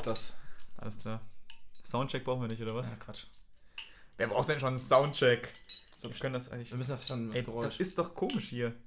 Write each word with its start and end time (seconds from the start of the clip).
auf 0.00 0.06
das. 0.06 0.32
Alles 0.78 0.98
klar. 0.98 1.20
Soundcheck 1.84 2.24
brauchen 2.24 2.40
wir 2.42 2.48
nicht, 2.48 2.62
oder 2.62 2.74
was? 2.74 2.90
Ja, 2.90 2.96
Quatsch. 2.96 3.24
Wer 4.16 4.28
braucht 4.28 4.48
denn 4.48 4.58
schon 4.60 4.68
einen 4.68 4.78
Soundcheck? 4.78 5.48
So, 5.98 6.08
wir 6.08 6.18
können 6.18 6.34
das 6.34 6.50
eigentlich. 6.50 6.70
Wir 6.70 6.78
müssen 6.78 6.90
das 6.90 7.06
dann, 7.06 7.28
das 7.28 7.36
Ey, 7.36 7.42
Geräusch. 7.44 7.66
das 7.66 7.80
ist 7.80 7.98
doch 7.98 8.14
komisch 8.14 8.48
hier. 8.48 8.74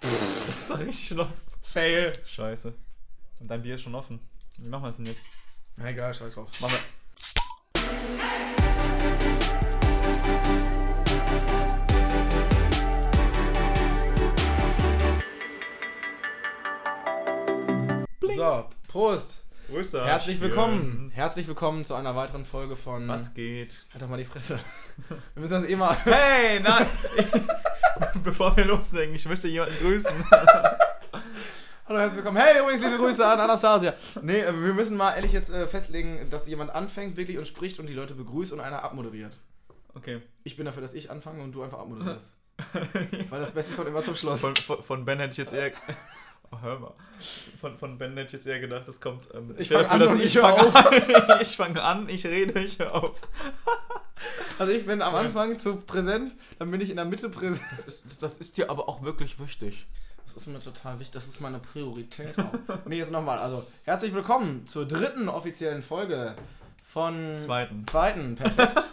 Das 0.00 0.58
ist 0.58 0.70
doch 0.70 0.78
richtig 0.78 1.10
lost. 1.10 1.58
Fail. 1.62 2.12
Scheiße. 2.26 2.74
Und 3.40 3.48
dein 3.48 3.62
Bier 3.62 3.74
ist 3.74 3.82
schon 3.82 3.94
offen. 3.94 4.20
Wie 4.58 4.68
machen 4.68 4.82
wir 4.82 4.88
das 4.88 4.96
denn 4.96 5.06
jetzt? 5.06 5.26
Na 5.76 5.90
egal, 5.90 6.14
scheiß 6.14 6.34
drauf. 6.34 6.48
Machen 6.60 6.72
wir. 6.72 6.80
Prost. 18.90 19.44
Grüße. 19.68 20.04
Herzlich 20.04 20.40
willkommen. 20.40 21.12
Herzlich 21.14 21.46
willkommen 21.46 21.84
zu 21.84 21.94
einer 21.94 22.16
weiteren 22.16 22.44
Folge 22.44 22.74
von. 22.74 23.06
Was 23.06 23.34
geht? 23.34 23.86
Halt 23.92 24.02
doch 24.02 24.08
mal 24.08 24.16
die 24.16 24.24
Fresse. 24.24 24.58
Wir 25.08 25.40
müssen 25.40 25.52
das 25.52 25.68
eh 25.68 25.76
mal. 25.76 25.96
Hey, 26.04 26.58
nein! 26.58 26.86
Bevor 28.24 28.56
wir 28.56 28.64
loslegen, 28.64 29.14
ich 29.14 29.28
möchte 29.28 29.46
jemanden 29.46 29.76
grüßen. 29.78 30.10
Hallo, 31.86 32.00
herzlich 32.00 32.16
willkommen. 32.16 32.38
Hey, 32.38 32.58
übrigens, 32.60 32.82
liebe 32.82 32.96
Grüße 32.96 33.24
an 33.24 33.38
Anastasia. 33.38 33.94
Nee, 34.22 34.40
äh, 34.40 34.52
wir 34.52 34.74
müssen 34.74 34.96
mal 34.96 35.14
ehrlich 35.14 35.30
jetzt 35.30 35.50
äh, 35.50 35.68
festlegen, 35.68 36.28
dass 36.28 36.48
jemand 36.48 36.72
anfängt 36.72 37.16
wirklich 37.16 37.38
und 37.38 37.46
spricht 37.46 37.78
und 37.78 37.86
die 37.86 37.94
Leute 37.94 38.16
begrüßt 38.16 38.50
und 38.50 38.58
einer 38.58 38.82
abmoderiert. 38.82 39.38
Okay. 39.94 40.20
Ich 40.42 40.56
bin 40.56 40.66
dafür, 40.66 40.82
dass 40.82 40.94
ich 40.94 41.12
anfange 41.12 41.44
und 41.44 41.52
du 41.52 41.62
einfach 41.62 41.78
abmoderierst. 41.78 42.32
Weil 43.28 43.38
das 43.38 43.52
Beste 43.52 43.72
kommt 43.74 43.86
immer 43.86 44.02
zum 44.02 44.16
Schluss. 44.16 44.40
Von, 44.40 44.56
von, 44.56 44.82
von 44.82 45.04
Ben 45.04 45.20
hätte 45.20 45.30
ich 45.30 45.38
jetzt 45.38 45.52
eher. 45.52 45.70
Oh, 46.52 46.56
hör 46.62 46.78
mal. 46.78 46.94
Von, 47.60 47.78
von 47.78 47.98
Ben 47.98 48.12
hätte 48.16 48.26
ich 48.28 48.32
jetzt 48.32 48.46
eher 48.46 48.60
gedacht, 48.60 48.86
das 48.86 49.00
kommt. 49.00 49.28
Ähm, 49.34 49.54
Ich 49.58 49.66
stell 49.66 49.84
fang 49.84 49.98
dir 49.98 50.10
an 50.10 50.18
ich 50.18 50.24
ich 50.24 50.38
fange 50.38 50.74
an. 50.74 51.40
ich 51.40 51.56
fange 51.56 51.82
an, 51.82 52.08
ich 52.08 52.26
rede, 52.26 52.58
ich 52.60 52.78
höre 52.78 52.94
auf. 52.94 53.20
Also 54.58 54.72
ich 54.72 54.84
bin 54.84 55.00
am 55.00 55.14
Anfang 55.14 55.58
zu 55.58 55.76
präsent, 55.76 56.36
dann 56.58 56.70
bin 56.70 56.82
ich 56.82 56.90
in 56.90 56.96
der 56.96 57.06
Mitte 57.06 57.30
präsent. 57.30 57.62
Das 57.74 57.86
ist, 57.86 58.22
das 58.22 58.36
ist 58.36 58.58
dir 58.58 58.68
aber 58.68 58.86
auch 58.86 59.00
wirklich 59.00 59.40
wichtig. 59.40 59.86
Das 60.26 60.36
ist 60.36 60.46
mir 60.46 60.60
total 60.60 60.98
wichtig, 61.00 61.14
das 61.14 61.26
ist 61.26 61.40
meine 61.40 61.58
Priorität 61.58 62.38
auch. 62.38 62.52
nee, 62.84 62.98
jetzt 62.98 63.10
nochmal. 63.12 63.38
Also, 63.38 63.66
herzlich 63.84 64.12
willkommen 64.12 64.66
zur 64.66 64.86
dritten 64.86 65.30
offiziellen 65.30 65.82
Folge 65.82 66.36
von... 66.84 67.38
Zweiten. 67.38 67.86
Zweiten, 67.86 68.34
perfekt. 68.36 68.90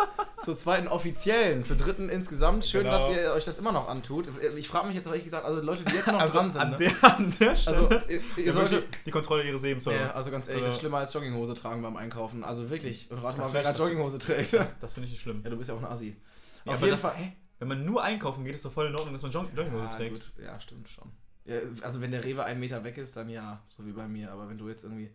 Zur 0.47 0.55
zweiten 0.57 0.87
offiziellen, 0.87 1.63
zur 1.65 1.75
dritten 1.75 2.07
insgesamt. 2.09 2.63
Schön, 2.65 2.83
Genau. 2.85 2.97
dass 2.97 3.11
ihr 3.17 3.31
euch 3.33 3.43
das 3.43 3.59
immer 3.59 3.73
noch 3.73 3.89
antut. 3.89 4.29
Ich 4.55 4.69
frage 4.69 4.87
mich 4.87 4.95
jetzt 4.95 5.05
ehrlich 5.05 5.25
gesagt, 5.25 5.45
also 5.45 5.61
Leute, 5.61 5.83
die 5.83 5.93
jetzt 5.93 6.07
noch 6.07 6.19
Also 6.21 6.37
dran 6.39 6.49
sind. 6.49 6.61
an, 6.61 6.69
ne? 6.71 6.77
der, 6.77 7.03
an 7.03 7.35
der 7.39 7.55
Stelle. 7.55 7.77
Also, 7.77 7.89
ihr, 8.07 8.21
ihr 8.37 8.45
ja, 8.45 8.53
solltet... 8.53 8.87
die 9.05 9.11
Kontrolle 9.11 9.43
ihres 9.43 9.61
Lebens. 9.61 9.83
Ja, 9.83 9.91
oder? 9.91 10.15
also 10.15 10.31
ganz 10.31 10.47
ehrlich, 10.47 10.63
das 10.63 10.69
ist 10.69 10.75
Also- 10.75 10.79
schlimmer 10.79 10.97
als 10.99 11.13
Jogginghose 11.13 11.53
tragen 11.53 11.81
beim 11.81 11.97
Einkaufen. 11.97 12.43
Also 12.45 12.69
wirklich. 12.69 13.11
Und 13.11 13.17
rate 13.19 13.37
mal, 13.39 13.49
wer 13.51 13.63
gerade 13.63 13.77
Jogginghose 13.77 14.17
trägt. 14.19 14.53
Das, 14.53 14.79
das 14.79 14.93
finde 14.93 15.07
ich 15.07 15.11
nicht 15.11 15.21
schlimm. 15.21 15.41
Ja, 15.43 15.49
du 15.49 15.57
bist 15.57 15.69
ja 15.69 15.75
auch 15.75 15.79
ein 15.79 15.85
Assi. 15.85 16.15
Ja, 16.63 16.71
Auf 16.71 16.79
jeden 16.79 16.91
das- 16.91 17.01
Fall. 17.01 17.15
Hä? 17.15 17.33
Wenn 17.59 17.67
man 17.67 17.85
nur 17.85 18.01
einkaufen 18.03 18.45
geht, 18.45 18.55
ist 18.55 18.63
doch 18.63 18.71
voll 18.71 18.87
in 18.87 18.95
Ordnung, 18.95 19.13
dass 19.13 19.23
man 19.23 19.31
Jog- 19.31 19.49
Jogginghose 19.55 19.83
Ja, 19.83 19.89
trägt. 19.95 20.13
gut. 20.13 20.45
ja, 20.45 20.59
stimmt 20.61 20.87
schon. 20.89 21.11
Ja, 21.45 21.55
also 21.81 21.99
wenn 22.01 22.11
der 22.11 22.23
Rewe 22.23 22.43
einen 22.45 22.59
Meter 22.59 22.83
weg 22.85 22.97
ist, 22.97 23.17
dann 23.17 23.29
ja, 23.29 23.61
so 23.67 23.85
wie 23.85 23.91
bei 23.91 24.07
mir. 24.07 24.31
Aber 24.31 24.47
wenn 24.49 24.57
du 24.57 24.69
jetzt 24.69 24.83
irgendwie. 24.83 25.09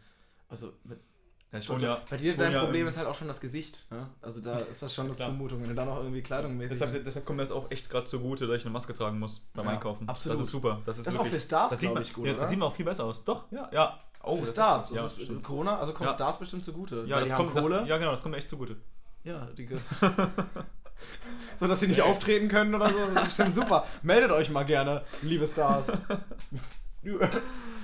Also 0.48 0.72
mit, 0.84 0.98
Ja, 1.52 1.58
ich 1.58 1.68
wohne 1.68 1.82
ja, 1.82 2.00
bei 2.08 2.16
dir 2.16 2.34
dein 2.36 2.50
ja 2.52 2.60
Problem 2.64 2.86
ist 2.88 2.96
halt 2.96 3.06
auch 3.06 3.14
schon 3.14 3.28
das 3.28 3.38
Gesicht. 3.40 3.84
Ne? 3.90 4.08
Also 4.22 4.40
da 4.40 4.58
ist 4.70 4.82
das 4.82 4.94
schon 4.94 5.06
eine. 5.06 5.16
Zumutung, 5.16 5.60
wenn 5.60 5.68
du 5.68 5.74
da 5.74 5.84
noch 5.84 5.98
irgendwie 5.98 6.22
Kleidung 6.22 6.56
mäßig. 6.56 6.78
Deshalb, 6.78 7.04
deshalb 7.04 7.26
kommt 7.26 7.36
mir 7.36 7.42
das 7.42 7.52
auch 7.52 7.70
echt 7.70 7.90
gerade 7.90 8.06
zugute, 8.06 8.46
dass 8.46 8.56
ich 8.56 8.64
eine 8.64 8.72
Maske 8.72 8.94
tragen 8.94 9.18
muss 9.18 9.46
beim 9.54 9.66
Ja, 9.66 9.72
Einkaufen. 9.72 10.08
absolut. 10.08 10.38
Das 10.38 10.44
ist 10.46 10.50
super. 10.50 10.80
Das 10.86 10.96
ist, 10.98 11.06
Das 11.06 11.12
ist 11.14 11.20
auch 11.20 11.24
wirklich, 11.24 11.40
für 11.42 11.46
Stars, 11.46 11.70
das 11.72 11.80
sieht 11.80 11.86
glaub 11.88 11.94
man- 11.94 12.02
ich, 12.02 12.12
gut, 12.14 12.26
ja? 12.26 12.32
Das 12.34 12.48
sieht 12.48 12.58
man 12.58 12.68
auch 12.68 12.74
viel 12.74 12.86
besser 12.86 13.04
aus. 13.04 13.22
Doch, 13.24 13.44
ja. 13.52 13.68
ja. 13.72 14.00
Oh, 14.22 14.38
für 14.38 14.46
Stars. 14.46 14.90
Ist, 14.90 14.96
ja, 14.96 15.02
das 15.02 15.12
ist 15.18 15.24
stimmt. 15.24 15.42
Corona, 15.44 15.78
also 15.78 15.92
kommt 15.92 16.08
Ja. 16.08 16.14
Stars 16.14 16.38
bestimmt 16.38 16.64
zugute. 16.64 17.04
ja, 17.06 17.20
das 17.20 17.34
kommt. 17.34 17.54
Das, 17.54 17.66
ja, 17.86 17.98
genau, 17.98 18.12
das 18.12 18.22
kommt 18.22 18.32
mir 18.32 18.38
echt 18.38 18.48
zugute. 18.48 18.76
Ja, 19.24 19.46
die 19.56 19.68
So, 21.56 21.66
dass 21.68 21.80
sie 21.80 21.88
nicht 21.88 22.00
auftreten 22.02 22.48
können 22.48 22.74
oder 22.74 22.88
so. 22.88 22.94
Das 23.14 23.22
ist 23.22 23.24
bestimmt 23.36 23.54
super. 23.54 23.84
Meldet 24.02 24.30
euch 24.32 24.50
mal 24.50 24.64
gerne, 24.64 25.02
liebe 25.22 25.46
Stars. 25.46 25.84
liebe, 27.02 27.28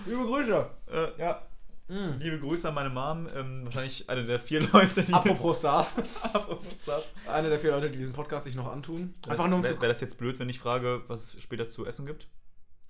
liebe 0.06 0.24
Grüße. 0.24 0.66
Äh, 0.90 1.20
Ja. 1.20 1.42
Mm. 1.88 2.18
liebe 2.18 2.38
Grüße 2.38 2.68
an 2.68 2.74
meine 2.74 2.90
Mom. 2.90 3.28
Ähm, 3.34 3.64
wahrscheinlich 3.64 4.08
eine 4.10 4.24
der 4.24 4.38
vier 4.38 4.60
Leute, 4.72 5.02
die. 5.02 5.12
Apropos 5.12 5.58
Stars. 5.60 5.92
Apropos 6.22 6.82
das. 6.84 7.12
Eine 7.26 7.48
der 7.48 7.58
vier 7.58 7.70
Leute, 7.70 7.90
die 7.90 7.98
diesen 7.98 8.12
Podcast 8.12 8.44
sich 8.44 8.54
noch 8.54 8.70
antun. 8.70 9.14
Einfach 9.28 9.46
nur 9.48 9.56
um 9.58 9.62
Wäre 9.64 9.80
wär 9.80 9.88
das 9.88 10.00
jetzt 10.00 10.18
blöd, 10.18 10.38
wenn 10.38 10.48
ich 10.48 10.58
frage, 10.58 11.02
was 11.08 11.34
es 11.34 11.42
später 11.42 11.68
zu 11.68 11.86
essen 11.86 12.04
gibt? 12.06 12.28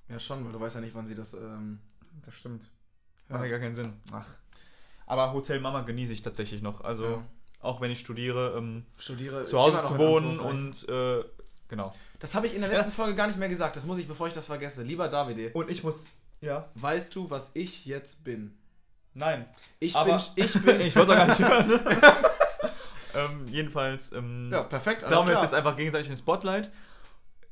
Ja, 0.09 0.19
schon, 0.19 0.44
weil 0.44 0.53
du 0.53 0.60
weißt 0.60 0.75
ja 0.75 0.81
nicht, 0.81 0.94
wann 0.94 1.06
sie 1.06 1.14
das. 1.14 1.34
Ähm, 1.34 1.78
Das 2.25 2.34
stimmt. 2.34 2.64
Ja. 3.28 3.34
Macht 3.36 3.44
ja 3.44 3.50
gar 3.50 3.60
keinen 3.60 3.75
Sinn. 3.75 3.92
Ach. 4.12 4.26
Aber 5.06 5.32
Hotel 5.32 5.60
Mama 5.60 5.82
genieße 5.82 6.12
ich 6.12 6.22
tatsächlich 6.22 6.60
noch. 6.62 6.80
Also, 6.80 7.04
Ja. 7.04 7.25
auch 7.60 7.80
wenn 7.80 7.91
ich 7.91 8.00
studiere, 8.00 8.54
ähm, 8.59 8.84
studiere. 8.98 9.44
zu 9.44 9.59
Hause 9.59 9.82
zu 9.84 9.97
wohnen 9.98 10.38
und 10.41 10.88
äh, 10.88 11.25
genau. 11.69 11.94
Das 12.19 12.34
habe 12.34 12.47
ich 12.48 12.54
in 12.54 12.62
der 12.62 12.70
letzten 12.70 12.91
Folge 12.92 13.15
gar 13.15 13.28
nicht 13.28 13.38
mehr 13.38 13.48
gesagt. 13.48 13.76
Das 13.76 13.84
muss 13.84 13.98
ich, 13.98 14.09
bevor 14.09 14.26
ich 14.26 14.34
das 14.34 14.47
vergesse. 14.47 14.82
Lieber 14.82 15.09
Davide, 15.09 15.50
Und 15.53 15.70
ich 15.70 15.84
muss. 15.84 16.09
Ja. 16.41 16.69
weißt 16.75 17.15
du, 17.15 17.30
was 17.30 17.50
ich 17.54 17.84
jetzt 17.86 18.25
bin? 18.25 18.57
Nein. 19.18 19.46
Ich 19.80 19.96
Aber- 19.96 20.22
bin. 20.34 20.44
Ich 20.44 20.52
bin. 20.52 20.80
ich 20.86 20.96
wollte 20.96 21.12
auch 21.12 21.16
gar 21.16 21.26
nicht 21.26 21.40
hören. 21.40 21.80
ähm, 23.14 23.46
jedenfalls. 23.50 24.12
Ähm, 24.12 24.50
ja, 24.52 24.62
perfekt. 24.62 25.02
haben 25.04 25.28
wir 25.28 25.40
jetzt 25.40 25.54
einfach 25.54 25.76
gegenseitig 25.76 26.08
den 26.08 26.16
Spotlight. 26.16 26.70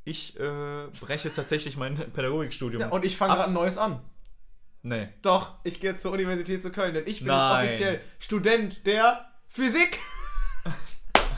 Ich 0.04 0.38
äh, 0.38 0.86
breche 1.00 1.32
tatsächlich 1.32 1.76
mein 1.76 1.96
Pädagogikstudium. 1.96 2.80
Ja, 2.80 2.88
und 2.90 3.04
ich 3.04 3.16
fange 3.16 3.34
gerade 3.34 3.48
ein 3.48 3.52
neues 3.52 3.76
an. 3.76 4.00
nee. 4.82 5.08
Doch, 5.22 5.54
ich 5.64 5.80
gehe 5.80 5.96
zur 5.96 6.12
Universität 6.12 6.62
zu 6.62 6.70
Köln, 6.70 6.94
denn 6.94 7.04
ich 7.06 7.18
bin 7.18 7.28
Nein. 7.28 7.64
jetzt 7.64 7.72
offiziell 7.74 8.00
Student 8.20 8.86
der 8.86 9.28
Physik. 9.48 9.98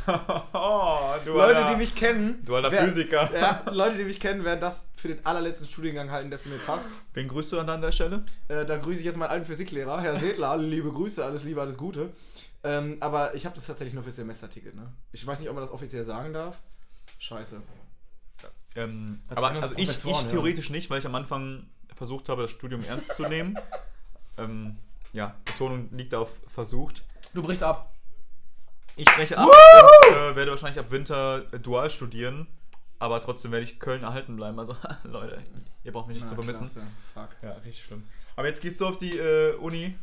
du 1.24 1.30
Leute, 1.32 1.58
alter, 1.58 1.70
die 1.70 1.76
mich 1.76 1.94
kennen. 1.94 2.42
Du 2.44 2.56
alter 2.56 2.72
werden- 2.72 2.90
Physiker. 2.90 3.30
Ja, 3.34 3.62
Leute, 3.70 3.98
die 3.98 4.04
mich 4.04 4.18
kennen, 4.20 4.44
werden 4.44 4.60
das 4.60 4.90
für 4.96 5.08
den 5.08 5.24
allerletzten 5.24 5.66
Studiengang 5.66 6.10
halten, 6.10 6.30
der 6.30 6.38
zu 6.38 6.48
mir 6.48 6.58
passt. 6.58 6.90
Wen 7.14 7.28
grüßt 7.28 7.52
du 7.52 7.56
dann 7.56 7.68
an 7.68 7.82
der 7.82 7.92
Stelle? 7.92 8.24
Äh, 8.48 8.64
da 8.64 8.76
grüße 8.76 9.00
ich 9.00 9.06
jetzt 9.06 9.16
meinen 9.16 9.30
alten 9.30 9.46
Physiklehrer, 9.46 10.00
Herr 10.00 10.18
Sedler. 10.18 10.56
Liebe 10.56 10.90
Grüße, 10.90 11.24
alles 11.24 11.44
Liebe, 11.44 11.60
alles 11.60 11.76
Gute. 11.76 12.10
Ähm, 12.64 12.96
aber 13.00 13.34
ich 13.34 13.44
habe 13.44 13.54
das 13.54 13.66
tatsächlich 13.66 13.94
nur 13.94 14.02
fürs 14.02 14.16
Semesterticket. 14.16 14.74
Ne? 14.74 14.92
Ich 15.12 15.26
weiß 15.26 15.40
nicht, 15.40 15.48
ob 15.48 15.54
man 15.54 15.64
das 15.64 15.72
offiziell 15.72 16.04
sagen 16.04 16.32
darf. 16.32 16.58
Scheiße. 17.18 17.62
Ähm, 18.76 19.22
aber 19.28 19.50
also 19.50 19.74
ich, 19.76 19.88
ich 19.88 20.04
hören. 20.04 20.28
theoretisch 20.30 20.70
nicht, 20.70 20.90
weil 20.90 20.98
ich 20.98 21.06
am 21.06 21.14
Anfang 21.14 21.66
versucht 21.94 22.28
habe, 22.28 22.42
das 22.42 22.50
Studium 22.50 22.82
ernst 22.84 23.14
zu 23.14 23.24
nehmen. 23.24 23.58
ähm, 24.38 24.76
ja, 25.12 25.34
Betonung 25.44 25.88
liegt 25.92 26.14
auf 26.14 26.40
versucht. 26.46 27.04
Du 27.34 27.42
brichst 27.42 27.62
ab. 27.62 27.94
Ich 28.98 29.06
breche 29.06 29.38
ab 29.38 29.46
und 29.48 30.16
äh, 30.16 30.36
werde 30.36 30.50
wahrscheinlich 30.50 30.78
ab 30.78 30.90
Winter 30.90 31.44
äh, 31.52 31.58
dual 31.58 31.88
studieren. 31.90 32.46
Aber 32.98 33.20
trotzdem 33.20 33.52
werde 33.52 33.64
ich 33.64 33.78
Köln 33.78 34.02
erhalten 34.02 34.34
bleiben. 34.36 34.58
Also, 34.58 34.76
Leute, 35.04 35.38
ihr 35.84 35.92
braucht 35.92 36.08
mich 36.08 36.14
nicht 36.16 36.24
Na, 36.24 36.30
zu 36.30 36.34
vermissen. 36.34 36.66
klasse. 36.66 36.82
Fuck. 37.14 37.28
Ja, 37.42 37.52
richtig 37.64 37.84
schlimm. 37.84 38.02
Aber 38.34 38.48
jetzt 38.48 38.60
gehst 38.60 38.80
du 38.80 38.86
auf 38.86 38.98
die 38.98 39.16
äh, 39.16 39.54
Uni. 39.54 39.96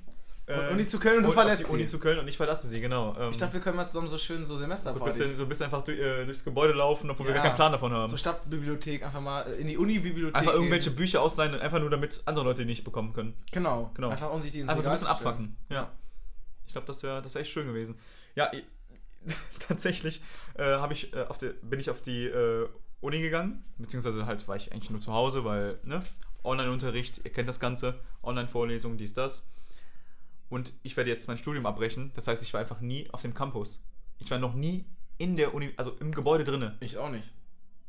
Äh, 0.47 0.72
Uni 0.72 0.85
zu 0.85 1.00
Köln 1.00 1.17
und 1.17 1.23
du 1.23 1.29
auf 1.29 1.34
verlässt 1.34 1.61
die 1.63 1.66
Uni 1.66 1.81
sie. 1.84 1.88
zu 1.88 2.00
Köln 2.00 2.19
und 2.19 2.28
ich 2.28 2.38
verlasse 2.38 2.67
sie, 2.67 2.79
genau. 2.79 3.16
Ähm, 3.19 3.31
Ich 3.31 3.38
dachte, 3.38 3.53
wir 3.53 3.61
können 3.61 3.75
mal 3.78 3.88
zusammen 3.88 4.07
so 4.09 4.17
schön 4.19 4.45
so 4.45 4.53
so 4.53 4.59
Semesterpartys. 4.59 5.17
bist, 5.17 5.34
du, 5.34 5.38
du 5.39 5.45
bist 5.47 5.61
einfach 5.63 5.84
durch, 5.84 5.97
äh, 6.00 6.23
durchs 6.25 6.44
Gebäude 6.44 6.73
laufen, 6.73 7.09
obwohl 7.09 7.25
wir 7.25 7.31
Ja. 7.34 7.38
gar 7.41 7.47
keinen 7.47 7.55
Plan 7.57 7.72
davon 7.72 7.91
haben. 7.91 8.09
Zur 8.09 8.19
Stadtbibliothek 8.19 9.03
einfach 9.03 9.22
mal 9.22 9.41
äh, 9.41 9.55
in 9.55 9.67
die 9.67 9.78
Uni-Bibliothek. 9.78 10.35
Einfach 10.38 10.53
irgendwelche 10.53 10.91
gehen. 10.91 10.97
Bücher 10.97 11.22
ausleihen, 11.23 11.59
einfach 11.59 11.79
nur 11.79 11.89
damit 11.89 12.22
andere 12.25 12.45
Leute 12.45 12.59
die 12.61 12.66
nicht 12.67 12.84
bekommen 12.84 13.11
können. 13.13 13.34
Genau. 13.51 13.89
Genau. 13.95 14.09
Einfach 14.09 14.31
um 14.31 14.39
sich 14.39 14.51
die 14.51 14.59
ins 14.59 14.69
Einfach 14.69 14.84
so 14.84 14.89
ein 14.89 14.94
bisschen 14.94 15.07
abfacken. 15.07 15.57
Ja. 15.69 15.91
Ich 16.67 16.73
glaube, 16.73 16.88
das 16.88 17.01
wäre 17.03 17.22
das 17.23 17.34
wär 17.34 17.41
echt 17.41 17.51
schön 17.51 17.66
gewesen. 17.67 17.97
Ja, 18.35 18.51
tatsächlich 19.67 20.21
äh, 20.57 20.93
ich, 20.93 21.13
äh, 21.13 21.25
der, 21.41 21.49
bin 21.61 21.79
ich 21.79 21.89
auf 21.89 22.01
die 22.01 22.25
äh, 22.25 22.67
Uni 23.01 23.21
gegangen, 23.21 23.63
beziehungsweise 23.77 24.25
halt 24.25 24.47
war 24.47 24.55
ich 24.55 24.71
eigentlich 24.71 24.89
nur 24.89 25.01
zu 25.01 25.13
Hause, 25.13 25.43
weil, 25.45 25.79
ne, 25.83 26.01
Online-Unterricht, 26.43 27.21
ihr 27.23 27.31
kennt 27.31 27.47
das 27.49 27.59
Ganze, 27.59 27.99
Online-Vorlesungen, 28.23 28.97
dies, 28.97 29.13
das. 29.13 29.45
Und 30.49 30.73
ich 30.83 30.95
werde 30.95 31.09
jetzt 31.09 31.27
mein 31.27 31.37
Studium 31.37 31.66
abbrechen, 31.66 32.11
das 32.16 32.27
heißt, 32.27 32.41
ich 32.43 32.53
war 32.53 32.61
einfach 32.61 32.79
nie 32.81 33.09
auf 33.11 33.22
dem 33.22 33.33
Campus. 33.33 33.81
Ich 34.19 34.29
war 34.31 34.39
noch 34.39 34.53
nie 34.53 34.85
in 35.17 35.35
der 35.35 35.53
Uni, 35.53 35.73
also 35.78 35.91
im 35.99 36.11
Gebäude 36.11 36.43
drinne. 36.43 36.78
Ich 36.79 36.97
auch 36.97 37.09
nicht. 37.09 37.29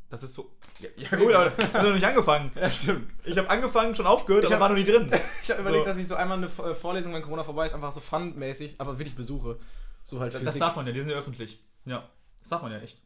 Das 0.09 0.23
ist 0.23 0.33
so. 0.33 0.49
Ja, 0.79 0.89
ja 0.95 1.17
gut, 1.17 1.33
aber 1.33 1.51
ich 1.57 1.73
habe 1.73 1.87
noch 1.89 1.93
nicht 1.95 2.05
angefangen. 2.05 2.51
Ja, 2.55 2.71
stimmt. 2.71 3.09
Ich 3.25 3.37
habe 3.37 3.49
angefangen, 3.49 3.95
schon 3.95 4.07
aufgehört, 4.07 4.45
Ich 4.45 4.47
aber 4.47 4.55
hab- 4.55 4.61
war 4.61 4.69
noch 4.69 4.77
nie 4.77 4.85
drin. 4.89 5.11
Ich 5.43 5.51
habe 5.51 5.61
überlegt, 5.61 5.83
So. 5.83 5.89
dass 5.89 5.97
ich 5.99 6.07
so 6.07 6.15
einmal 6.15 6.37
eine 6.37 6.47
äh, 6.47 6.75
Vorlesung, 6.75 7.13
wenn 7.13 7.21
Corona 7.21 7.43
vorbei 7.43 7.67
ist, 7.67 7.73
einfach 7.73 7.93
so 7.93 7.99
funmäßig, 7.99 8.75
aber 8.77 8.97
wirklich 8.97 9.15
besuche. 9.15 9.57
So 10.07 10.21
halt 10.21 10.33
Das 10.33 10.41
Physik. 10.41 10.59
darf 10.61 10.75
man 10.77 10.87
ja, 10.87 10.93
die 10.93 11.01
sind 11.01 11.09
ja 11.09 11.17
öffentlich. 11.17 11.59
Ja. 11.83 12.09
Das 12.39 12.47
darf 12.49 12.61
man 12.61 12.71
ja 12.71 12.79
echt. 12.79 13.01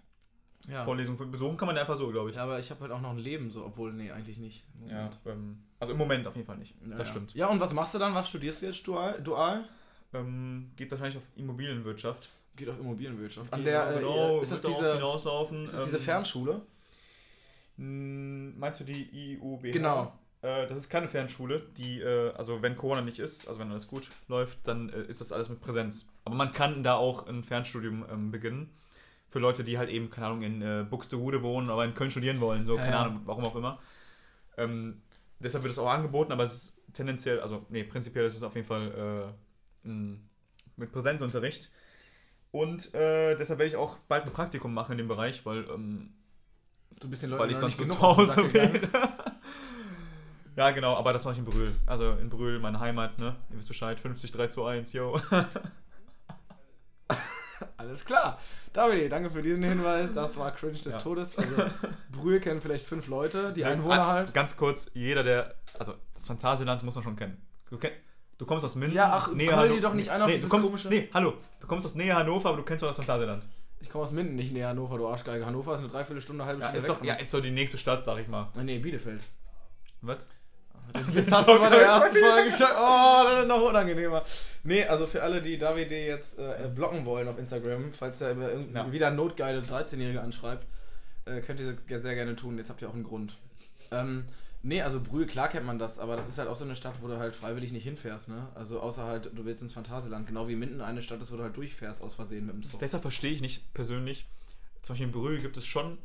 ja. 0.70 0.84
Vorlesungen 0.86 1.32
besuchen 1.32 1.58
kann 1.58 1.66
man 1.66 1.76
ja 1.76 1.82
einfach 1.82 1.98
so, 1.98 2.10
glaube 2.12 2.30
ich. 2.30 2.36
Ja, 2.36 2.44
aber 2.44 2.60
ich 2.60 2.70
habe 2.70 2.82
halt 2.82 2.92
auch 2.92 3.02
noch 3.02 3.10
ein 3.10 3.18
Leben, 3.18 3.50
so, 3.50 3.66
obwohl, 3.66 3.92
nee, 3.92 4.12
eigentlich 4.12 4.38
nicht. 4.38 4.64
Ja, 4.88 5.10
ähm, 5.26 5.64
also 5.80 5.94
im 5.94 5.98
Moment 5.98 6.28
auf 6.28 6.36
jeden 6.36 6.46
Fall 6.46 6.58
nicht. 6.58 6.76
Ja, 6.88 6.98
das 6.98 7.10
stimmt. 7.10 7.34
Ja, 7.34 7.48
und 7.48 7.60
was 7.60 7.74
machst 7.74 7.96
du 7.96 7.98
dann? 7.98 8.14
Was 8.14 8.30
studierst 8.30 8.62
du 8.62 8.68
jetzt 8.68 8.86
dual? 8.86 9.20
dual? 9.24 9.68
Ähm, 10.14 10.72
geht 10.76 10.92
wahrscheinlich 10.92 11.18
auf 11.18 11.24
Immobilienwirtschaft. 11.36 12.30
Geht 12.56 12.70
auf 12.70 12.80
Immobilienwirtschaft. 12.80 13.52
An 13.52 13.62
Geht 13.62 13.68
der, 13.70 13.96
äh, 13.96 14.00
genau, 14.00 14.42
ist 14.42 14.52
das 14.52 14.62
diese, 14.62 14.94
hinauslaufen. 14.94 15.64
ist 15.64 15.74
das 15.74 15.86
diese 15.86 15.98
ähm, 15.98 16.04
Fernschule? 16.04 16.62
mh, 17.78 18.54
Meinst 18.60 18.80
du 18.80 18.84
die 18.84 19.34
IUB? 19.40 19.72
Genau. 19.72 20.14
Äh, 20.42 20.68
das 20.68 20.78
ist 20.78 20.90
keine 20.90 21.08
Fernschule, 21.08 21.62
die, 21.78 22.02
äh, 22.02 22.34
also 22.34 22.62
wenn 22.62 22.76
Corona 22.76 23.02
nicht 23.02 23.20
ist, 23.20 23.48
also 23.48 23.60
wenn 23.60 23.70
alles 23.72 23.88
gut 23.88 24.10
läuft, 24.28 24.60
dann 24.68 24.90
äh, 24.90 25.04
ist 25.04 25.22
das 25.22 25.32
alles 25.32 25.50
mit 25.50 25.62
Präsenz. 25.62 26.10
Aber 26.26 26.36
man 26.36 26.52
kann 26.52 26.84
da 26.84 26.96
auch 26.96 27.28
ein 27.28 27.44
Fernstudium 27.44 28.06
ähm, 28.12 28.32
beginnen. 28.32 28.70
Für 29.28 29.40
Leute, 29.40 29.64
die 29.64 29.78
halt 29.78 29.90
eben, 29.90 30.10
keine 30.10 30.28
Ahnung, 30.28 30.42
in 30.42 30.62
äh, 30.62 30.86
Buxtehude 30.90 31.42
wohnen, 31.42 31.70
aber 31.70 31.86
in 31.86 31.94
Köln 31.94 32.12
studieren 32.12 32.42
wollen, 32.42 32.66
so, 32.66 32.76
Ja, 32.76 32.82
keine 32.82 32.96
ja. 32.96 33.02
Ahnung, 33.04 33.22
warum 33.26 33.46
auch 33.46 33.56
immer. 33.56 33.80
Ähm, 34.58 35.02
deshalb 35.40 35.64
wird 35.64 35.72
es 35.72 35.80
auch 35.80 35.90
angeboten, 35.90 36.32
aber 36.32 36.44
es 36.44 36.54
ist 36.54 36.82
tendenziell, 36.94 37.40
also, 37.40 37.66
nee, 37.70 37.84
prinzipiell 37.84 38.26
ist 38.26 38.36
es 38.36 38.44
auf 38.44 38.56
jeden 38.56 38.68
Fall 38.68 39.34
äh, 39.86 39.88
ein, 39.88 40.30
mit 40.76 40.92
Präsenzunterricht. 40.92 41.72
Und 42.52 42.94
äh, 42.94 43.38
deshalb 43.38 43.60
werde 43.60 43.70
ich 43.70 43.78
auch 43.78 43.98
bald 44.10 44.26
ein 44.26 44.34
Praktikum 44.34 44.74
machen 44.74 44.94
in 44.94 44.98
dem 44.98 45.08
Bereich, 45.08 45.46
weil 45.46 45.70
ähm, 45.70 46.14
Du 47.00 47.10
bist 47.10 47.24
den 47.24 47.32
weil 47.32 47.50
ich 47.50 47.58
sonst 47.58 47.80
nicht 47.80 47.90
so 47.90 47.96
zu 47.96 48.02
Hause 48.02 48.54
wäre. 48.54 49.31
Ja, 50.56 50.72
genau, 50.72 50.96
aber 50.96 51.14
das 51.14 51.24
mache 51.26 51.34
ich 51.34 51.40
in 51.40 51.46
Brühl. 51.46 51.74
Also 51.86 52.12
in 52.14 52.30
Brühl, 52.30 52.60
meine 52.60 52.80
Heimat, 52.80 53.18
ne? 53.20 53.36
Ihr 53.52 53.58
wisst 53.58 53.68
Bescheid, 53.68 54.00
50 54.00 54.32
3 54.32 54.48
zu 54.48 54.66
1, 54.66 54.94
yo. 54.94 55.20
Alles 57.78 58.06
klar. 58.06 58.40
David, 58.74 59.12
danke 59.12 59.30
für 59.30 59.42
diesen 59.42 59.64
Hinweis. 59.64 60.14
Das 60.14 60.36
war 60.38 60.52
Cringe 60.52 60.74
des 60.74 60.86
Ja. 60.86 60.98
Todes. 60.98 61.38
Also, 61.38 61.56
Brühl 62.12 62.40
kennen 62.40 62.62
vielleicht 62.62 62.86
fünf 62.86 63.08
Leute, 63.08 63.54
die 63.54 63.62
Ja, 63.62 63.68
Einwohner 63.70 64.02
an- 64.02 64.08
halt. 64.08 64.34
Ganz 64.34 64.56
kurz, 64.58 64.92
jeder, 64.94 65.24
der. 65.24 65.56
Also, 65.78 65.94
das 66.14 66.26
Phantasialand 66.28 66.84
muss 66.84 66.96
man 66.96 67.04
schon 67.04 67.16
kennen. 67.16 67.42
Du, 67.70 67.78
kenn, 67.78 67.92
du 68.38 68.46
kommst 68.46 68.66
aus 68.66 68.76
München. 68.76 68.96
Ja, 68.98 69.12
ach, 69.14 69.28
heul 69.28 69.38
dir 69.38 69.56
Hanno- 69.56 69.80
doch 69.80 69.94
nicht 69.94 70.10
ein 70.10 70.22
auf 70.22 70.30
nee, 70.30 70.38
du 70.40 70.48
kommst, 70.48 70.66
komische- 70.70 70.90
Nee, 70.90 71.10
hallo. 71.14 71.34
Du 71.60 71.68
kommst 71.68 71.86
aus 71.86 71.96
Nähe 71.96 72.16
Hannover, 72.16 72.50
aber 72.50 72.58
du 72.60 72.64
kennst 72.64 72.82
doch 72.82 72.88
das 72.88 72.98
Phantasialand. 72.98 73.48
Ich 73.80 73.90
komme 73.90 74.04
aus 74.04 74.12
Minden, 74.12 74.36
nicht 74.36 74.52
näher 74.54 74.70
Hannover, 74.70 74.98
du 74.98 75.08
Arschgeige. 75.08 75.46
Hannover 75.46 75.74
ist 75.74 75.80
eine 75.80 75.88
Dreiviertelstunde, 75.90 76.46
halbe 76.46 76.62
Ja, 76.62 76.68
Stunde 76.68 76.80
ist 76.86 76.90
weg 76.90 76.98
doch, 77.00 77.06
ja, 77.06 77.14
ist 77.16 77.34
doch 77.34 77.42
die 77.42 77.52
nächste 77.52 77.78
Stadt, 77.78 78.06
sag 78.06 78.20
ich 78.20 78.28
mal. 78.28 78.48
Ah, 78.56 78.64
nee, 78.64 78.78
Bielefeld. 78.80 79.22
Was? 80.02 80.28
Jetzt 81.14 81.32
hast 81.32 81.48
du 81.48 81.58
bei 81.60 81.70
der 81.70 81.82
ersten 81.82 82.16
Folge 82.18 82.52
schon. 82.52 82.68
Oh, 82.76 83.24
das 83.24 83.42
ist 83.44 83.48
noch 83.48 83.62
unangenehmer. 83.62 84.24
Nee, 84.64 84.84
also 84.86 85.08
für 85.08 85.24
alle, 85.24 85.42
die 85.42 85.58
David 85.58 85.92
jetzt 85.92 86.38
äh, 86.40 86.70
blocken 86.74 87.06
wollen 87.06 87.28
auf 87.28 87.38
Instagram, 87.38 87.94
falls 87.94 88.20
er 88.22 88.36
Ja. 88.74 88.92
wieder 88.92 89.10
notgeile 89.12 89.62
13-Jährige 89.62 90.22
anschreibt, 90.22 90.68
äh, 91.26 91.40
könnt 91.42 91.60
ihr 91.60 91.74
das 91.88 92.02
sehr 92.02 92.16
gerne 92.16 92.36
tun. 92.36 92.58
Jetzt 92.58 92.70
habt 92.70 92.82
ihr 92.82 92.90
auch 92.90 92.94
einen 92.94 93.04
Grund. 93.04 93.38
Ähm, 93.92 94.26
nee, 94.64 94.82
also 94.82 95.00
Brühl, 95.00 95.28
klar 95.28 95.48
kennt 95.48 95.66
man 95.66 95.80
das, 95.80 95.98
aber 95.98 96.16
das 96.18 96.28
ist 96.28 96.38
halt 96.38 96.50
auch 96.50 96.56
so 96.58 96.66
eine 96.66 96.76
Stadt, 96.76 96.96
wo 97.02 97.08
du 97.08 97.18
halt 97.18 97.36
freiwillig 97.36 97.72
nicht 97.72 97.84
hinfährst, 97.84 98.28
ne? 98.30 98.48
Also 98.56 98.82
außer 98.82 99.06
halt, 99.06 99.32
du 99.34 99.46
willst 99.46 99.62
ins 99.62 99.74
Phantasialand, 99.74 100.28
genau 100.28 100.48
wie 100.50 100.56
Minden 100.56 100.82
eine 100.82 101.02
Stadt 101.02 101.22
ist, 101.22 101.32
wo 101.32 101.38
du 101.38 101.44
halt 101.44 101.56
durchfährst 101.56 102.02
aus 102.04 102.16
Versehen 102.16 102.46
mit 102.46 102.56
dem 102.56 102.64
Zug. 102.64 102.80
Deshalb 102.82 103.02
verstehe 103.02 103.32
ich 103.32 103.42
nicht 103.42 103.74
persönlich. 103.74 104.28
Zum 104.82 104.94
Beispiel 104.94 105.08
in 105.08 105.14
Brühl 105.14 105.40
gibt 105.42 105.56
es 105.58 105.66
schon, 105.66 105.98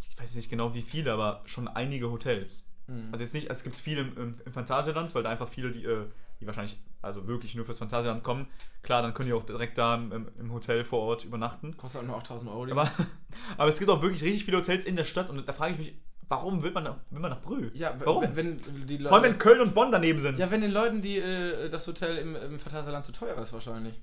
ich 0.00 0.18
weiß 0.18 0.34
nicht 0.34 0.50
genau 0.50 0.74
wie 0.74 0.82
viele, 0.82 1.12
aber 1.12 1.42
schon 1.46 1.68
einige 1.68 2.10
Hotels. 2.10 2.66
Mhm. 2.90 3.08
Also 3.12 3.24
jetzt 3.24 3.34
nicht, 3.34 3.48
es 3.50 3.62
gibt 3.62 3.76
viele 3.78 4.02
im, 4.02 4.34
im, 4.44 4.52
Phantasialand, 4.52 5.14
weil 5.14 5.22
da 5.22 5.30
einfach 5.30 5.48
viele, 5.48 5.70
die, 5.70 5.84
äh, 5.84 6.06
die 6.40 6.46
wahrscheinlich 6.46 6.78
also 7.02 7.26
wirklich 7.26 7.54
nur 7.54 7.64
fürs 7.64 7.78
Phantasialand 7.78 8.22
kommen. 8.22 8.46
Klar, 8.82 9.02
dann 9.02 9.14
können 9.14 9.28
die 9.28 9.32
auch 9.34 9.44
direkt 9.44 9.78
da 9.78 9.94
im, 9.94 10.28
im- 10.38 10.52
Hotel 10.52 10.84
vor 10.84 11.00
Ort 11.00 11.24
übernachten. 11.24 11.76
Kostet 11.76 12.00
halt 12.00 12.08
nur 12.08 12.16
8000 12.18 12.50
Euro. 12.50 12.70
Aber, 12.72 12.90
aber 13.56 13.70
es 13.70 13.78
gibt 13.78 13.90
auch 13.90 14.02
wirklich 14.02 14.22
richtig 14.22 14.44
viele 14.44 14.58
Hotels 14.58 14.84
in 14.84 14.96
der 14.96 15.04
Stadt 15.04 15.30
und 15.30 15.46
da 15.48 15.52
frage 15.52 15.72
ich 15.72 15.78
mich, 15.78 15.94
warum 16.28 16.62
will 16.62 16.72
man, 16.72 16.84
nach- 16.84 16.96
will 17.10 17.20
man 17.20 17.30
nach 17.30 17.40
Brühl? 17.40 17.70
ja, 17.74 17.94
warum? 18.04 18.24
wenn, 18.34 18.60
wenn 18.66 18.86
die 18.86 18.96
Leute. 18.98 19.08
Vor 19.08 19.18
allem, 19.18 19.32
wenn 19.32 19.38
Köln 19.38 19.60
und 19.60 19.74
Bonn 19.74 19.90
daneben 19.92 20.20
sind. 20.20 20.38
ja, 20.38 20.50
wenn 20.50 20.60
den 20.60 20.72
Leuten 20.72 21.00
die, 21.02 21.18
äh, 21.18 21.70
das 21.70 21.86
Hotel 21.86 22.16
im, 22.18 22.36
im 22.36 22.58
Phantasialand 22.58 23.04
zu 23.04 23.12
teuer 23.12 23.36
ist, 23.38 23.52
wahrscheinlich. 23.52 24.00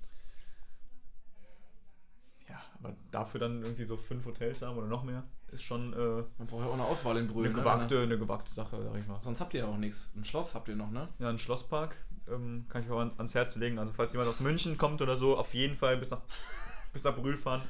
Aber 2.79 2.95
dafür 3.11 3.39
dann 3.39 3.63
irgendwie 3.63 3.83
so 3.83 3.97
fünf 3.97 4.25
Hotels 4.25 4.61
haben 4.61 4.77
oder 4.77 4.87
noch 4.87 5.03
mehr, 5.03 5.23
ist 5.51 5.63
schon 5.63 5.93
äh, 5.93 6.23
Man 6.37 6.47
braucht 6.47 6.61
ja 6.61 6.67
auch 6.67 6.73
eine 6.73 6.83
Auswahl 6.83 7.17
in 7.17 7.27
Brühl. 7.27 7.45
eine, 7.45 7.55
ne? 7.55 7.59
gewagte, 7.61 8.01
eine 8.01 8.17
gewagte 8.19 8.51
Sache, 8.51 8.81
sag 8.83 8.99
ich 8.99 9.07
mal. 9.07 9.21
Sonst 9.21 9.39
habt 9.41 9.53
ihr 9.53 9.61
ja 9.61 9.67
auch 9.67 9.77
nichts. 9.77 10.11
Ein 10.15 10.25
Schloss 10.25 10.53
habt 10.53 10.67
ihr 10.67 10.75
noch, 10.75 10.91
ne? 10.91 11.07
Ja, 11.19 11.29
ein 11.29 11.39
Schlosspark 11.39 11.95
ähm, 12.29 12.65
kann 12.69 12.83
ich 12.83 12.89
auch 12.89 12.99
an, 12.99 13.11
ans 13.17 13.33
Herz 13.33 13.55
legen. 13.55 13.79
Also 13.79 13.93
falls 13.93 14.13
jemand 14.13 14.29
aus 14.29 14.39
München 14.39 14.77
kommt 14.77 15.01
oder 15.01 15.17
so, 15.17 15.37
auf 15.37 15.53
jeden 15.53 15.75
Fall 15.75 15.97
bis 15.97 16.11
nach, 16.11 16.21
bis 16.93 17.03
nach 17.03 17.15
Brühl 17.15 17.37
fahren, 17.37 17.61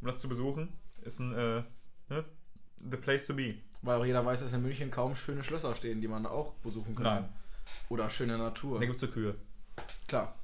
um 0.00 0.06
das 0.06 0.20
zu 0.20 0.28
besuchen. 0.28 0.68
Ist 1.02 1.18
ein, 1.18 1.32
äh, 1.32 1.62
ne? 2.08 2.24
The 2.90 2.96
place 2.96 3.26
to 3.26 3.34
be. 3.34 3.56
Weil 3.82 4.00
auch 4.00 4.04
jeder 4.04 4.24
weiß, 4.24 4.40
dass 4.40 4.52
in 4.52 4.62
München 4.62 4.90
kaum 4.90 5.14
schöne 5.14 5.42
Schlösser 5.42 5.74
stehen, 5.74 6.00
die 6.00 6.08
man 6.08 6.26
auch 6.26 6.52
besuchen 6.54 6.94
kann. 6.94 7.04
Nein. 7.04 7.28
Oder 7.88 8.10
schöne 8.10 8.38
Natur. 8.38 8.78
Da 8.78 8.84
gibt 8.84 8.96
es 8.96 9.00
so 9.00 9.08
Kühe. 9.08 9.34
Klar. 10.06 10.34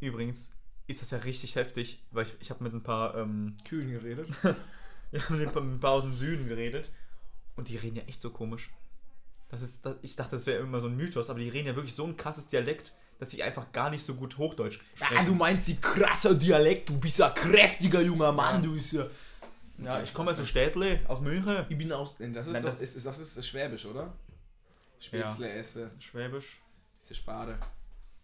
Übrigens 0.00 0.56
ist 0.90 1.02
das 1.02 1.10
ja 1.10 1.18
richtig 1.18 1.56
heftig, 1.56 2.02
weil 2.10 2.24
ich, 2.24 2.34
ich 2.40 2.50
habe 2.50 2.62
mit 2.64 2.72
ein 2.72 2.82
paar, 2.82 3.16
ähm, 3.16 3.56
Kühen 3.68 3.90
geredet. 3.90 4.28
ja, 4.42 5.20
mit 5.30 5.48
ein 5.48 5.52
paar, 5.52 5.62
mit 5.62 5.74
ein 5.76 5.80
paar 5.80 5.92
aus 5.92 6.04
dem 6.04 6.12
Süden 6.12 6.48
geredet 6.48 6.90
und 7.56 7.68
die 7.68 7.76
reden 7.76 7.96
ja 7.96 8.02
echt 8.04 8.20
so 8.20 8.30
komisch. 8.30 8.70
Das 9.48 9.62
ist, 9.62 9.84
das, 9.84 9.96
ich 10.02 10.14
dachte, 10.16 10.36
das 10.36 10.46
wäre 10.46 10.62
immer 10.62 10.80
so 10.80 10.86
ein 10.86 10.96
Mythos, 10.96 11.28
aber 11.30 11.40
die 11.40 11.48
reden 11.48 11.68
ja 11.68 11.74
wirklich 11.74 11.94
so 11.94 12.04
ein 12.06 12.16
krasses 12.16 12.46
Dialekt, 12.46 12.94
dass 13.18 13.30
sie 13.30 13.42
einfach 13.42 13.72
gar 13.72 13.90
nicht 13.90 14.02
so 14.04 14.14
gut 14.14 14.38
Hochdeutsch 14.38 14.78
ah, 15.00 15.24
du 15.24 15.34
meinst 15.34 15.68
die 15.68 15.76
krasser 15.76 16.34
Dialekt, 16.34 16.88
du 16.88 16.98
bist 16.98 17.18
ja 17.18 17.30
kräftiger 17.30 18.00
junger 18.00 18.32
Mann, 18.32 18.62
du 18.62 18.74
bist 18.74 18.92
ja. 18.92 19.06
Ja, 19.82 20.02
ich 20.02 20.12
komme 20.12 20.32
aus 20.32 20.46
Städtle, 20.46 21.00
aus 21.08 21.20
München. 21.20 21.64
Ich 21.68 21.78
bin 21.78 21.90
aus. 21.92 22.18
Das 22.18 22.46
ist 22.46 22.52
Nein, 22.52 22.62
doch, 22.62 22.70
das- 22.70 22.80
ist, 22.80 22.96
ist, 22.96 23.06
das 23.06 23.18
ist 23.18 23.46
Schwäbisch, 23.46 23.86
oder? 23.86 24.12
Spätzle 24.98 25.50
esse. 25.50 25.90
Schwäbisch. 25.98 26.60
Diese 27.00 27.14
Spade. 27.14 27.58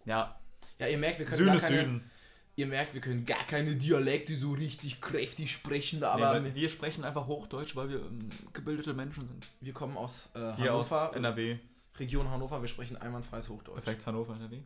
Ja, 0.05 0.39
Ja, 0.77 0.87
ihr 0.87 0.97
merkt, 0.99 1.17
wir 1.17 1.25
können 1.25 1.37
Süden 1.37 1.47
gar 1.47 1.55
ist 1.55 1.63
keine, 1.63 1.79
Süden. 1.79 2.11
Ihr 2.57 2.65
merkt, 2.65 2.95
wir 2.95 3.01
können 3.01 3.23
gar 3.23 3.45
keine 3.45 3.75
Dialekte 3.75 4.35
so 4.35 4.51
richtig 4.53 4.99
kräftig 4.99 5.51
sprechen, 5.51 5.99
Nee, 5.99 6.05
aber 6.05 6.43
weil 6.43 6.55
wir 6.55 6.69
sprechen 6.69 7.03
einfach 7.03 7.27
Hochdeutsch, 7.27 7.75
weil 7.75 7.89
wir 7.89 7.97
ähm, 7.99 8.29
gebildete 8.51 8.95
Menschen 8.95 9.27
sind. 9.27 9.47
wir 9.61 9.73
kommen 9.73 9.95
aus 9.95 10.27
äh, 10.33 10.39
Hier 10.55 10.71
Hannover, 10.71 11.09
aus 11.11 11.15
NRW. 11.15 11.59
Region 11.99 12.29
Hannover, 12.31 12.59
wir 12.59 12.67
sprechen 12.67 12.97
einwandfreies 12.97 13.47
Hochdeutsch. 13.49 13.83
Perfekt, 13.83 14.07
Hannover, 14.07 14.35
NRW. 14.35 14.57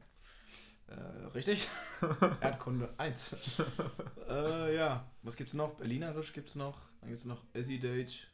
Äh, 0.88 1.28
richtig? 1.36 1.68
Erdkunde 2.42 2.94
1. 2.98 3.36
äh, 4.30 4.76
ja, 4.76 5.06
was 5.24 5.36
gibt's 5.36 5.54
noch? 5.54 5.76
Berlinerisch 5.76 6.32
gibt's 6.32 6.56
noch. 6.56 6.78
Dann 7.02 7.10
gibt's 7.10 7.26
noch 7.26 7.44
Össideutsch. 7.54 8.28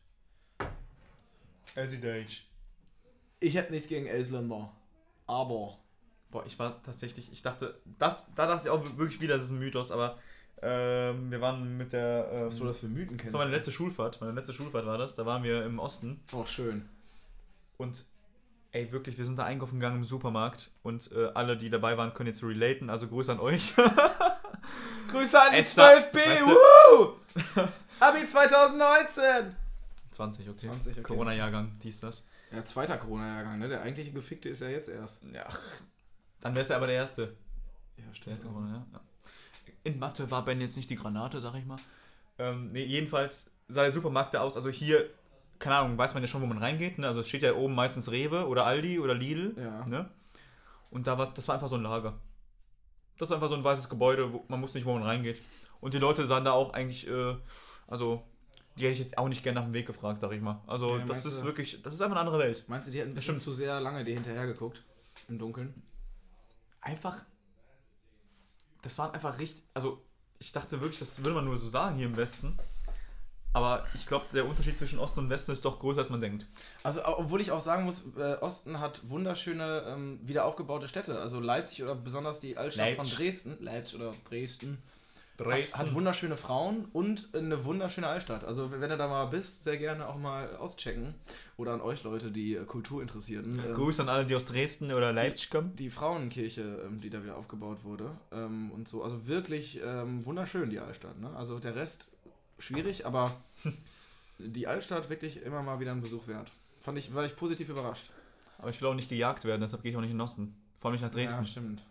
Deutsch. 1.75 2.45
Ich 3.39 3.55
hätte 3.55 3.71
nichts 3.71 3.87
gegen 3.87 4.05
Elsländer. 4.05 4.71
Aber. 5.25 5.79
Boah, 6.31 6.45
ich 6.45 6.59
war 6.59 6.81
tatsächlich, 6.83 7.31
ich 7.31 7.41
dachte, 7.41 7.79
das, 7.99 8.33
da 8.35 8.47
dachte 8.47 8.67
ich 8.67 8.69
auch 8.71 8.83
wirklich 8.97 9.21
wieder, 9.21 9.35
das 9.35 9.45
ist 9.45 9.51
ein 9.51 9.59
Mythos, 9.59 9.91
aber 9.91 10.17
ähm, 10.61 11.31
wir 11.31 11.39
waren 11.39 11.77
mit 11.77 11.93
der. 11.93 12.29
Ähm, 12.33 12.47
Was 12.47 12.57
du 12.57 12.65
das 12.65 12.79
für 12.79 12.87
Mythen 12.87 13.15
das 13.17 13.21
kennst. 13.23 13.33
war 13.33 13.41
meine 13.45 13.55
letzte 13.55 13.71
Schulfahrt. 13.71 14.19
Meine 14.21 14.33
letzte 14.33 14.53
Schulfahrt 14.53 14.85
war 14.85 14.97
das. 14.97 15.15
Da 15.15 15.25
waren 15.25 15.43
wir 15.43 15.63
im 15.65 15.77
Osten 15.79 16.19
Auch 16.33 16.47
schön. 16.47 16.87
und 17.77 18.03
ey, 18.71 18.91
wirklich, 18.91 19.17
wir 19.17 19.23
sind 19.25 19.37
da 19.39 19.45
einkaufen 19.45 19.79
gegangen 19.79 19.97
im 19.97 20.03
Supermarkt 20.03 20.71
und 20.83 21.11
äh, 21.13 21.27
alle, 21.33 21.57
die 21.57 21.69
dabei 21.69 21.97
waren, 21.97 22.13
können 22.13 22.27
jetzt 22.27 22.43
relaten. 22.43 22.89
Also 22.89 23.07
Grüße 23.07 23.31
an 23.31 23.39
euch. 23.39 23.73
Grüße 25.11 25.39
an 25.41 25.51
die 25.53 25.59
Es 25.59 25.77
war- 25.77 25.91
12b! 25.93 26.15
weißt 26.15 26.41
du- 26.41 26.45
Woo! 26.47 27.15
Abi 27.99 28.25
2019! 28.25 29.55
20, 30.11 30.49
okay. 30.49 30.67
20, 30.69 30.93
okay. 30.93 31.01
Corona-Jahrgang, 31.03 31.71
dies, 31.83 31.99
das. 31.99 32.25
Ja, 32.51 32.63
zweiter 32.63 32.97
Corona-Jahrgang, 32.97 33.59
ne? 33.59 33.69
Der 33.69 33.81
eigentliche 33.81 34.11
Gefickte 34.11 34.49
ist 34.49 34.61
ja 34.61 34.69
jetzt 34.69 34.89
erst. 34.89 35.21
Ja, 35.33 35.45
dann 36.47 36.55
wär's 36.55 36.69
ja 36.69 36.77
aber 36.77 36.87
der 36.87 36.95
Erste. 36.95 37.35
Ja, 37.97 38.03
Der 38.07 38.13
stimmt. 38.13 38.35
ist 38.37 38.45
Corona, 38.45 38.85
ja. 38.93 38.99
In 39.83 39.99
Mathe 39.99 40.29
war 40.31 40.43
Ben 40.43 40.59
jetzt 40.61 40.75
nicht 40.77 40.89
die 40.89 40.95
Granate, 40.95 41.39
sag 41.39 41.55
ich 41.55 41.65
mal. 41.65 41.77
Ähm, 42.39 42.71
nee, 42.71 42.83
jedenfalls 42.83 43.51
sah 43.67 43.83
der 43.83 43.91
Supermarkt 43.91 44.33
da 44.33 44.41
aus. 44.41 44.55
Also 44.55 44.69
hier, 44.69 45.09
keine 45.59 45.75
Ahnung, 45.77 45.97
weiß 45.97 46.13
man 46.13 46.21
ja 46.23 46.27
schon, 46.27 46.41
wo 46.41 46.45
man 46.45 46.57
reingeht. 46.57 46.97
Ne? 46.99 47.07
Also 47.07 47.21
es 47.21 47.27
steht 47.27 47.41
ja 47.41 47.53
oben 47.53 47.73
meistens 47.75 48.11
Rewe 48.11 48.47
oder 48.47 48.65
Aldi 48.65 48.99
oder 48.99 49.13
Lidl. 49.15 49.55
Ja. 49.57 49.85
Ne? 49.85 50.09
Und 50.91 51.07
da 51.07 51.17
war, 51.17 51.31
das 51.33 51.47
war 51.47 51.55
einfach 51.55 51.67
so 51.69 51.75
ein 51.75 51.83
Lager. 51.83 52.19
Das 53.17 53.29
war 53.29 53.37
einfach 53.37 53.49
so 53.49 53.55
ein 53.55 53.63
weißes 53.63 53.89
Gebäude, 53.89 54.31
wo, 54.33 54.43
man 54.47 54.61
wusste 54.61 54.77
nicht, 54.77 54.85
wo 54.85 54.93
man 54.93 55.03
reingeht. 55.03 55.41
Und 55.81 55.93
die 55.93 55.99
Leute 55.99 56.25
sahen 56.25 56.45
da 56.45 56.51
auch 56.51 56.73
eigentlich, 56.73 57.07
äh, 57.07 57.35
also, 57.87 58.23
die 58.77 58.83
hätte 58.83 58.93
ich 58.93 58.99
jetzt 58.99 59.17
auch 59.17 59.27
nicht 59.29 59.41
gerne 59.43 59.59
nach 59.59 59.65
dem 59.65 59.73
Weg 59.73 59.87
gefragt, 59.87 60.21
sag 60.21 60.31
ich 60.33 60.41
mal. 60.41 60.61
Also, 60.67 60.97
Ja, 60.97 61.05
das 61.07 61.25
ist 61.25 61.41
du- 61.41 61.45
wirklich, 61.45 61.81
das 61.81 61.95
ist 61.95 62.01
einfach 62.01 62.17
eine 62.17 62.27
andere 62.27 62.39
Welt. 62.39 62.65
Meinst 62.67 62.87
du, 62.87 62.91
die 62.91 62.99
hätten 62.99 63.11
ein 63.11 63.15
Das 63.15 63.23
bisschen 63.25 63.39
stimmt. 63.39 63.55
zu 63.55 63.57
sehr 63.57 63.79
lange 63.81 64.03
dir 64.03 64.13
hinterher 64.13 64.45
geguckt? 64.45 64.83
Im 65.27 65.39
Dunkeln? 65.39 65.81
Einfach, 66.87 67.17
das 68.81 68.97
waren 68.97 69.13
einfach 69.13 69.39
richtig, 69.39 69.61
also, 69.73 70.01
ich 70.39 70.53
dachte 70.53 70.79
wirklich, 70.79 70.99
das 70.99 71.19
würde 71.19 71.33
man 71.33 71.43
nur 71.43 71.57
so 71.57 71.67
sagen 71.67 71.97
hier 71.97 72.05
im 72.05 72.15
Westen. 72.15 72.57
Aber 73.51 73.85
ich 73.93 74.05
glaube, 74.05 74.25
der 74.33 74.47
Unterschied 74.47 74.77
zwischen 74.77 74.97
Osten 74.97 75.19
und 75.19 75.29
Westen 75.29 75.51
ist 75.51 75.65
doch 75.65 75.79
größer, 75.79 75.99
als 75.99 76.09
man 76.09 76.21
denkt. 76.21 76.47
Also, 76.83 77.01
obwohl 77.03 77.41
ich 77.41 77.51
auch 77.51 77.59
sagen 77.59 77.83
muss, 77.83 78.03
äh, 78.15 78.35
Osten 78.39 78.79
hat 78.79 79.01
wunderschöne 79.09 79.83
ähm, 79.87 80.19
wieder 80.21 80.45
aufgebaute 80.45 80.87
Städte. 80.87 81.19
Also 81.19 81.41
Leipzig 81.41 81.83
oder 81.83 81.95
besonders 81.95 82.39
die 82.39 82.55
Altstadt 82.55 82.95
von 82.95 82.97
Leipzig. 82.97 83.17
Dresden. 83.17 83.57
Leipzig 83.59 83.95
oder 83.95 84.13
Dresden. 84.29 84.81
Dresden. 85.37 85.77
Hat 85.77 85.93
wunderschöne 85.93 86.35
Frauen 86.35 86.85
und 86.93 87.29
eine 87.35 87.63
wunderschöne 87.63 88.07
Altstadt. 88.07 88.43
Also 88.43 88.71
wenn 88.71 88.89
du 88.89 88.97
da 88.97 89.07
mal 89.07 89.25
bist, 89.25 89.63
sehr 89.63 89.77
gerne 89.77 90.07
auch 90.07 90.17
mal 90.17 90.55
auschecken. 90.57 91.13
Oder 91.57 91.73
an 91.73 91.81
euch 91.81 92.03
Leute, 92.03 92.31
die 92.31 92.55
äh, 92.55 92.65
Kultur 92.65 93.01
interessierten. 93.01 93.59
Ähm, 93.63 93.73
Grüße 93.73 94.01
an 94.01 94.09
alle, 94.09 94.25
die 94.25 94.35
aus 94.35 94.45
Dresden 94.45 94.91
oder 94.91 95.13
Leipzig 95.13 95.51
kommen. 95.51 95.75
die 95.75 95.91
Frauenkirche, 95.91 96.83
ähm, 96.85 97.01
die 97.01 97.09
da 97.09 97.23
wieder 97.23 97.37
aufgebaut 97.37 97.83
wurde. 97.83 98.09
Ähm, 98.31 98.71
und 98.71 98.87
so. 98.87 99.03
Also 99.03 99.27
wirklich 99.27 99.79
ähm, 99.83 100.25
wunderschön, 100.25 100.69
die 100.71 100.79
Altstadt. 100.79 101.19
Ne? 101.19 101.29
Also 101.35 101.59
der 101.59 101.75
Rest 101.75 102.07
schwierig, 102.57 103.05
aber 103.05 103.31
die 104.39 104.67
Altstadt 104.67 105.09
wirklich 105.09 105.43
immer 105.43 105.61
mal 105.61 105.79
wieder 105.79 105.91
ein 105.91 106.01
Besuch 106.01 106.27
wert. 106.27 106.51
Fand 106.79 106.97
ich, 106.97 107.13
war 107.13 107.25
ich 107.25 107.35
positiv 107.35 107.69
überrascht. 107.69 108.09
Aber 108.57 108.71
ich 108.71 108.81
will 108.81 108.87
auch 108.87 108.95
nicht 108.95 109.09
gejagt 109.09 109.45
werden, 109.45 109.61
deshalb 109.61 109.83
gehe 109.83 109.91
ich 109.91 109.97
auch 109.97 110.01
nicht 110.01 110.09
in 110.09 110.17
den 110.17 110.21
Osten. 110.21 110.55
Vor 110.79 110.89
allem 110.89 110.93
nicht 110.93 111.03
nach 111.03 111.11
Dresden. 111.11 111.43
Ja, 111.43 111.47
stimmt. 111.47 111.85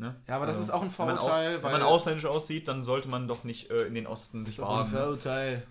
Ne? 0.00 0.16
Ja, 0.26 0.36
aber 0.36 0.46
das 0.46 0.56
Also, 0.56 0.68
ist 0.68 0.74
auch 0.74 0.82
ein 0.82 0.90
wenn 0.98 1.06
man, 1.08 1.18
aus, 1.18 1.24
Vorurteil, 1.24 1.62
wenn 1.62 1.72
man 1.72 1.82
ausländisch 1.82 2.24
aussieht, 2.24 2.68
dann 2.68 2.82
sollte 2.82 3.08
man 3.08 3.28
doch 3.28 3.44
nicht 3.44 3.70
äh, 3.70 3.84
in 3.84 3.94
den 3.94 4.06
Osten 4.06 4.46
sich 4.46 4.56
das 4.56 4.64
ist 4.64 4.70
ein 4.70 4.78
wagen. 4.78 4.90
Vorurteil. 4.90 5.66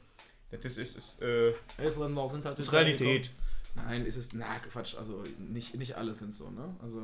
Das 0.51 0.63
ist, 0.65 0.77
ist, 0.77 0.95
ist, 0.95 1.21
äh, 1.21 1.53
Ausländer 1.83 2.29
sind 2.29 2.45
halt 2.45 2.59
ist 2.59 2.71
Realität. 2.71 3.31
Nein, 3.75 4.05
ist 4.05 4.17
es. 4.17 4.33
Na, 4.33 4.45
Quatsch. 4.71 4.95
Also 4.97 5.23
nicht, 5.37 5.73
nicht 5.75 5.95
alle 5.97 6.13
sind 6.15 6.35
so, 6.35 6.49
ne? 6.51 6.75
Also. 6.81 6.99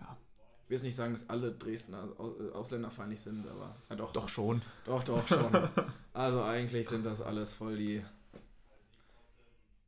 Ja. 0.00 0.16
Ich 0.64 0.70
will 0.70 0.76
jetzt 0.76 0.82
nicht 0.84 0.96
sagen, 0.96 1.14
dass 1.14 1.28
alle 1.30 1.52
Dresdner 1.52 2.06
Au- 2.18 2.34
äh, 2.38 2.52
ausländerfeindlich 2.52 3.20
sind, 3.20 3.46
aber. 3.48 3.74
Ja, 3.88 3.96
doch. 3.96 4.12
Doch 4.12 4.28
schon. 4.28 4.60
Doch, 4.84 5.02
doch, 5.04 5.26
schon. 5.26 5.68
also 6.12 6.42
eigentlich 6.42 6.88
sind 6.88 7.04
das 7.04 7.20
alles 7.22 7.54
voll 7.54 7.76
die. 7.78 8.04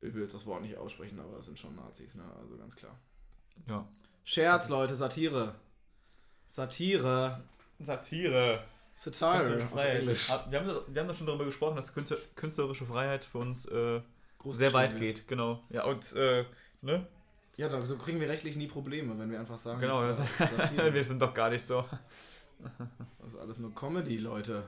Ich 0.03 0.15
will 0.15 0.23
jetzt 0.23 0.35
das 0.35 0.47
Wort 0.47 0.63
nicht 0.63 0.77
aussprechen, 0.79 1.21
aber 1.21 1.39
es 1.39 1.45
sind 1.45 1.59
schon 1.59 1.77
Nazis, 1.77 2.15
ne? 2.15 2.23
Also 2.43 2.57
ganz 2.57 2.75
klar. 2.75 2.97
Ja. 3.69 3.87
Scherz, 4.25 4.69
Leute, 4.71 4.95
Satire. 4.95 5.55
Satire. 6.51 7.41
Satire. 7.79 8.65
Satire. 8.97 9.61
Freiheit. 9.69 10.09
Ah, 10.31 10.47
Wir 10.51 10.59
haben, 10.61 10.81
wir 10.89 11.01
haben 11.01 11.09
da 11.09 11.15
schon 11.15 11.27
darüber 11.29 11.45
gesprochen, 11.45 11.77
dass 11.77 11.95
Künstler, 11.95 12.19
künstlerische 12.35 12.85
Freiheit 12.85 13.25
für 13.25 13.39
uns 13.39 13.67
äh, 13.67 14.01
sehr 14.51 14.73
weit 14.73 14.93
wird. 14.93 15.01
geht. 15.01 15.29
Genau. 15.29 15.63
Ja, 15.71 15.85
und, 15.85 16.13
äh, 16.17 16.45
ne? 16.83 17.07
Ja, 17.57 17.69
doch, 17.69 17.85
so 17.87 17.97
kriegen 17.97 18.21
wir 18.21 18.29
rechtlich 18.29 18.57
nie 18.57 18.67
Probleme, 18.67 19.17
wenn 19.19 19.31
wir 19.31 19.39
einfach 19.39 19.59
sagen, 19.59 19.79
Genau. 19.81 20.03
das 20.03 20.19
Satire. 20.19 20.93
wir 20.95 21.05
sind 21.05 21.23
doch 21.23 21.33
gar 21.33 21.51
nicht 21.51 21.63
so. 21.65 21.85
Das 23.21 23.33
ist 23.35 23.39
alles 23.39 23.59
nur 23.61 23.73
Comedy, 23.75 24.19
Leute. 24.19 24.65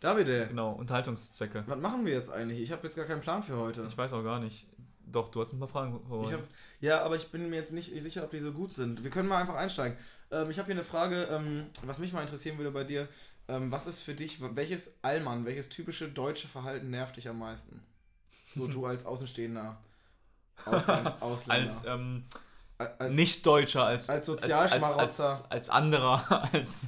Davide, 0.00 0.46
Genau, 0.48 0.72
Unterhaltungszwecke. 0.72 1.64
was 1.66 1.78
machen 1.78 2.06
wir 2.06 2.12
jetzt 2.12 2.30
eigentlich? 2.32 2.60
Ich 2.60 2.70
habe 2.72 2.84
jetzt 2.84 2.96
gar 2.96 3.06
keinen 3.06 3.20
Plan 3.20 3.42
für 3.42 3.56
heute. 3.56 3.84
Ich 3.88 3.98
weiß 3.98 4.12
auch 4.12 4.22
gar 4.22 4.38
nicht. 4.40 4.66
Doch, 5.06 5.30
du 5.30 5.42
hast 5.42 5.52
ein 5.52 5.58
paar 5.58 5.68
Fragen 5.68 6.00
hab, 6.10 6.40
ja, 6.80 7.02
aber 7.02 7.16
ich 7.16 7.30
bin 7.30 7.48
mir 7.50 7.56
jetzt 7.56 7.72
nicht 7.72 7.90
sicher, 8.02 8.24
ob 8.24 8.30
die 8.30 8.40
so 8.40 8.52
gut 8.52 8.72
sind. 8.72 9.02
Wir 9.02 9.10
können 9.10 9.28
mal 9.28 9.40
einfach 9.40 9.56
einsteigen. 9.56 9.96
Ähm, 10.30 10.50
ich 10.50 10.58
habe 10.58 10.66
hier 10.66 10.74
eine 10.74 10.84
Frage, 10.84 11.28
ähm, 11.30 11.66
was 11.84 11.98
mich 11.98 12.12
mal 12.12 12.22
interessieren 12.22 12.58
würde 12.58 12.70
bei 12.70 12.84
dir. 12.84 13.08
Ähm, 13.48 13.70
was 13.70 13.86
ist 13.86 14.00
für 14.00 14.14
dich, 14.14 14.38
welches 14.40 14.94
Allmann, 15.02 15.44
welches 15.44 15.68
typische 15.68 16.08
deutsche 16.08 16.48
Verhalten 16.48 16.90
nervt 16.90 17.16
dich 17.16 17.28
am 17.28 17.38
meisten? 17.38 17.82
So 18.54 18.66
du 18.66 18.86
als 18.86 19.04
Außenstehender. 19.04 19.78
Ausländer. 20.64 21.16
Ausländer. 21.20 21.64
als, 21.64 21.84
ähm, 21.84 22.24
als, 22.98 23.14
nicht 23.14 23.46
Deutscher, 23.46 23.84
als, 23.84 24.08
als 24.08 24.28
als, 24.28 24.40
Sozialschmarotzer. 24.40 25.24
als, 25.24 25.42
als, 25.42 25.50
als 25.50 25.70
anderer, 25.70 26.48
als, 26.52 26.86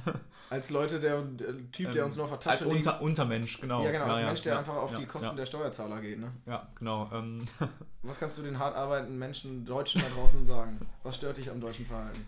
als 0.49 0.69
Leute, 0.69 0.99
der, 0.99 1.21
der 1.21 1.71
Typ, 1.71 1.91
der 1.91 2.01
ähm, 2.01 2.05
uns 2.05 2.15
nur 2.15 2.31
auf 2.31 2.39
der 2.39 2.51
als 2.51 2.63
unter, 2.63 3.01
Untermensch, 3.01 3.59
genau. 3.59 3.83
Ja, 3.83 3.91
genau, 3.91 4.05
als 4.05 4.25
Mensch, 4.25 4.41
der 4.41 4.53
ja, 4.53 4.59
einfach 4.59 4.75
auf 4.75 4.91
ja, 4.91 4.97
die 4.97 5.05
Kosten 5.05 5.29
ja, 5.29 5.33
der 5.33 5.45
Steuerzahler 5.45 6.01
geht. 6.01 6.19
Ne? 6.19 6.31
Ja, 6.45 6.67
genau. 6.77 7.09
Ähm, 7.13 7.45
Was 8.03 8.19
kannst 8.19 8.37
du 8.37 8.43
den 8.43 8.59
hart 8.59 8.75
arbeitenden 8.75 9.17
Menschen, 9.17 9.65
Deutschen 9.65 10.01
da 10.01 10.07
draußen 10.15 10.45
sagen? 10.45 10.79
Was 11.03 11.15
stört 11.15 11.37
dich 11.37 11.49
am 11.49 11.59
deutschen 11.59 11.85
Verhalten? 11.85 12.25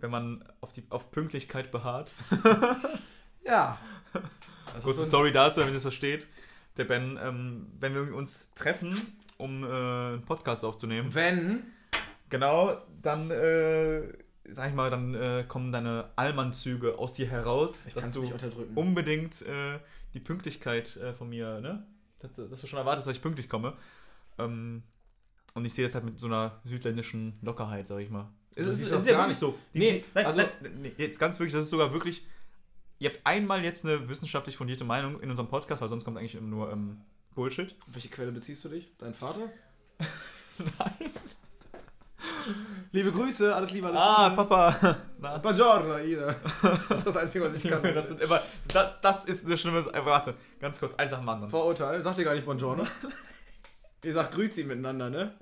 wenn 0.00 0.10
man 0.10 0.44
auf, 0.60 0.72
die, 0.72 0.84
auf 0.90 1.10
Pünktlichkeit 1.10 1.70
beharrt. 1.70 2.14
Ja. 3.46 3.78
Das 4.74 4.84
Kurze 4.84 5.00
so 5.00 5.04
Story 5.04 5.30
dazu, 5.30 5.60
damit 5.60 5.74
ihr 5.74 5.76
es 5.76 5.82
versteht. 5.82 6.26
Der 6.78 6.84
Ben, 6.84 7.18
ähm, 7.22 7.66
wenn 7.78 7.94
wir 7.94 8.14
uns 8.14 8.54
treffen, 8.54 8.96
um 9.36 9.62
äh, 9.62 9.66
einen 9.66 10.22
Podcast 10.24 10.64
aufzunehmen, 10.64 11.14
Wenn 11.14 11.62
genau, 12.28 12.76
dann, 13.02 13.30
äh, 13.30 14.02
sag 14.50 14.68
ich 14.68 14.74
mal, 14.74 14.90
dann 14.90 15.14
äh, 15.14 15.44
kommen 15.48 15.72
deine 15.72 16.10
Allmann-Züge 16.16 16.98
aus 16.98 17.14
dir 17.14 17.26
heraus, 17.28 17.86
Ich 17.86 17.94
dass 17.94 18.10
du 18.12 18.30
unbedingt 18.74 19.42
äh, 19.42 19.78
die 20.14 20.20
Pünktlichkeit 20.20 20.96
äh, 20.96 21.12
von 21.14 21.28
mir, 21.28 21.60
ne? 21.60 21.86
Dass, 22.20 22.32
dass 22.32 22.60
du 22.60 22.66
schon 22.66 22.78
erwartest, 22.78 23.06
dass 23.06 23.16
ich 23.16 23.22
pünktlich 23.22 23.48
komme. 23.48 23.76
Ähm, 24.38 24.82
und 25.54 25.64
ich 25.64 25.74
sehe 25.74 25.84
das 25.84 25.94
halt 25.94 26.04
mit 26.04 26.18
so 26.18 26.26
einer 26.26 26.60
südländischen 26.64 27.38
Lockerheit, 27.42 27.86
sag 27.86 28.00
ich 28.00 28.10
mal. 28.10 28.28
Es 28.56 28.66
ist, 28.66 28.80
ist 28.80 29.06
ja 29.06 29.12
gar 29.14 29.28
nicht. 29.28 29.38
so. 29.38 29.58
Die, 29.74 29.78
Nee, 29.78 30.04
nein, 30.14 30.26
also- 30.26 30.38
nein, 30.38 30.48
nee, 30.80 30.92
jetzt 30.96 31.18
ganz 31.18 31.38
wirklich, 31.38 31.52
das 31.52 31.64
ist 31.64 31.70
sogar 31.70 31.92
wirklich. 31.92 32.26
Ihr 33.00 33.10
habt 33.10 33.20
einmal 33.26 33.64
jetzt 33.64 33.84
eine 33.84 34.08
wissenschaftlich 34.08 34.56
fundierte 34.56 34.84
Meinung 34.84 35.20
in 35.20 35.28
unserem 35.28 35.48
Podcast, 35.48 35.82
weil 35.82 35.88
sonst 35.88 36.04
kommt 36.04 36.16
eigentlich 36.16 36.36
immer 36.36 36.48
nur 36.48 36.70
ähm, 36.72 37.00
Bullshit. 37.34 37.74
Auf 37.88 37.94
welche 37.94 38.08
Quelle 38.08 38.30
beziehst 38.32 38.64
du 38.64 38.68
dich? 38.68 38.92
Dein 38.98 39.12
Vater? 39.14 39.50
Nein. 40.58 41.10
Liebe 42.92 43.10
Grüße, 43.12 43.54
alles 43.54 43.70
Liebe, 43.72 43.86
alles 43.88 44.00
Ah, 44.00 44.28
Gute. 44.28 44.36
Papa. 44.48 44.96
Na, 45.18 45.38
Buongiorno, 45.38 45.98
Ida. 45.98 46.34
Das 46.88 46.98
ist 46.98 47.06
das 47.06 47.16
Einzige, 47.16 47.44
was 47.44 47.54
ich 47.56 47.64
kann. 47.64 47.82
das 47.82 48.08
sind 48.08 48.20
immer. 48.20 48.40
Das, 48.68 48.92
das 49.02 49.24
ist 49.24 49.46
eine 49.46 49.56
schlimme. 49.56 49.78
Äh, 49.78 50.04
warte, 50.04 50.34
ganz 50.60 50.78
kurz, 50.78 50.94
eins 50.94 51.12
nach 51.12 51.18
dem 51.20 51.28
anderen. 51.28 51.50
Vorurteil. 51.50 52.00
Sagt 52.02 52.18
ihr 52.18 52.24
gar 52.24 52.34
nicht 52.34 52.44
Buongiorno? 52.44 52.86
ihr 54.04 54.12
sagt 54.12 54.34
Grüezi 54.34 54.64
miteinander, 54.64 55.10
ne? 55.10 55.34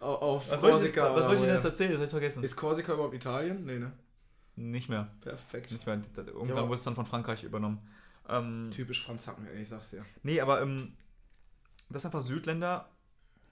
Au- 0.00 0.14
Auf 0.14 0.50
Was 0.50 0.62
wollte 0.62 0.86
ich, 0.88 0.94
Korsika. 0.94 1.02
was 1.02 1.10
oder 1.12 1.20
wollte 1.22 1.26
ich 1.26 1.30
denn 1.40 1.40
woher? 1.48 1.54
jetzt 1.56 1.64
erzählen? 1.64 1.90
Das 1.90 1.96
habe 1.98 2.04
ich 2.04 2.10
vergessen. 2.10 2.42
Ist 2.44 2.56
Korsika 2.56 2.94
überhaupt 2.94 3.14
Italien? 3.14 3.64
Nee, 3.66 3.78
ne? 3.78 3.92
Nicht 4.56 4.88
mehr. 4.88 5.08
Perfekt. 5.20 5.72
Nicht 5.72 5.86
mehr. 5.86 6.00
Irgendwann 6.16 6.48
Ja, 6.56 6.62
wurde 6.68 6.74
es 6.76 6.84
dann 6.84 6.94
von 6.94 7.06
Frankreich 7.06 7.44
übernommen. 7.44 7.78
Ähm, 8.28 8.70
Typisch 8.74 9.04
Franz 9.04 9.26
Hacken, 9.26 9.46
ey, 9.54 9.62
ich 9.62 9.68
sag's 9.68 9.90
dir. 9.90 10.04
nee, 10.22 10.40
aber 10.40 10.62
ähm, 10.62 10.94
das 11.88 12.02
ist 12.02 12.06
einfach 12.06 12.22
Südländer. 12.22 12.88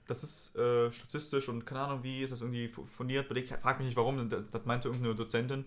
Das 0.09 0.23
ist 0.23 0.55
äh, 0.57 0.91
statistisch 0.91 1.47
und 1.49 1.65
keine 1.65 1.81
Ahnung, 1.81 2.03
wie 2.03 2.23
ist 2.23 2.31
das 2.31 2.41
irgendwie 2.41 2.67
fu- 2.67 2.83
fundiert, 2.85 3.27
belegt. 3.27 3.49
Frag 3.61 3.77
mich 3.79 3.85
nicht 3.87 3.97
warum, 3.97 4.27
das, 4.29 4.49
das 4.49 4.65
meinte 4.65 4.87
irgendeine 4.89 5.15
Dozentin. 5.15 5.65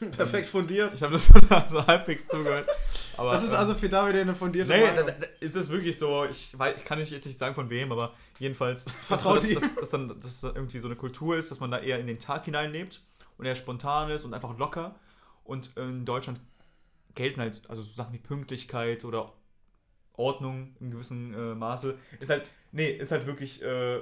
Perfekt 0.16 0.46
fundiert. 0.48 0.92
Ich 0.94 1.02
habe 1.02 1.12
das 1.12 1.26
so, 1.26 1.34
so 1.70 1.86
halbwegs 1.86 2.26
zugehört. 2.26 2.66
Aber, 3.16 3.32
Das 3.32 3.44
ist 3.44 3.50
ähm, 3.50 3.56
also 3.56 3.74
für 3.74 3.88
David 3.88 4.16
eine 4.16 4.34
fundierte 4.34 4.70
Nee, 4.72 4.80
Meinung. 4.86 5.06
da, 5.06 5.12
da, 5.12 5.26
ist 5.40 5.54
es 5.54 5.68
wirklich 5.68 5.98
so, 5.98 6.24
ich, 6.24 6.58
weiß, 6.58 6.76
ich 6.78 6.84
kann 6.84 6.98
nicht, 6.98 7.12
jetzt 7.12 7.26
nicht 7.26 7.38
sagen 7.38 7.54
von 7.54 7.68
wem, 7.70 7.92
aber 7.92 8.14
jedenfalls, 8.38 8.86
Vertraut 9.02 9.36
dass, 9.44 9.48
dass, 9.62 9.74
dass, 9.76 9.90
dann, 9.90 10.18
dass 10.20 10.40
da 10.40 10.48
irgendwie 10.54 10.78
so 10.78 10.88
eine 10.88 10.96
Kultur 10.96 11.36
ist, 11.36 11.50
dass 11.50 11.60
man 11.60 11.70
da 11.70 11.78
eher 11.78 11.98
in 12.00 12.06
den 12.06 12.18
Tag 12.18 12.46
hineinlebt 12.46 13.04
und 13.36 13.44
eher 13.44 13.54
spontan 13.54 14.10
ist 14.10 14.24
und 14.24 14.32
einfach 14.34 14.56
locker. 14.58 14.94
Und 15.44 15.76
in 15.76 16.06
Deutschland 16.06 16.40
gelten 17.14 17.40
halt, 17.40 17.62
also 17.68 17.82
so 17.82 17.92
Sachen 17.94 18.14
wie 18.14 18.18
Pünktlichkeit 18.18 19.04
oder 19.04 19.32
Ordnung 20.14 20.74
in 20.80 20.90
gewissem 20.90 21.34
äh, 21.34 21.54
Maße. 21.54 21.96
Ist 22.20 22.30
halt, 22.30 22.44
nee, 22.74 22.90
ist 22.90 23.12
halt 23.12 23.26
wirklich, 23.26 23.62
äh, 23.62 24.00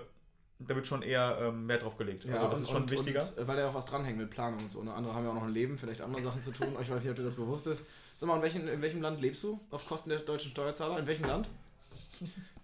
da 0.59 0.75
wird 0.75 0.87
schon 0.87 1.03
eher 1.03 1.39
ähm, 1.41 1.69
Wert 1.69 1.83
drauf 1.83 1.97
gelegt. 1.97 2.27
also 2.27 2.49
das 2.49 2.59
und- 2.59 2.65
ist 2.65 2.71
schon 2.71 2.83
und, 2.83 2.91
wichtiger. 2.91 3.23
Und, 3.23 3.39
äh, 3.39 3.47
weil 3.47 3.57
da 3.57 3.63
ja 3.63 3.69
auch 3.69 3.75
was 3.75 3.87
dranhängt 3.87 4.19
mit 4.19 4.31
Planung 4.31 4.61
und 4.61 4.73
so. 4.73 4.83
Ne? 4.83 4.93
Andere 4.93 5.15
haben 5.15 5.25
ja 5.25 5.31
auch 5.31 5.35
noch 5.35 5.45
ein 5.45 5.53
Leben, 5.53 5.79
vielleicht 5.79 6.01
andere 6.01 6.23
Sachen 6.23 6.41
zu 6.41 6.51
tun. 6.53 6.69
Ich 6.81 6.91
weiß 6.91 7.01
nicht, 7.01 7.11
ob 7.11 7.17
dir 7.17 7.25
das 7.25 7.35
bewusst 7.35 7.67
ist. 7.67 7.85
Sag 8.17 8.29
mal, 8.29 8.37
in 8.37 8.43
welchem, 8.43 8.69
in 8.69 8.83
welchem 8.83 9.03
Land 9.03 9.21
lebst 9.21 9.43
du? 9.43 9.61
Auf 9.71 9.87
Kosten 9.87 10.11
der 10.11 10.21
deutschen 10.21 10.51
Steuerzahler? 10.51 10.99
In 10.99 11.07
welchem 11.07 11.27
Land? 11.27 11.49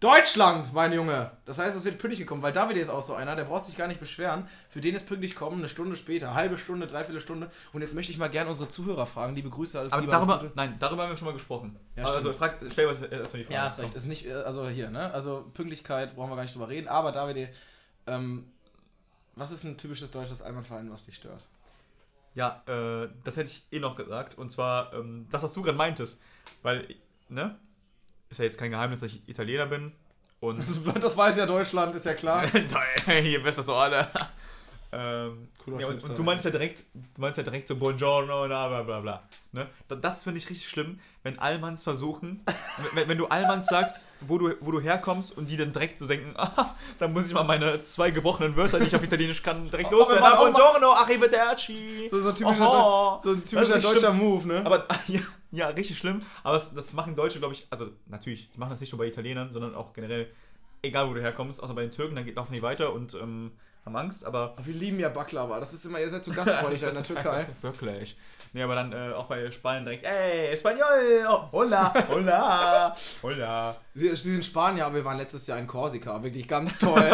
Deutschland, 0.00 0.72
mein 0.72 0.92
Junge! 0.92 1.30
Das 1.44 1.58
heißt, 1.58 1.76
es 1.76 1.84
wird 1.84 1.98
pünktlich 1.98 2.20
gekommen, 2.20 2.42
weil 2.42 2.52
David 2.52 2.76
ist 2.76 2.88
auch 2.88 3.02
so 3.02 3.14
einer, 3.14 3.34
der 3.34 3.44
braucht 3.44 3.66
sich 3.66 3.76
gar 3.76 3.88
nicht 3.88 3.98
beschweren. 3.98 4.48
Für 4.68 4.80
den 4.80 4.94
ist 4.94 5.06
pünktlich 5.06 5.34
kommen, 5.34 5.58
eine 5.58 5.68
Stunde 5.68 5.96
später, 5.96 6.34
halbe 6.34 6.56
Stunde, 6.56 6.86
dreiviertel 6.86 7.20
Stunde. 7.20 7.50
Und 7.72 7.80
jetzt 7.82 7.94
möchte 7.94 8.12
ich 8.12 8.18
mal 8.18 8.28
gerne 8.30 8.50
unsere 8.50 8.68
Zuhörer 8.68 9.06
fragen. 9.06 9.34
Liebe 9.34 9.50
Grüße, 9.50 9.78
alles 9.78 9.92
aber 9.92 10.02
Liebe, 10.02 10.12
darüber, 10.12 10.40
alles 10.40 10.52
nein, 10.54 10.76
darüber 10.78 11.02
haben 11.02 11.10
wir 11.10 11.16
schon 11.16 11.26
mal 11.26 11.34
gesprochen. 11.34 11.76
Ja, 11.96 12.04
also 12.04 12.32
frag, 12.32 12.58
stell 12.70 12.86
mal 12.86 12.92
erstmal 12.92 13.10
die 13.12 13.44
Frage. 13.44 13.54
Ja, 13.54 13.62
hast 13.62 13.78
recht. 13.80 13.94
Ist 13.94 14.06
nicht, 14.06 14.26
äh, 14.26 14.32
also 14.32 14.68
hier, 14.68 14.90
ne? 14.90 15.12
Also 15.12 15.50
Pünktlichkeit 15.54 16.14
brauchen 16.14 16.30
wir 16.30 16.36
gar 16.36 16.42
nicht 16.42 16.54
drüber 16.54 16.68
reden. 16.68 16.88
Aber 16.88 17.10
David, 17.10 17.48
ähm, 18.06 18.46
was 19.34 19.50
ist 19.50 19.64
ein 19.64 19.76
typisches 19.76 20.10
deutsches 20.10 20.42
Einwandverhalten, 20.42 20.92
was 20.92 21.02
dich 21.02 21.16
stört? 21.16 21.42
Ja, 22.34 22.62
äh, 22.66 23.08
das 23.24 23.36
hätte 23.36 23.50
ich 23.50 23.64
eh 23.72 23.80
noch 23.80 23.96
gesagt. 23.96 24.38
Und 24.38 24.50
zwar, 24.50 24.92
ähm, 24.92 25.26
das, 25.30 25.42
was 25.42 25.52
du 25.52 25.62
gerade 25.62 25.76
meintest. 25.76 26.22
Weil, 26.62 26.94
ne? 27.28 27.56
Ist 28.30 28.38
ja 28.38 28.44
jetzt 28.44 28.58
kein 28.58 28.70
Geheimnis, 28.70 29.00
dass 29.00 29.12
ich 29.12 29.28
Italiener 29.28 29.66
bin. 29.66 29.92
Und. 30.40 30.58
Das, 30.60 30.80
das 31.00 31.16
weiß 31.16 31.36
ja 31.36 31.46
Deutschland, 31.46 31.94
ist 31.94 32.06
ja 32.06 32.14
klar. 32.14 32.46
Hier 33.06 33.42
wisst 33.44 33.58
das 33.58 33.66
doch 33.66 33.78
alle. 33.80 34.06
ähm, 34.90 35.48
ja, 35.78 35.86
und, 35.88 36.02
und 36.02 36.16
du 36.16 36.22
meinst 36.22 36.46
ja 36.46 36.50
direkt, 36.50 36.84
du 36.94 37.20
meinst 37.20 37.36
ja 37.36 37.42
direkt 37.44 37.68
so 37.68 37.76
Buongiorno, 37.76 38.46
bla 38.46 38.68
bla 38.68 38.82
bla 38.82 39.00
bla. 39.00 39.22
Ne? 39.52 39.66
Da- 39.86 39.96
Das 39.96 40.24
finde 40.24 40.38
ich 40.38 40.48
richtig 40.48 40.66
schlimm, 40.66 40.98
wenn 41.22 41.38
Allmanns 41.38 41.84
versuchen, 41.84 42.42
wenn, 42.94 43.06
wenn 43.06 43.18
du 43.18 43.26
Allmanns 43.26 43.66
sagst, 43.66 44.08
wo 44.22 44.38
du, 44.38 44.54
wo 44.60 44.70
du 44.70 44.80
herkommst 44.80 45.36
und 45.36 45.46
die 45.50 45.58
dann 45.58 45.74
direkt 45.74 45.98
so 45.98 46.06
denken, 46.06 46.32
ah, 46.38 46.74
da 46.98 47.06
muss 47.06 47.26
ich 47.26 47.34
mal 47.34 47.44
meine 47.44 47.84
zwei 47.84 48.10
gebrochenen 48.10 48.56
Wörter, 48.56 48.78
die 48.78 48.86
ich 48.86 48.96
auf 48.96 49.02
Italienisch 49.02 49.42
kann, 49.42 49.70
direkt 49.70 49.92
Oh, 49.92 49.96
loswerden. 49.98 50.22
man 50.22 50.32
Ah, 50.32 50.36
Buongiorno, 50.36 50.92
arrivederci. 50.92 52.08
So, 52.10 52.22
so, 52.22 52.28
ein 52.30 52.34
typischer, 52.34 52.70
Oho. 52.70 53.16
Deu- 53.18 53.22
so 53.24 53.30
ein 53.32 53.44
typischer 53.44 53.78
deutscher 53.80 53.98
schlimm. 54.00 54.18
Move, 54.18 54.48
ne? 54.48 54.62
Aber 54.64 54.86
ja, 55.08 55.20
ja, 55.50 55.68
richtig 55.68 55.98
schlimm. 55.98 56.20
Aber 56.42 56.54
das, 56.54 56.74
das 56.74 56.92
machen 56.92 57.16
Deutsche, 57.16 57.38
glaube 57.38 57.54
ich, 57.54 57.66
also 57.70 57.86
natürlich, 58.06 58.50
die 58.50 58.58
machen 58.58 58.70
das 58.70 58.80
nicht 58.80 58.92
nur 58.92 58.98
bei 58.98 59.06
Italienern, 59.06 59.50
sondern 59.52 59.74
auch 59.74 59.92
generell, 59.92 60.28
egal 60.82 61.08
wo 61.08 61.14
du 61.14 61.20
herkommst, 61.22 61.62
außer 61.62 61.74
bei 61.74 61.82
den 61.82 61.90
Türken, 61.90 62.16
dann 62.16 62.24
geht- 62.24 62.36
laufen 62.36 62.52
die 62.52 62.62
weiter 62.62 62.92
und 62.92 63.14
ähm, 63.14 63.52
haben 63.86 63.96
Angst, 63.96 64.24
aber. 64.24 64.54
Wir 64.62 64.74
lieben 64.74 65.00
ja 65.00 65.08
Baklava. 65.08 65.58
Das 65.60 65.72
ist 65.72 65.84
immer, 65.86 65.98
ihr 66.00 66.10
seid 66.10 66.22
so 66.24 66.30
gastfreundlich 66.34 66.82
in 66.82 66.90
der 66.92 67.02
Türkei. 67.02 67.46
Wirklich. 67.62 68.16
Nee, 68.54 68.62
aber 68.62 68.74
dann 68.76 68.92
äh, 68.92 69.12
auch 69.14 69.26
bei 69.26 69.50
Spanien 69.50 69.84
direkt, 69.84 70.04
ey, 70.04 70.48
Espanol, 70.48 70.80
oh, 71.28 71.42
hola, 71.52 71.92
hola, 72.08 72.96
hola. 73.22 73.76
Sie, 73.94 74.08
sie 74.16 74.32
sind 74.32 74.44
Spanier, 74.44 74.86
aber 74.86 74.94
wir 74.96 75.04
waren 75.04 75.18
letztes 75.18 75.46
Jahr 75.46 75.58
in 75.58 75.66
Korsika. 75.66 76.22
Wirklich 76.22 76.48
ganz 76.48 76.78
toll. 76.78 77.10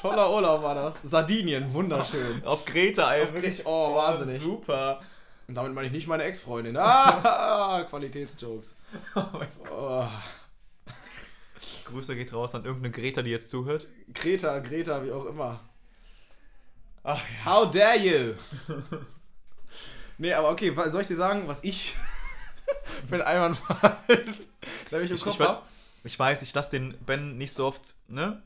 Toller 0.00 0.32
Urlaub 0.32 0.62
war 0.62 0.74
das. 0.74 1.02
Sardinien, 1.02 1.72
wunderschön. 1.74 2.42
Auf 2.44 2.64
Greta, 2.64 3.12
ey. 3.14 3.32
Wirklich, 3.34 3.62
oh, 3.66 3.94
wahnsinnig. 3.94 4.40
Super. 4.40 5.00
Und 5.46 5.54
damit 5.54 5.74
meine 5.74 5.86
ich 5.86 5.92
nicht 5.92 6.06
meine 6.06 6.24
Ex-Freundin. 6.24 6.76
Ah, 6.78 7.84
Qualitätsjokes. 7.88 8.76
Oh 9.16 9.24
mein 9.32 9.48
Oh. 9.70 10.08
Grüße 11.84 12.16
geht 12.16 12.32
raus 12.32 12.54
an 12.54 12.64
irgendeine 12.64 12.92
Greta, 12.92 13.22
die 13.22 13.30
jetzt 13.30 13.50
zuhört. 13.50 13.86
Greta, 14.12 14.58
Greta, 14.60 15.04
wie 15.04 15.12
auch 15.12 15.26
immer. 15.26 15.60
Ach, 17.02 17.20
how 17.44 17.70
dare 17.70 17.98
you? 17.98 18.34
nee, 20.18 20.32
aber 20.32 20.50
okay, 20.50 20.74
soll 20.90 21.02
ich 21.02 21.08
dir 21.08 21.16
sagen, 21.16 21.46
was 21.46 21.62
ich 21.62 21.94
für 23.06 23.16
einen 23.16 23.24
Einwandfall 23.24 23.98
da 24.90 25.00
ich 25.00 25.10
ich, 25.10 25.26
ich, 25.26 25.38
ich 26.04 26.18
weiß, 26.18 26.42
ich 26.42 26.54
lasse 26.54 26.70
den 26.70 26.96
Ben 27.04 27.36
nicht 27.36 27.52
so 27.52 27.66
oft, 27.66 27.94
ne? 28.08 28.42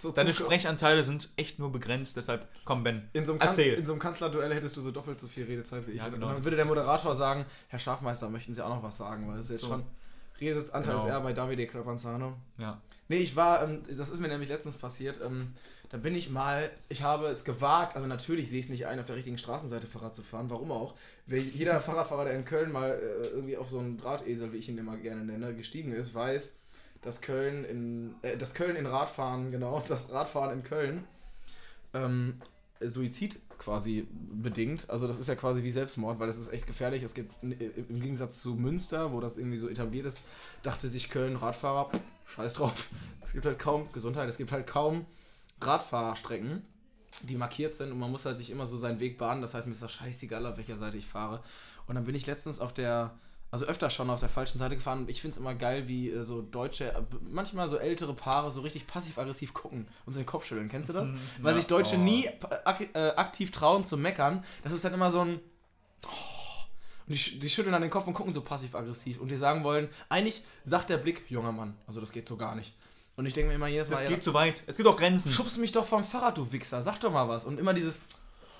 So 0.00 0.12
Deine 0.12 0.32
Sprechanteile 0.32 1.04
sind 1.04 1.28
echt 1.36 1.58
nur 1.58 1.70
begrenzt, 1.70 2.16
deshalb 2.16 2.48
komm 2.64 2.82
Ben, 2.82 3.08
in 3.12 3.26
so 3.26 3.32
einem 3.32 3.40
erzähl. 3.40 3.74
in 3.74 3.84
so 3.84 3.92
einem 3.92 4.00
Kanzlerduell 4.00 4.54
hättest 4.54 4.76
du 4.76 4.80
so 4.80 4.90
doppelt 4.90 5.20
so 5.20 5.26
viel 5.26 5.44
Redezeit 5.44 5.86
wie 5.86 5.92
ich. 5.92 5.98
Ja, 5.98 6.08
genau. 6.08 6.28
Und 6.28 6.34
dann 6.34 6.44
würde 6.44 6.56
der 6.56 6.64
Moderator 6.64 7.14
sagen, 7.14 7.44
Herr 7.68 7.78
Schafmeister, 7.78 8.30
möchten 8.30 8.54
Sie 8.54 8.64
auch 8.64 8.70
noch 8.70 8.82
was 8.82 8.96
sagen, 8.96 9.28
weil 9.28 9.36
es 9.38 9.44
ist 9.44 9.50
jetzt 9.50 9.60
so. 9.62 9.68
schon 9.68 9.84
Redeanteil 10.40 10.82
genau. 10.82 11.04
ist 11.04 11.10
eher 11.10 11.20
bei 11.20 11.32
Davide 11.32 11.66
Crapanzano. 11.66 12.34
Ja. 12.58 12.80
Nee, 13.08 13.18
ich 13.18 13.36
war, 13.36 13.62
ähm, 13.62 13.82
das 13.96 14.10
ist 14.10 14.20
mir 14.20 14.28
nämlich 14.28 14.48
letztens 14.48 14.76
passiert, 14.76 15.20
ähm, 15.24 15.52
da 15.90 15.98
bin 15.98 16.14
ich 16.14 16.30
mal, 16.30 16.70
ich 16.88 17.02
habe 17.02 17.26
es 17.26 17.44
gewagt, 17.44 17.96
also 17.96 18.06
natürlich 18.06 18.48
sehe 18.48 18.60
ich 18.60 18.66
es 18.66 18.70
nicht 18.70 18.86
ein, 18.86 19.00
auf 19.00 19.06
der 19.06 19.16
richtigen 19.16 19.38
Straßenseite 19.38 19.88
Fahrrad 19.88 20.14
zu 20.14 20.22
fahren, 20.22 20.48
warum 20.48 20.70
auch. 20.70 20.94
Jeder 21.26 21.80
Fahrradfahrer, 21.80 22.26
der 22.26 22.34
in 22.34 22.44
Köln 22.44 22.70
mal 22.70 22.90
äh, 22.90 23.26
irgendwie 23.28 23.56
auf 23.56 23.68
so 23.68 23.80
einen 23.80 23.98
Drahtesel, 23.98 24.52
wie 24.52 24.58
ich 24.58 24.68
ihn 24.68 24.78
immer 24.78 24.96
gerne 24.96 25.24
nenne, 25.24 25.54
gestiegen 25.54 25.92
ist, 25.92 26.14
weiß, 26.14 26.50
dass 27.02 27.20
Köln 27.20 27.64
in, 27.64 28.14
äh, 28.22 28.36
dass 28.36 28.54
Köln 28.54 28.76
in 28.76 28.86
Radfahren, 28.86 29.50
genau, 29.50 29.82
das 29.88 30.10
Radfahren 30.10 30.58
in 30.58 30.64
Köln 30.64 31.04
ähm, 31.94 32.40
Suizid 32.80 33.40
quasi 33.58 34.06
bedingt. 34.10 34.88
Also 34.88 35.06
das 35.06 35.18
ist 35.18 35.28
ja 35.28 35.34
quasi 35.34 35.62
wie 35.62 35.70
Selbstmord, 35.70 36.18
weil 36.18 36.26
das 36.26 36.38
ist 36.38 36.52
echt 36.52 36.66
gefährlich. 36.66 37.02
Es 37.02 37.14
gibt 37.14 37.34
im 37.42 38.00
Gegensatz 38.00 38.40
zu 38.40 38.54
Münster, 38.54 39.12
wo 39.12 39.20
das 39.20 39.36
irgendwie 39.36 39.58
so 39.58 39.68
etabliert 39.68 40.06
ist, 40.06 40.22
dachte 40.62 40.88
sich 40.88 41.10
Köln 41.10 41.36
Radfahrer, 41.36 41.90
scheiß 42.26 42.54
drauf. 42.54 42.88
Es 43.22 43.32
gibt 43.32 43.44
halt 43.44 43.58
kaum 43.58 43.92
Gesundheit, 43.92 44.28
es 44.28 44.38
gibt 44.38 44.50
halt 44.50 44.66
kaum 44.66 45.04
Radfahrstrecken, 45.60 46.62
die 47.24 47.36
markiert 47.36 47.74
sind 47.74 47.92
und 47.92 47.98
man 47.98 48.10
muss 48.10 48.24
halt 48.24 48.38
sich 48.38 48.50
immer 48.50 48.66
so 48.66 48.78
seinen 48.78 48.98
Weg 48.98 49.18
bahnen. 49.18 49.42
Das 49.42 49.52
heißt, 49.52 49.66
mir 49.66 49.74
ist 49.74 49.82
das 49.82 49.92
scheißegal, 49.92 50.46
auf 50.46 50.56
welcher 50.56 50.78
Seite 50.78 50.96
ich 50.96 51.06
fahre. 51.06 51.42
Und 51.86 51.96
dann 51.96 52.04
bin 52.04 52.14
ich 52.14 52.26
letztens 52.26 52.60
auf 52.60 52.72
der 52.72 53.14
also 53.50 53.64
öfter 53.66 53.90
schon 53.90 54.10
auf 54.10 54.20
der 54.20 54.28
falschen 54.28 54.58
Seite 54.58 54.76
gefahren 54.76 55.00
und 55.00 55.10
ich 55.10 55.20
finde 55.20 55.34
es 55.34 55.38
immer 55.38 55.54
geil, 55.54 55.88
wie 55.88 56.10
äh, 56.10 56.24
so 56.24 56.42
deutsche, 56.42 56.92
äh, 56.92 57.02
manchmal 57.22 57.68
so 57.68 57.78
ältere 57.78 58.14
Paare 58.14 58.50
so 58.50 58.60
richtig 58.60 58.86
passiv-aggressiv 58.86 59.52
gucken 59.52 59.88
und 60.06 60.12
so 60.12 60.20
den 60.20 60.26
Kopf 60.26 60.46
schütteln. 60.46 60.68
Kennst 60.68 60.88
du 60.88 60.92
das? 60.92 61.08
Weil 61.40 61.56
sich 61.56 61.66
Deutsche 61.66 61.96
oh. 61.96 62.00
nie 62.00 62.28
ak 62.64 62.88
äh, 62.94 63.10
aktiv 63.16 63.50
trauen 63.50 63.86
zu 63.86 63.96
meckern. 63.96 64.44
Das 64.62 64.72
ist 64.72 64.84
dann 64.84 64.94
immer 64.94 65.10
so 65.10 65.24
ein. 65.24 65.40
Oh, 66.06 66.08
und 67.08 67.14
die, 67.14 67.40
die 67.40 67.50
schütteln 67.50 67.72
dann 67.72 67.82
den 67.82 67.90
Kopf 67.90 68.06
und 68.06 68.14
gucken 68.14 68.32
so 68.32 68.40
passiv-aggressiv 68.40 69.20
und 69.20 69.28
die 69.28 69.36
sagen 69.36 69.64
wollen, 69.64 69.88
eigentlich 70.08 70.44
sagt 70.64 70.90
der 70.90 70.98
Blick, 70.98 71.28
junger 71.28 71.52
Mann, 71.52 71.76
also 71.88 72.00
das 72.00 72.12
geht 72.12 72.28
so 72.28 72.36
gar 72.36 72.54
nicht. 72.54 72.74
Und 73.16 73.26
ich 73.26 73.34
denke 73.34 73.48
mir 73.48 73.56
immer 73.56 73.66
jedes 73.66 73.90
Mal. 73.90 73.96
Es 73.96 74.08
geht 74.08 74.18
ja, 74.18 74.20
zu 74.20 74.32
weit. 74.32 74.62
Es 74.66 74.76
gibt 74.76 74.88
auch 74.88 74.96
Grenzen. 74.96 75.32
Schubst 75.32 75.58
mich 75.58 75.72
doch 75.72 75.84
vom 75.84 76.04
Fahrrad, 76.04 76.38
du 76.38 76.52
Wichser. 76.52 76.82
Sag 76.82 77.00
doch 77.00 77.12
mal 77.12 77.28
was. 77.28 77.44
Und 77.44 77.58
immer 77.58 77.74
dieses. 77.74 78.00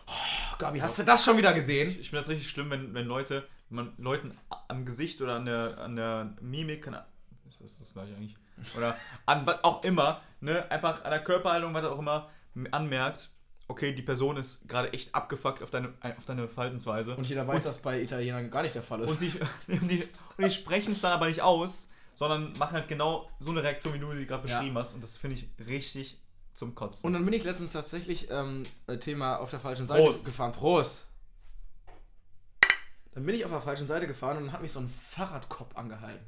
Oh, 0.06 0.56
Gabi, 0.59 0.80
hast 0.80 0.99
du 0.99 1.04
das 1.04 1.25
schon 1.25 1.38
wieder 1.38 1.54
gesehen? 1.54 1.88
Ich, 1.88 2.00
ich 2.00 2.11
finde 2.11 2.23
das 2.23 2.28
richtig 2.28 2.50
schlimm, 2.50 2.68
wenn, 2.68 2.92
wenn 2.92 3.06
Leute 3.06 3.47
man 3.71 3.93
Leuten 3.99 4.37
am 4.69 4.85
Gesicht 4.85 5.21
oder 5.21 5.37
an 5.37 5.47
der, 5.47 5.79
an 5.79 5.97
der 5.97 6.35
Mimik, 6.41 6.83
kann, 6.85 6.97
ist 7.65 7.81
das 7.81 7.93
gleich 7.93 8.11
eigentlich? 8.15 8.37
Oder 8.77 8.97
an 9.27 9.47
was 9.47 9.65
auch 9.65 9.85
immer, 9.85 10.21
ne, 10.41 10.71
einfach 10.71 11.05
an 11.05 11.11
der 11.11 11.25
Körperhaltung, 11.25 11.73
was 11.73 11.85
auch 11.85 11.99
immer, 11.99 12.29
anmerkt, 12.73 13.31
okay, 13.69 13.95
die 13.95 14.03
Person 14.03 14.37
ist 14.37 14.69
gerade 14.69 14.93
echt 14.93 15.15
abgefuckt 15.15 15.62
auf 15.62 15.71
deine, 15.71 15.95
auf 16.19 16.27
deine 16.27 16.49
Verhaltensweise. 16.49 17.17
Und 17.17 17.27
jeder 17.29 17.47
weiß, 17.47 17.59
und, 17.59 17.67
dass 17.67 17.79
bei 17.79 18.03
Italienern 18.03 18.50
gar 18.50 18.62
nicht 18.62 18.75
der 18.75 18.83
Fall 18.83 19.00
ist. 19.00 19.11
Und 19.11 19.21
die, 19.21 19.33
und 19.69 19.91
die, 19.91 20.03
und 20.37 20.45
die 20.45 20.50
sprechen 20.50 20.93
es 20.93 21.00
dann 21.00 21.12
aber 21.12 21.27
nicht 21.27 21.43
aus, 21.43 21.89
sondern 22.15 22.53
machen 22.59 22.75
halt 22.75 22.89
genau 22.89 23.31
so 23.39 23.50
eine 23.50 23.62
Reaktion, 23.62 23.95
wie 23.95 23.99
du 23.99 24.12
sie 24.15 24.27
gerade 24.27 24.43
beschrieben 24.43 24.75
ja. 24.75 24.81
hast. 24.81 24.95
Und 24.95 25.03
das 25.03 25.17
finde 25.17 25.37
ich 25.37 25.67
richtig 25.67 26.21
zum 26.53 26.75
Kotzen. 26.75 27.07
Und 27.07 27.12
dann 27.15 27.25
bin 27.25 27.33
ich 27.33 27.45
letztens 27.45 27.73
tatsächlich 27.73 28.29
ähm, 28.31 28.65
Thema 29.00 29.37
auf 29.37 29.50
der 29.50 29.61
falschen 29.61 29.87
Seite 29.87 30.03
Prost. 30.03 30.27
gefahren. 30.27 30.53
Prost! 30.53 31.07
Dann 33.12 33.25
bin 33.25 33.35
ich 33.35 33.45
auf 33.45 33.50
der 33.50 33.62
falschen 33.62 33.87
Seite 33.87 34.07
gefahren 34.07 34.37
und 34.37 34.45
dann 34.47 34.52
hat 34.52 34.62
mich 34.62 34.73
so 34.73 34.81
ein 34.81 34.88
Fahrradkopf 34.88 35.77
angehalten. 35.77 36.25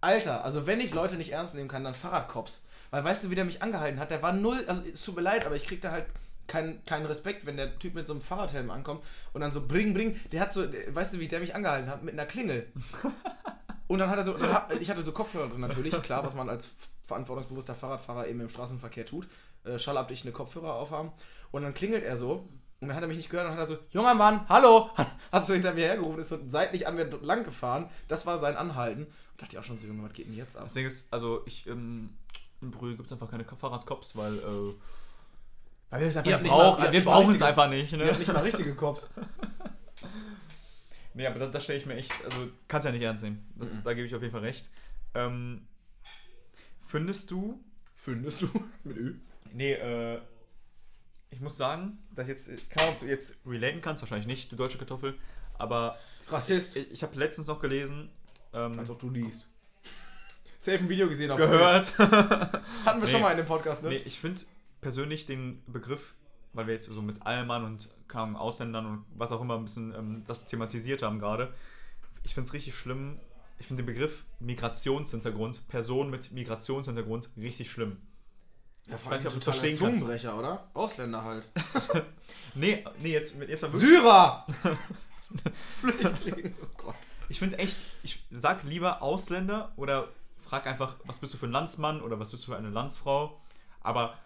Alter, 0.00 0.44
also 0.44 0.66
wenn 0.66 0.80
ich 0.80 0.92
Leute 0.92 1.16
nicht 1.16 1.32
ernst 1.32 1.54
nehmen 1.54 1.68
kann, 1.68 1.84
dann 1.84 1.94
Fahrradkops. 1.94 2.62
Weil 2.90 3.04
weißt 3.04 3.24
du, 3.24 3.30
wie 3.30 3.34
der 3.34 3.44
mich 3.44 3.62
angehalten 3.62 3.98
hat? 3.98 4.10
Der 4.10 4.22
war 4.22 4.32
null, 4.32 4.64
also 4.68 4.82
es 4.82 5.02
tut 5.02 5.16
mir 5.16 5.22
leid, 5.22 5.46
aber 5.46 5.56
ich 5.56 5.64
krieg 5.64 5.80
da 5.80 5.90
halt 5.90 6.06
keinen 6.46 6.84
kein 6.84 7.06
Respekt, 7.06 7.46
wenn 7.46 7.56
der 7.56 7.78
Typ 7.78 7.94
mit 7.94 8.06
so 8.06 8.12
einem 8.12 8.22
Fahrradhelm 8.22 8.70
ankommt 8.70 9.02
und 9.32 9.40
dann 9.40 9.50
so 9.50 9.66
bring, 9.66 9.94
bring. 9.94 10.20
Der 10.30 10.40
hat 10.40 10.52
so, 10.52 10.62
weißt 10.62 11.14
du, 11.14 11.18
wie 11.18 11.28
der 11.28 11.40
mich 11.40 11.54
angehalten 11.54 11.90
hat? 11.90 12.02
Mit 12.02 12.14
einer 12.14 12.26
Klingel. 12.26 12.70
Und 13.86 13.98
dann 13.98 14.08
hat 14.08 14.16
er 14.16 14.24
so, 14.24 14.34
ich 14.80 14.88
hatte 14.88 15.02
so 15.02 15.12
Kopfhörer 15.12 15.48
drin 15.48 15.60
natürlich, 15.60 15.92
klar, 16.02 16.24
was 16.24 16.34
man 16.34 16.48
als 16.48 16.68
verantwortungsbewusster 17.06 17.74
Fahrradfahrer 17.74 18.26
eben 18.28 18.40
im 18.40 18.48
Straßenverkehr 18.48 19.04
tut. 19.04 19.28
Äh, 19.64 19.78
schallabdichtende 19.78 20.32
Kopfhörer 20.32 20.74
aufhaben. 20.74 21.12
Und 21.50 21.62
dann 21.62 21.74
klingelt 21.74 22.02
er 22.02 22.16
so 22.16 22.48
und 22.84 22.88
dann 22.88 22.96
hat 22.96 23.04
er 23.04 23.08
mich 23.08 23.16
nicht 23.16 23.30
gehört 23.30 23.46
und 23.46 23.54
hat 23.54 23.60
er 23.60 23.66
so, 23.66 23.78
junger 23.90 24.14
Mann, 24.14 24.46
hallo, 24.46 24.90
hat 25.32 25.46
so 25.46 25.54
hinter 25.54 25.72
mir 25.72 25.86
hergerufen, 25.86 26.20
ist 26.20 26.28
so 26.28 26.38
seitlich 26.46 26.86
an 26.86 26.96
mir 26.96 27.04
lang 27.22 27.42
gefahren. 27.42 27.88
Das 28.08 28.26
war 28.26 28.38
sein 28.38 28.56
Anhalten. 28.56 29.04
Und 29.04 29.42
dachte 29.42 29.56
ich 29.56 29.58
auch 29.58 29.64
schon 29.64 29.78
so, 29.78 29.86
Junge, 29.86 30.02
was 30.02 30.12
geht 30.12 30.26
denn 30.26 30.34
jetzt 30.34 30.56
ab? 30.56 30.64
Das 30.64 30.74
Ding 30.74 30.86
ist, 30.86 31.10
also 31.10 31.42
ich, 31.46 31.66
ähm, 31.66 32.10
in 32.60 32.70
Brühl 32.70 32.94
gibt 32.94 33.06
es 33.06 33.12
einfach 33.12 33.30
keine 33.30 33.44
Fahrradcops, 33.44 34.16
weil, 34.16 34.34
äh, 34.34 34.74
weil 35.88 36.00
wir 36.00 36.06
einfach 36.08 36.24
nicht 36.24 36.42
brauchen. 36.42 36.82
Mal, 36.82 36.92
wir 36.92 37.04
brauchen 37.04 37.34
es 37.34 37.42
einfach 37.42 37.70
nicht, 37.70 37.92
ne? 37.92 38.04
Wir 38.04 38.18
nicht 38.18 38.32
mal 38.32 38.42
richtige 38.42 38.74
Cops. 38.74 39.06
nee, 41.14 41.26
aber 41.26 41.38
das, 41.38 41.52
das 41.52 41.64
stelle 41.64 41.78
ich 41.78 41.86
mir 41.86 41.94
echt, 41.94 42.12
also 42.22 42.48
kannst 42.68 42.84
ja 42.84 42.92
nicht 42.92 43.02
ernst 43.02 43.24
nehmen. 43.24 43.50
Das, 43.56 43.72
mhm. 43.72 43.84
Da 43.84 43.94
gebe 43.94 44.06
ich 44.06 44.14
auf 44.14 44.20
jeden 44.20 44.32
Fall 44.32 44.42
recht. 44.42 44.70
Ähm, 45.14 45.66
findest 46.82 47.30
du. 47.30 47.64
Findest 47.94 48.42
du? 48.42 48.48
Mit 48.84 48.98
Ü? 48.98 49.14
Nee, 49.52 49.72
äh, 49.72 50.20
ich 51.34 51.40
muss 51.40 51.56
sagen, 51.56 51.98
dass 52.14 52.28
ich 52.28 52.34
jetzt, 52.34 52.70
kann 52.70 52.88
ob 52.88 53.00
du 53.00 53.06
jetzt 53.06 53.38
relaten 53.44 53.80
kannst, 53.80 54.02
wahrscheinlich 54.02 54.28
nicht, 54.28 54.52
du 54.52 54.56
deutsche 54.56 54.78
Kartoffel, 54.78 55.18
aber. 55.58 55.98
Rassist. 56.28 56.76
Ich, 56.76 56.90
ich 56.92 57.02
habe 57.02 57.18
letztens 57.18 57.48
noch 57.48 57.60
gelesen. 57.60 58.08
Ähm, 58.52 58.78
Als 58.78 58.88
ob 58.88 59.00
du 59.00 59.10
liest. 59.10 59.48
Safe 60.58 60.78
ein 60.78 60.88
Video 60.88 61.08
gesehen 61.08 61.36
Gehört. 61.36 61.98
Hatten 61.98 62.62
wir 62.84 62.94
nee, 63.00 63.06
schon 63.06 63.20
mal 63.20 63.32
in 63.32 63.36
dem 63.36 63.46
Podcast, 63.46 63.82
ne? 63.82 63.90
Nee, 63.90 64.02
ich 64.04 64.20
finde 64.20 64.42
persönlich 64.80 65.26
den 65.26 65.60
Begriff, 65.66 66.14
weil 66.52 66.66
wir 66.66 66.74
jetzt 66.74 66.86
so 66.86 67.02
mit 67.02 67.26
Allmann 67.26 67.64
und 67.64 67.88
kamen 68.06 68.36
Ausländern 68.36 68.86
und 68.86 69.04
was 69.14 69.32
auch 69.32 69.40
immer 69.40 69.56
ein 69.56 69.64
bisschen 69.64 69.92
ähm, 69.92 70.24
das 70.26 70.46
thematisiert 70.46 71.02
haben 71.02 71.18
gerade, 71.18 71.52
ich 72.22 72.32
finde 72.32 72.46
es 72.46 72.54
richtig 72.54 72.74
schlimm. 72.74 73.18
Ich 73.58 73.66
finde 73.66 73.82
den 73.82 73.86
Begriff 73.86 74.24
Migrationshintergrund, 74.40 75.68
Person 75.68 76.10
mit 76.10 76.32
Migrationshintergrund, 76.32 77.30
richtig 77.36 77.70
schlimm. 77.70 77.98
Ja, 78.86 78.98
vor 78.98 79.12
allem 79.12 79.20
ich 79.20 79.24
weiß 79.24 79.24
nicht, 79.24 79.26
ob 79.26 79.34
du 79.34 79.40
verstehen 79.40 79.78
Zungenbrecher, 79.78 80.38
oder? 80.38 80.68
Ausländer 80.74 81.24
halt. 81.24 81.44
nee, 82.54 82.84
nee, 83.00 83.12
jetzt, 83.12 83.34
jetzt 83.48 83.62
mal 83.62 83.72
wirklich. 83.72 83.90
Syrer! 83.90 84.46
Flüchtling, 85.80 86.54
oh 86.62 86.66
Gott. 86.76 86.94
Ich 87.28 87.38
finde 87.38 87.58
echt, 87.58 87.78
ich 88.02 88.22
sag 88.30 88.62
lieber 88.64 89.02
Ausländer 89.02 89.72
oder 89.76 90.08
frag 90.44 90.66
einfach, 90.66 90.96
was 91.04 91.18
bist 91.18 91.34
du 91.34 91.38
für 91.38 91.46
ein 91.46 91.52
Landsmann 91.52 92.02
oder 92.02 92.20
was 92.20 92.30
bist 92.30 92.44
du 92.44 92.52
für 92.52 92.56
eine 92.56 92.68
Landsfrau. 92.68 93.40
Aber 93.80 94.16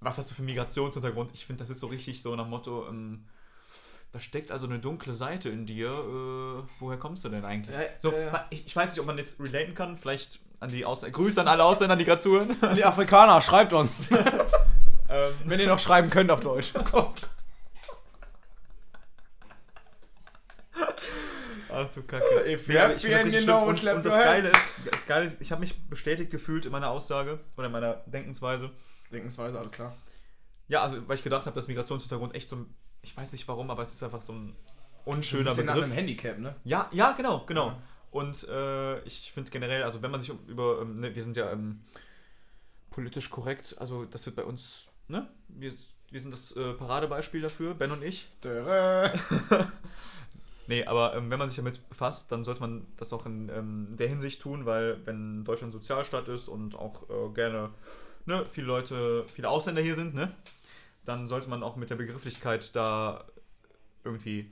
was 0.00 0.18
hast 0.18 0.30
du 0.30 0.34
für 0.34 0.40
einen 0.40 0.46
Migrationshintergrund? 0.46 1.30
Ich 1.34 1.46
finde, 1.46 1.60
das 1.60 1.70
ist 1.70 1.80
so 1.80 1.86
richtig 1.86 2.22
so 2.22 2.34
nach 2.36 2.46
Motto, 2.46 2.86
ähm, 2.88 3.24
da 4.12 4.20
steckt 4.20 4.50
also 4.50 4.66
eine 4.66 4.78
dunkle 4.78 5.12
Seite 5.12 5.50
in 5.50 5.66
dir. 5.66 5.88
Äh, 5.88 6.68
woher 6.80 6.98
kommst 6.98 7.24
du 7.24 7.28
denn 7.28 7.44
eigentlich? 7.44 7.76
Ja, 7.76 7.82
so, 7.98 8.12
ja. 8.12 8.46
Ich, 8.50 8.66
ich, 8.66 8.74
weiß 8.74 8.90
nicht, 8.90 9.00
ob 9.00 9.06
man 9.06 9.18
jetzt 9.18 9.38
relaten 9.40 9.74
kann. 9.74 9.98
Vielleicht 9.98 10.40
an 10.60 10.70
die 10.70 10.84
Ausländer. 10.84 11.16
Grüße 11.16 11.40
an 11.40 11.48
alle 11.48 11.64
Ausländer, 11.64 11.96
die 11.96 12.04
gerade 12.04 12.20
zuhören. 12.20 12.56
An 12.62 12.76
die 12.76 12.84
Afrikaner, 12.84 13.40
schreibt 13.42 13.72
uns. 13.72 13.92
ähm, 15.08 15.32
Wenn 15.44 15.60
ihr 15.60 15.68
noch 15.68 15.78
schreiben 15.78 16.10
könnt 16.10 16.30
auf 16.30 16.40
Deutsch. 16.40 16.72
Kommt. 16.90 17.28
Ach 21.70 21.86
du 21.92 22.02
Kacke. 22.02 22.58
Ja, 22.68 22.90
ich 22.90 23.02
das 23.02 23.24
richtig 23.24 23.40
genau 23.40 23.66
und, 23.66 23.84
und 23.84 24.04
das, 24.04 24.16
Geile 24.16 24.48
ist, 24.48 24.70
das 24.90 25.06
Geile 25.06 25.26
ist, 25.26 25.40
ich 25.40 25.52
habe 25.52 25.60
mich 25.60 25.88
bestätigt 25.88 26.30
gefühlt 26.30 26.66
in 26.66 26.72
meiner 26.72 26.90
Aussage 26.90 27.40
oder 27.56 27.66
in 27.66 27.72
meiner 27.72 28.02
Denkensweise. 28.06 28.70
Denkensweise, 29.12 29.58
alles 29.58 29.72
klar. 29.72 29.94
Ja, 30.66 30.82
also 30.82 31.06
weil 31.06 31.16
ich 31.16 31.22
gedacht 31.22 31.46
habe, 31.46 31.54
dass 31.54 31.68
Migrationshintergrund 31.68 32.34
echt 32.34 32.48
so 32.48 32.56
ein, 32.56 32.74
ich 33.02 33.16
weiß 33.16 33.32
nicht 33.32 33.46
warum, 33.48 33.70
aber 33.70 33.82
es 33.82 33.92
ist 33.92 34.02
einfach 34.02 34.22
so 34.22 34.32
ein 34.32 34.56
unschöner 35.04 35.50
ein 35.50 35.56
Begriff. 35.56 35.76
Nach 35.76 35.82
einem 35.82 35.92
Handicap, 35.92 36.38
ne? 36.38 36.56
Ja, 36.64 36.88
ja, 36.92 37.12
genau, 37.12 37.44
genau. 37.46 37.68
Ja. 37.68 37.82
Und 38.10 38.48
äh, 38.48 39.00
ich 39.04 39.32
finde 39.32 39.50
generell, 39.50 39.82
also 39.82 40.02
wenn 40.02 40.10
man 40.10 40.20
sich 40.20 40.32
über, 40.46 40.80
ähm, 40.80 40.94
ne, 40.94 41.14
wir 41.14 41.22
sind 41.22 41.36
ja 41.36 41.52
ähm, 41.52 41.80
politisch 42.90 43.30
korrekt, 43.30 43.76
also 43.78 44.04
das 44.06 44.24
wird 44.26 44.36
bei 44.36 44.44
uns, 44.44 44.88
ne? 45.08 45.28
Wir, 45.48 45.72
wir 46.10 46.20
sind 46.20 46.30
das 46.30 46.56
äh, 46.56 46.72
Paradebeispiel 46.72 47.42
dafür, 47.42 47.74
Ben 47.74 47.90
und 47.90 48.02
ich. 48.02 48.28
nee, 50.66 50.86
aber 50.86 51.14
ähm, 51.14 51.30
wenn 51.30 51.38
man 51.38 51.50
sich 51.50 51.56
damit 51.56 51.86
befasst, 51.90 52.32
dann 52.32 52.44
sollte 52.44 52.60
man 52.60 52.86
das 52.96 53.12
auch 53.12 53.26
in 53.26 53.50
ähm, 53.50 53.94
der 53.98 54.08
Hinsicht 54.08 54.40
tun, 54.40 54.64
weil 54.64 55.04
wenn 55.06 55.44
Deutschland 55.44 55.74
Sozialstaat 55.74 56.28
ist 56.28 56.48
und 56.48 56.74
auch 56.74 57.10
äh, 57.10 57.28
gerne 57.34 57.70
ne, 58.24 58.46
viele 58.48 58.66
Leute, 58.66 59.22
viele 59.24 59.50
Ausländer 59.50 59.82
hier 59.82 59.94
sind, 59.94 60.14
ne? 60.14 60.34
Dann 61.04 61.26
sollte 61.26 61.50
man 61.50 61.62
auch 61.62 61.76
mit 61.76 61.90
der 61.90 61.96
Begrifflichkeit 61.96 62.74
da 62.74 63.24
irgendwie 64.04 64.50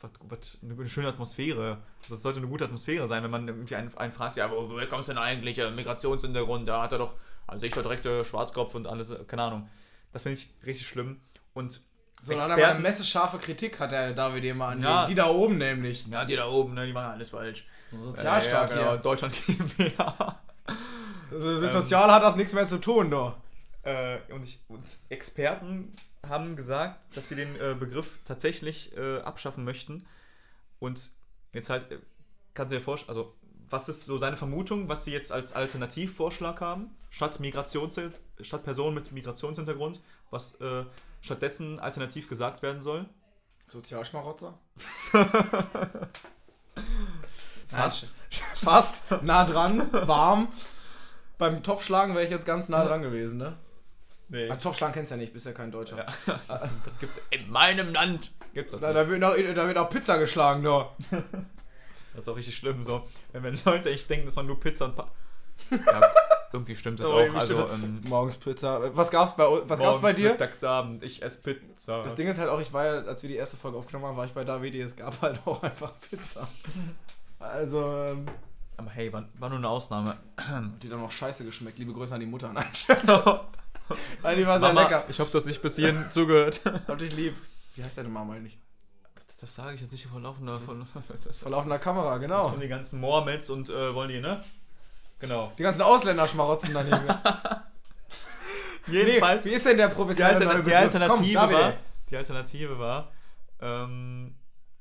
was, 0.00 0.10
was, 0.28 0.58
eine 0.62 0.88
schöne 0.88 1.08
Atmosphäre. 1.08 1.78
Also 2.02 2.14
es 2.14 2.22
sollte 2.22 2.38
eine 2.38 2.48
gute 2.48 2.64
Atmosphäre 2.64 3.06
sein, 3.06 3.22
wenn 3.22 3.30
man 3.30 3.48
irgendwie 3.48 3.74
einen, 3.74 3.96
einen 3.96 4.12
fragt, 4.12 4.36
ja, 4.36 4.50
woher 4.50 4.86
kommst 4.86 5.08
du 5.08 5.12
denn 5.12 5.22
eigentlich? 5.22 5.56
Migrationshintergrund, 5.56 6.68
da 6.68 6.82
hat 6.82 6.92
er 6.92 6.98
doch 6.98 7.14
an 7.46 7.58
sich 7.58 7.72
der 7.72 7.82
direkte 7.82 8.24
Schwarzkopf 8.24 8.74
und 8.74 8.86
alles, 8.86 9.12
keine 9.26 9.42
Ahnung. 9.42 9.68
Das 10.12 10.22
finde 10.22 10.38
ich 10.38 10.48
richtig 10.64 10.86
schlimm. 10.86 11.20
Und 11.54 11.80
So, 12.20 12.40
hat 12.40 12.58
er 12.58 12.70
eine 12.70 12.80
messescharfe 12.80 13.38
Kritik, 13.38 13.80
hat 13.80 13.92
der 13.92 14.12
David 14.12 14.54
mal 14.54 14.72
an 14.72 14.80
Ja. 14.80 15.06
die, 15.06 15.14
da 15.14 15.26
oben 15.28 15.58
nämlich. 15.58 16.06
ja, 16.06 16.24
die 16.24 16.36
da 16.36 16.48
oben, 16.48 16.74
ne, 16.74 16.86
die 16.86 16.92
machen 16.92 17.12
alles 17.12 17.30
falsch. 17.30 17.66
Sozialstaat 17.90 18.70
ja, 18.70 18.76
ja, 18.76 18.82
genau. 18.82 18.92
hier. 18.92 19.00
Deutschland 19.02 19.34
GmbH. 19.46 20.40
Mit 21.30 21.72
Sozial 21.72 22.10
hat 22.10 22.22
das 22.22 22.36
nichts 22.36 22.52
mehr 22.52 22.66
zu 22.66 22.78
tun, 22.78 23.10
doch. 23.10 23.36
Äh, 23.82 24.18
und, 24.32 24.42
ich, 24.44 24.60
und 24.68 24.84
Experten 25.08 25.94
haben 26.26 26.56
gesagt, 26.56 26.98
dass 27.16 27.28
sie 27.28 27.36
den 27.36 27.54
äh, 27.60 27.74
Begriff 27.78 28.18
tatsächlich 28.24 28.96
äh, 28.96 29.18
abschaffen 29.20 29.64
möchten. 29.64 30.06
Und 30.78 31.10
jetzt 31.52 31.70
halt, 31.70 31.90
äh, 31.90 31.98
kannst 32.54 32.72
du 32.72 32.78
dir 32.78 32.82
vorstellen, 32.82 33.10
also 33.10 33.34
was 33.70 33.88
ist 33.88 34.06
so 34.06 34.18
deine 34.18 34.36
Vermutung, 34.36 34.88
was 34.88 35.04
sie 35.04 35.12
jetzt 35.12 35.30
als 35.30 35.52
Alternativvorschlag 35.52 36.60
haben, 36.60 36.96
statt 37.10 37.38
Migrations 37.40 38.00
statt 38.40 38.64
Personen 38.64 38.94
mit 38.94 39.12
Migrationshintergrund, 39.12 40.00
was 40.30 40.54
äh, 40.60 40.84
stattdessen 41.20 41.78
alternativ 41.78 42.28
gesagt 42.28 42.62
werden 42.62 42.80
soll? 42.80 43.06
Sozialschmarotzer? 43.66 44.58
Fast. 47.68 48.16
Fast. 48.54 49.04
Nah 49.22 49.44
dran, 49.44 49.92
warm. 49.92 50.48
Beim 51.36 51.62
Topfschlagen 51.62 52.14
wäre 52.14 52.24
ich 52.24 52.30
jetzt 52.30 52.46
ganz 52.46 52.68
nah 52.68 52.84
dran 52.84 53.02
gewesen, 53.02 53.38
ne? 53.38 53.56
Nee. 54.30 54.48
Topfschlagen 54.48 54.94
kennst 54.94 55.10
du 55.10 55.14
ja 55.14 55.20
nicht, 55.20 55.32
bist 55.32 55.46
ja 55.46 55.52
kein 55.52 55.70
Deutscher. 55.70 55.96
Ja. 55.98 56.40
Das 56.48 56.70
gibt's 57.00 57.18
in 57.30 57.50
meinem 57.50 57.92
Land 57.92 58.32
gibt's 58.52 58.72
das 58.72 58.80
Da, 58.80 58.92
da, 58.92 59.08
wird 59.08 59.22
auch, 59.24 59.34
da 59.36 59.66
wird 59.66 59.78
auch 59.78 59.88
Pizza 59.90 60.18
geschlagen, 60.18 60.62
da. 60.62 60.90
Das 62.14 62.26
ist 62.26 62.28
auch 62.28 62.36
richtig 62.36 62.56
schlimm 62.56 62.82
so. 62.82 63.06
Wenn, 63.32 63.44
wenn 63.44 63.58
Leute 63.64 63.90
echt 63.90 64.10
denken, 64.10 64.26
dass 64.26 64.34
man 64.36 64.46
nur 64.46 64.58
Pizza 64.58 64.86
und 64.86 64.96
pa 64.96 65.08
ja, 65.70 66.14
irgendwie 66.52 66.74
stimmt 66.76 67.00
das 67.00 67.08
Oh, 67.08 67.14
auch. 67.14 67.34
Also, 67.34 67.54
stimmt 67.66 67.84
ähm, 67.84 68.00
Morgens 68.08 68.36
Pizza. 68.36 68.96
Was 68.96 69.10
gab's 69.10 69.34
bei, 69.36 69.44
was 69.64 69.78
gab's 69.78 70.00
bei 70.00 70.12
dir? 70.12 70.30
Mittagsabend, 70.32 71.02
ich 71.02 71.22
esse 71.22 71.40
Pizza. 71.42 72.02
Das 72.04 72.14
Ding 72.14 72.28
ist 72.28 72.38
halt 72.38 72.48
auch, 72.48 72.60
ich 72.60 72.72
war 72.72 72.84
ja, 72.84 72.92
als 73.02 73.22
wir 73.22 73.28
die 73.28 73.36
erste 73.36 73.56
Folge 73.56 73.76
aufgenommen 73.76 74.06
haben, 74.06 74.16
war 74.16 74.24
ich 74.24 74.32
bei 74.32 74.44
David, 74.44 74.74
es 74.76 74.96
gab 74.96 75.20
halt 75.20 75.40
auch 75.44 75.62
einfach 75.62 75.92
Pizza. 76.00 76.48
Also, 77.38 77.86
ähm, 77.86 78.26
Aber 78.76 78.90
hey, 78.90 79.12
war, 79.12 79.28
war 79.38 79.48
nur 79.48 79.58
eine 79.58 79.68
Ausnahme. 79.68 80.16
hat 80.36 80.64
die 80.82 80.88
dann 80.88 81.00
noch 81.00 81.12
scheiße 81.12 81.44
geschmeckt. 81.44 81.78
Liebe 81.78 81.92
Grüße 81.92 82.14
an 82.14 82.20
die 82.20 82.26
Mutter. 82.26 82.52
Nein, 82.52 82.66
Nein, 84.22 84.36
die 84.38 84.46
war 84.46 84.58
sehr 84.58 84.72
Mama, 84.72 84.82
lecker. 84.82 85.04
ich 85.08 85.18
hoffe, 85.20 85.30
dass 85.32 85.44
nicht 85.46 85.62
bis 85.62 85.76
hierhin 85.76 86.06
zugehört. 86.10 86.62
Hab 86.88 86.98
dich 86.98 87.12
lieb. 87.14 87.34
Wie 87.74 87.84
heißt 87.84 87.98
deine 87.98 88.08
Mama 88.08 88.34
eigentlich? 88.34 88.58
Das, 89.14 89.36
das 89.36 89.54
sage 89.54 89.74
ich 89.74 89.80
jetzt 89.80 89.92
nicht 89.92 90.06
vor 90.06 90.20
laufender. 90.20 90.58
Von, 90.58 90.86
Vor 91.40 91.50
laufender 91.50 91.78
Kamera, 91.78 92.12
Das 92.12 92.20
genau. 92.20 92.48
kommen 92.48 92.60
die 92.60 92.68
ganzen 92.68 93.00
Mohammeds 93.00 93.50
und 93.50 93.70
äh, 93.70 93.94
wollen 93.94 94.08
die, 94.08 94.20
ne? 94.20 94.42
Genau. 95.18 95.52
Die 95.58 95.62
ganzen 95.62 95.82
Ausländer 95.82 96.26
schmarotzen 96.28 96.72
dann 96.72 96.86
hier. 96.86 97.22
Jedenfalls, 98.86 99.44
wie 99.46 99.50
ist 99.50 99.66
denn 99.66 99.76
der 99.76 99.88
die, 99.88 99.94
professionelle 99.94 100.36
Altern 100.36 100.52
neue 100.52 100.62
die? 100.62 100.74
Alternative 100.74 101.38
Komm, 101.38 101.52
war. 101.52 101.74
Die 102.08 102.16
Alternative 102.16 102.78
war. 102.78 103.12
Ähm, 103.60 104.34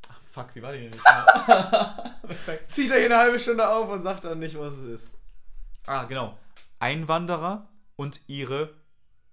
ach, 0.09 0.21
fuck, 0.25 0.47
wie 0.53 0.61
war 0.61 0.71
die 0.73 0.79
denn 0.81 0.91
nicht? 0.91 1.03
Perfekt. 2.27 2.71
Zieht 2.71 2.91
er 2.91 2.97
hier 2.97 3.05
eine 3.07 3.17
halbe 3.17 3.39
Stunde 3.39 3.67
auf 3.67 3.89
und 3.89 4.03
sagt 4.03 4.23
dann 4.23 4.39
nicht, 4.39 4.57
was 4.57 4.73
es 4.73 5.01
ist. 5.01 5.11
Ah, 5.85 6.03
genau. 6.05 6.37
Einwanderer 6.79 7.67
und 7.95 8.21
ihre 8.27 8.73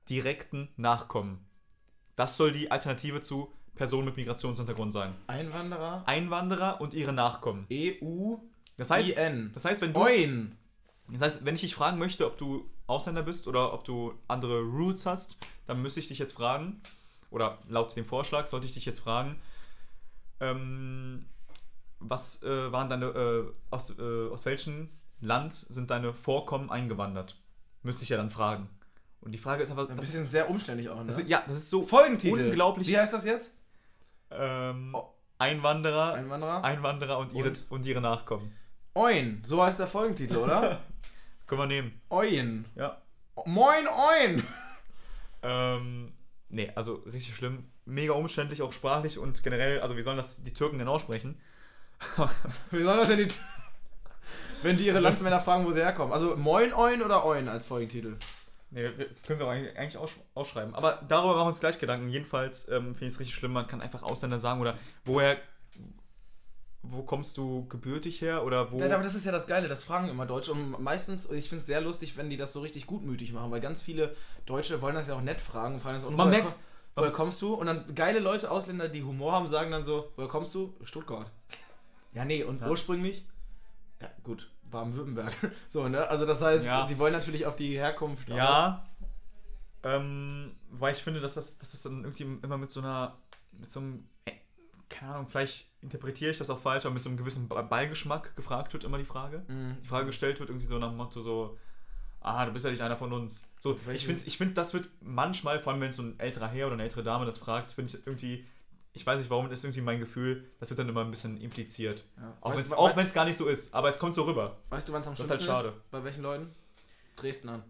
direkten 0.09 0.69
Nachkommen. 0.77 1.45
Das 2.17 2.37
soll 2.37 2.53
die 2.53 2.71
Alternative 2.71 3.21
zu 3.21 3.53
Personen 3.75 4.07
mit 4.07 4.17
Migrationshintergrund 4.17 4.93
sein. 4.93 5.15
Einwanderer. 5.27 6.05
Einwanderer 6.07 6.81
und 6.81 6.95
ihre 6.95 7.13
Nachkommen. 7.13 7.67
EU. 7.73 8.37
Das 8.77 8.91
heißt, 8.91 9.17
IN. 9.17 9.51
das 9.53 9.65
heißt, 9.65 9.83
wenn 9.83 9.93
du, 9.93 10.01
Oin. 10.01 10.57
das 11.13 11.23
heißt, 11.23 11.45
wenn 11.45 11.55
ich 11.55 11.61
dich 11.63 11.75
fragen 11.75 11.99
möchte, 11.99 12.27
ob 12.27 12.39
du 12.39 12.69
Ausländer 12.87 13.23
bist 13.23 13.49
oder 13.49 13.73
ob 13.73 13.85
du 13.85 14.15
andere 14.29 14.61
Roots 14.63 15.07
hast, 15.07 15.39
dann 15.67 15.83
müsste 15.83 16.01
ich 16.01 16.09
dich 16.09 16.19
jetzt 16.19 16.35
fragen, 16.35 16.81
oder 17.31 17.59
laut 17.69 17.95
dem 17.97 18.05
Vorschlag 18.05 18.47
sollte 18.47 18.67
ich 18.67 18.75
dich 18.75 18.85
jetzt 18.85 19.01
fragen, 19.01 19.41
ähm, 20.41 21.27
was 21.99 22.43
äh, 22.43 22.73
waren 22.73 22.91
deine, 22.91 23.07
äh, 23.07 23.45
aus, 23.71 23.99
äh, 23.99 24.29
aus 24.29 24.45
welchem 24.45 24.91
Land 25.21 25.53
sind 25.53 25.91
deine 25.91 26.13
Vorkommen 26.13 26.71
eingewandert? 26.71 27.37
Müsste 27.83 28.03
ich 28.05 28.11
ja 28.11 28.17
dann 28.17 28.31
fragen. 28.31 28.69
Und 29.25 29.33
die 29.33 29.39
Frage 29.39 29.63
ist 29.63 29.71
einfach, 29.71 29.89
Ein 29.89 29.97
das 29.97 30.07
bisschen 30.07 30.25
ist, 30.25 30.31
sehr 30.33 30.51
umständlich 30.51 30.89
auch, 30.91 30.99
ne? 31.01 31.07
das 31.07 31.19
ist, 31.19 31.29
ja, 31.29 31.43
das 31.47 31.57
ist 31.59 31.71
so 31.71 31.85
Folgentitel. 31.87 32.45
unglaublich. 32.47 32.89
Wie 32.89 32.99
heißt 32.99 33.13
das 33.13 33.25
jetzt? 33.25 33.53
ähm, 34.31 34.95
Oh. 34.95 35.09
Einwanderer, 35.39 36.15
Einwanderer. 36.15 36.63
Einwanderer 36.65 37.19
und 37.19 37.33
ihre, 37.33 37.49
Und? 37.49 37.67
und 37.71 37.87
ihre 37.87 38.01
Nachkommen. 38.01 38.55
Oin. 38.95 39.43
So 39.45 39.63
heißt 39.63 39.81
der 39.81 39.87
Folgentitel, 39.89 40.37
oder? 40.37 40.81
Können 41.47 41.61
wir 41.61 41.67
nehmen. 41.67 42.01
Oin. 42.11 42.65
Ja. 42.77 43.03
Moin 43.45 43.87
Oin. 43.89 44.47
Ähm, 45.43 46.13
nee, 46.49 46.71
also 46.75 46.95
richtig 47.07 47.35
schlimm. 47.35 47.65
Mega 47.85 48.13
umständlich, 48.15 48.63
auch 48.63 48.73
sprachlich 48.73 49.19
und 49.19 49.43
generell, 49.43 49.81
also 49.81 49.97
wie 49.97 50.03
sollen 50.03 50.17
das 50.17 50.43
die 50.45 50.55
Türken 50.55 50.79
denn 50.79 50.89
aussprechen? 50.89 51.39
Wie 52.71 52.83
soll 52.83 52.97
das 52.97 53.09
denn 53.09 53.29
die... 53.29 53.29
Wenn 54.63 54.77
die 54.79 54.87
ihre 54.87 55.01
Landsmänner 55.01 55.41
fragen, 55.41 55.65
wo 55.67 55.73
sie 55.73 55.81
herkommen. 55.83 56.13
Also 56.13 56.37
Moin 56.37 56.73
Oin 56.75 57.03
oder 57.03 57.25
Oin 57.27 57.49
als 57.49 57.67
Folgentitel? 57.67 58.17
Nee, 58.75 58.83
wir 58.97 59.07
können 59.27 59.39
es 59.39 59.41
auch 59.41 59.49
eigentlich 59.51 59.97
aussch 59.99 60.17
ausschreiben. 60.35 60.75
Aber 60.75 61.01
darüber 61.09 61.35
machen 61.35 61.45
wir 61.45 61.49
uns 61.51 61.61
gleich 61.61 61.79
Gedanken. 61.79 62.09
Jedenfalls 62.09 62.69
ähm, 62.69 62.95
finde 62.95 63.07
ich 63.07 63.13
es 63.15 63.21
richtig 63.21 63.37
schlimm, 63.37 63.53
man 63.53 63.67
kann 63.69 63.81
einfach 63.81 64.03
Ausländer 64.03 64.39
sagen 64.41 64.61
oder 64.61 64.77
woher, 65.05 65.37
wo 66.83 67.03
kommst 67.03 67.37
du 67.39 67.67
gebürtig 67.69 68.21
her 68.21 68.45
oder 68.45 68.73
wo... 68.73 68.79
Ja, 68.79 68.93
aber 68.93 69.05
das 69.05 69.15
ist 69.15 69.25
ja 69.25 69.33
das 69.33 69.47
Geile, 69.47 69.69
das 69.69 69.85
fragen 69.85 70.09
immer 70.09 70.27
Deutsche 70.27 70.53
und 70.53 70.83
meistens, 70.83 71.31
ich 71.31 71.49
finde 71.49 71.61
es 71.61 71.67
sehr 71.67 71.81
lustig, 71.81 72.17
wenn 72.17 72.29
die 72.31 72.37
das 72.37 72.53
so 72.53 72.61
richtig 72.61 72.87
gutmütig 72.87 73.33
machen, 73.33 73.51
weil 73.53 73.61
ganz 73.61 73.81
viele 73.81 74.15
Deutsche 74.45 74.83
wollen 74.83 74.95
das 74.97 75.07
ja 75.09 75.15
auch 75.15 75.23
nett 75.23 75.41
fragen. 75.41 75.81
Fragen 75.81 75.97
das, 75.99 76.05
und 76.05 76.17
Man 76.17 76.29
woher 76.29 76.43
merkt- 76.43 76.57
woher 76.97 77.11
kommst 77.13 77.41
du? 77.43 77.55
Und 77.55 77.67
dann 77.67 77.95
geile 77.95 78.19
Leute, 78.19 78.51
Ausländer, 78.51 78.89
die 78.89 79.03
Humor 79.03 79.33
haben, 79.33 79.47
sagen 79.47 79.71
dann 79.71 79.85
so, 79.85 80.13
woher 80.17 80.29
kommst 80.29 80.55
du? 80.55 80.75
Stuttgart. 80.83 81.31
Ja, 82.13 82.25
nee, 82.25 82.43
und 82.43 82.61
Ja. 82.61 82.69
ursprünglich? 82.69 83.25
Ja, 84.03 84.11
gut, 84.23 84.51
Baden-Württemberg. 84.75 85.33
So, 85.69 85.89
ne? 85.89 86.07
Also 86.09 86.27
das 86.27 86.41
heißt, 86.43 86.67
Ja. 86.67 86.87
die 86.87 86.99
wollen 86.99 87.13
natürlich 87.15 87.47
auf 87.47 87.57
die 87.57 87.77
Herkunft. 87.79 88.29
Ja, 88.29 88.85
ähm, 89.83 90.53
weil 90.71 90.93
ich 90.95 91.03
finde, 91.03 91.21
dass 91.21 91.35
das, 91.35 91.59
dass 91.59 91.71
das 91.73 91.83
dann 91.83 92.05
irgendwie 92.05 92.25
immer 92.43 92.59
mit 92.59 92.71
so 92.71 92.81
einer, 92.81 93.17
mit 93.59 93.71
so 93.71 93.81
einem, 93.81 94.09
äh, 94.25 94.33
keine 94.89 95.13
Ahnung, 95.15 95.29
vielleicht 95.29 95.69
interpretiere 95.83 96.31
ich 96.31 96.39
das 96.39 96.51
auch 96.51 96.59
falsch, 96.59 96.87
aber 96.87 96.95
mit 96.95 97.03
so 97.03 97.09
einem 97.11 97.19
gewissen 97.19 97.49
Be- 97.49 97.63
Beigeschmack 97.63 98.35
gefragt 98.37 98.73
wird 98.73 98.85
immer 98.85 98.99
die 98.99 99.05
Frage. 99.05 99.43
Mhm. 99.49 99.77
Die 99.83 99.87
Frage 99.89 100.07
gestellt 100.07 100.41
wird 100.41 100.49
irgendwie 100.51 100.67
so 100.67 100.79
nach 100.79 100.89
dem 100.89 100.97
Motto 100.97 101.21
so, 101.21 101.59
ah, 102.21 102.47
du 102.47 102.53
bist 102.53 102.65
ja 102.65 102.71
nicht 102.71 102.81
einer 102.83 102.97
von 102.97 103.13
uns. 103.13 103.45
So, 103.61 103.79
ich 103.93 104.07
finde, 104.07 104.25
ich 104.25 104.39
find, 104.39 104.57
das 104.57 104.73
wird 104.73 104.89
manchmal, 105.01 105.59
vor 105.61 105.73
allem 105.73 105.83
wenn 105.83 105.93
so 105.93 106.03
ein 106.03 106.19
älterer 106.19 106.49
Herr 106.49 106.67
oder 106.67 106.75
eine 106.75 106.85
ältere 106.85 107.03
Dame 107.03 107.27
das 107.27 107.37
fragt, 107.39 107.73
finde 107.73 107.95
ich 107.95 108.07
irgendwie, 108.07 108.47
ich 108.95 109.05
weiß 109.05 109.19
nicht 109.19 109.29
warum, 109.29 109.51
ist 109.51 109.65
irgendwie 109.65 109.81
mein 109.81 109.99
Gefühl, 109.99 110.49
das 110.61 110.71
wird 110.71 110.79
dann 110.79 110.89
immer 110.89 111.05
ein 111.05 111.11
bisschen 111.11 111.37
impliziert. 111.37 112.05
Ja. 112.17 112.37
Auch 112.41 112.55
Weißt 112.55 112.71
wenn 112.97 113.05
es 113.05 113.13
gar 113.13 113.25
nicht 113.25 113.37
so 113.37 113.49
ist, 113.49 113.75
aber 113.75 113.89
es 113.89 113.99
kommt 113.99 114.15
so 114.15 114.23
rüber. 114.23 114.57
Weißt 114.71 114.89
du, 114.89 114.93
wann 114.93 115.03
es 115.03 115.09
am 115.09 115.15
Das 115.15 115.25
ist 115.25 115.31
halt 115.31 115.43
schlimmsten 115.43 115.65
schade. 115.67 115.81
Bei 115.91 116.05
welchen 116.05 116.23
Leuten? 116.23 116.55
Dresden 117.17 117.49
an. 117.49 117.65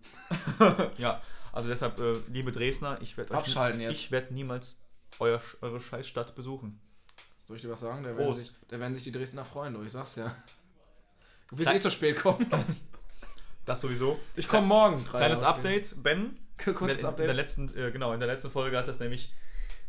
Ja, 0.98 1.22
also 1.52 1.68
deshalb, 1.68 1.98
äh, 1.98 2.14
liebe 2.30 2.52
Dresdner, 2.52 2.98
ich 3.00 3.16
werde 3.16 3.34
Abschalten 3.34 3.80
jetzt. 3.80 3.94
Ich 3.94 4.10
werde 4.10 4.34
niemals 4.34 4.82
euer, 5.18 5.40
eure 5.62 5.80
Scheißstadt 5.80 6.34
besuchen. 6.34 6.78
Soll 7.46 7.56
ich 7.56 7.62
dir 7.62 7.70
was 7.70 7.80
sagen? 7.80 8.02
Da 8.04 8.16
werden, 8.16 8.34
sich, 8.34 8.52
da 8.68 8.78
werden 8.78 8.94
sich 8.94 9.04
die 9.04 9.12
Dresdner 9.12 9.46
freuen, 9.46 9.72
du, 9.72 9.82
ich 9.82 9.92
sag's 9.92 10.16
ja. 10.16 10.34
Du 11.48 11.58
wirst 11.58 11.72
eh 11.72 11.80
zu 11.80 11.90
spät 11.90 12.16
kommen. 12.16 12.46
Das 13.66 13.80
sowieso. 13.80 14.20
Ich 14.36 14.46
komme 14.46 14.66
morgen. 14.66 15.06
Kleines 15.06 15.42
Update, 15.42 16.02
Ben. 16.02 16.36
Kurzes 16.58 16.80
in, 16.80 16.86
der, 16.86 16.90
in 16.92 16.98
der 17.00 17.08
Update. 17.08 17.34
letzten, 17.34 17.74
äh, 17.74 17.90
genau, 17.90 18.12
in 18.12 18.20
der 18.20 18.26
letzten 18.26 18.50
Folge 18.50 18.76
hat 18.76 18.86
das 18.86 19.00
nämlich 19.00 19.32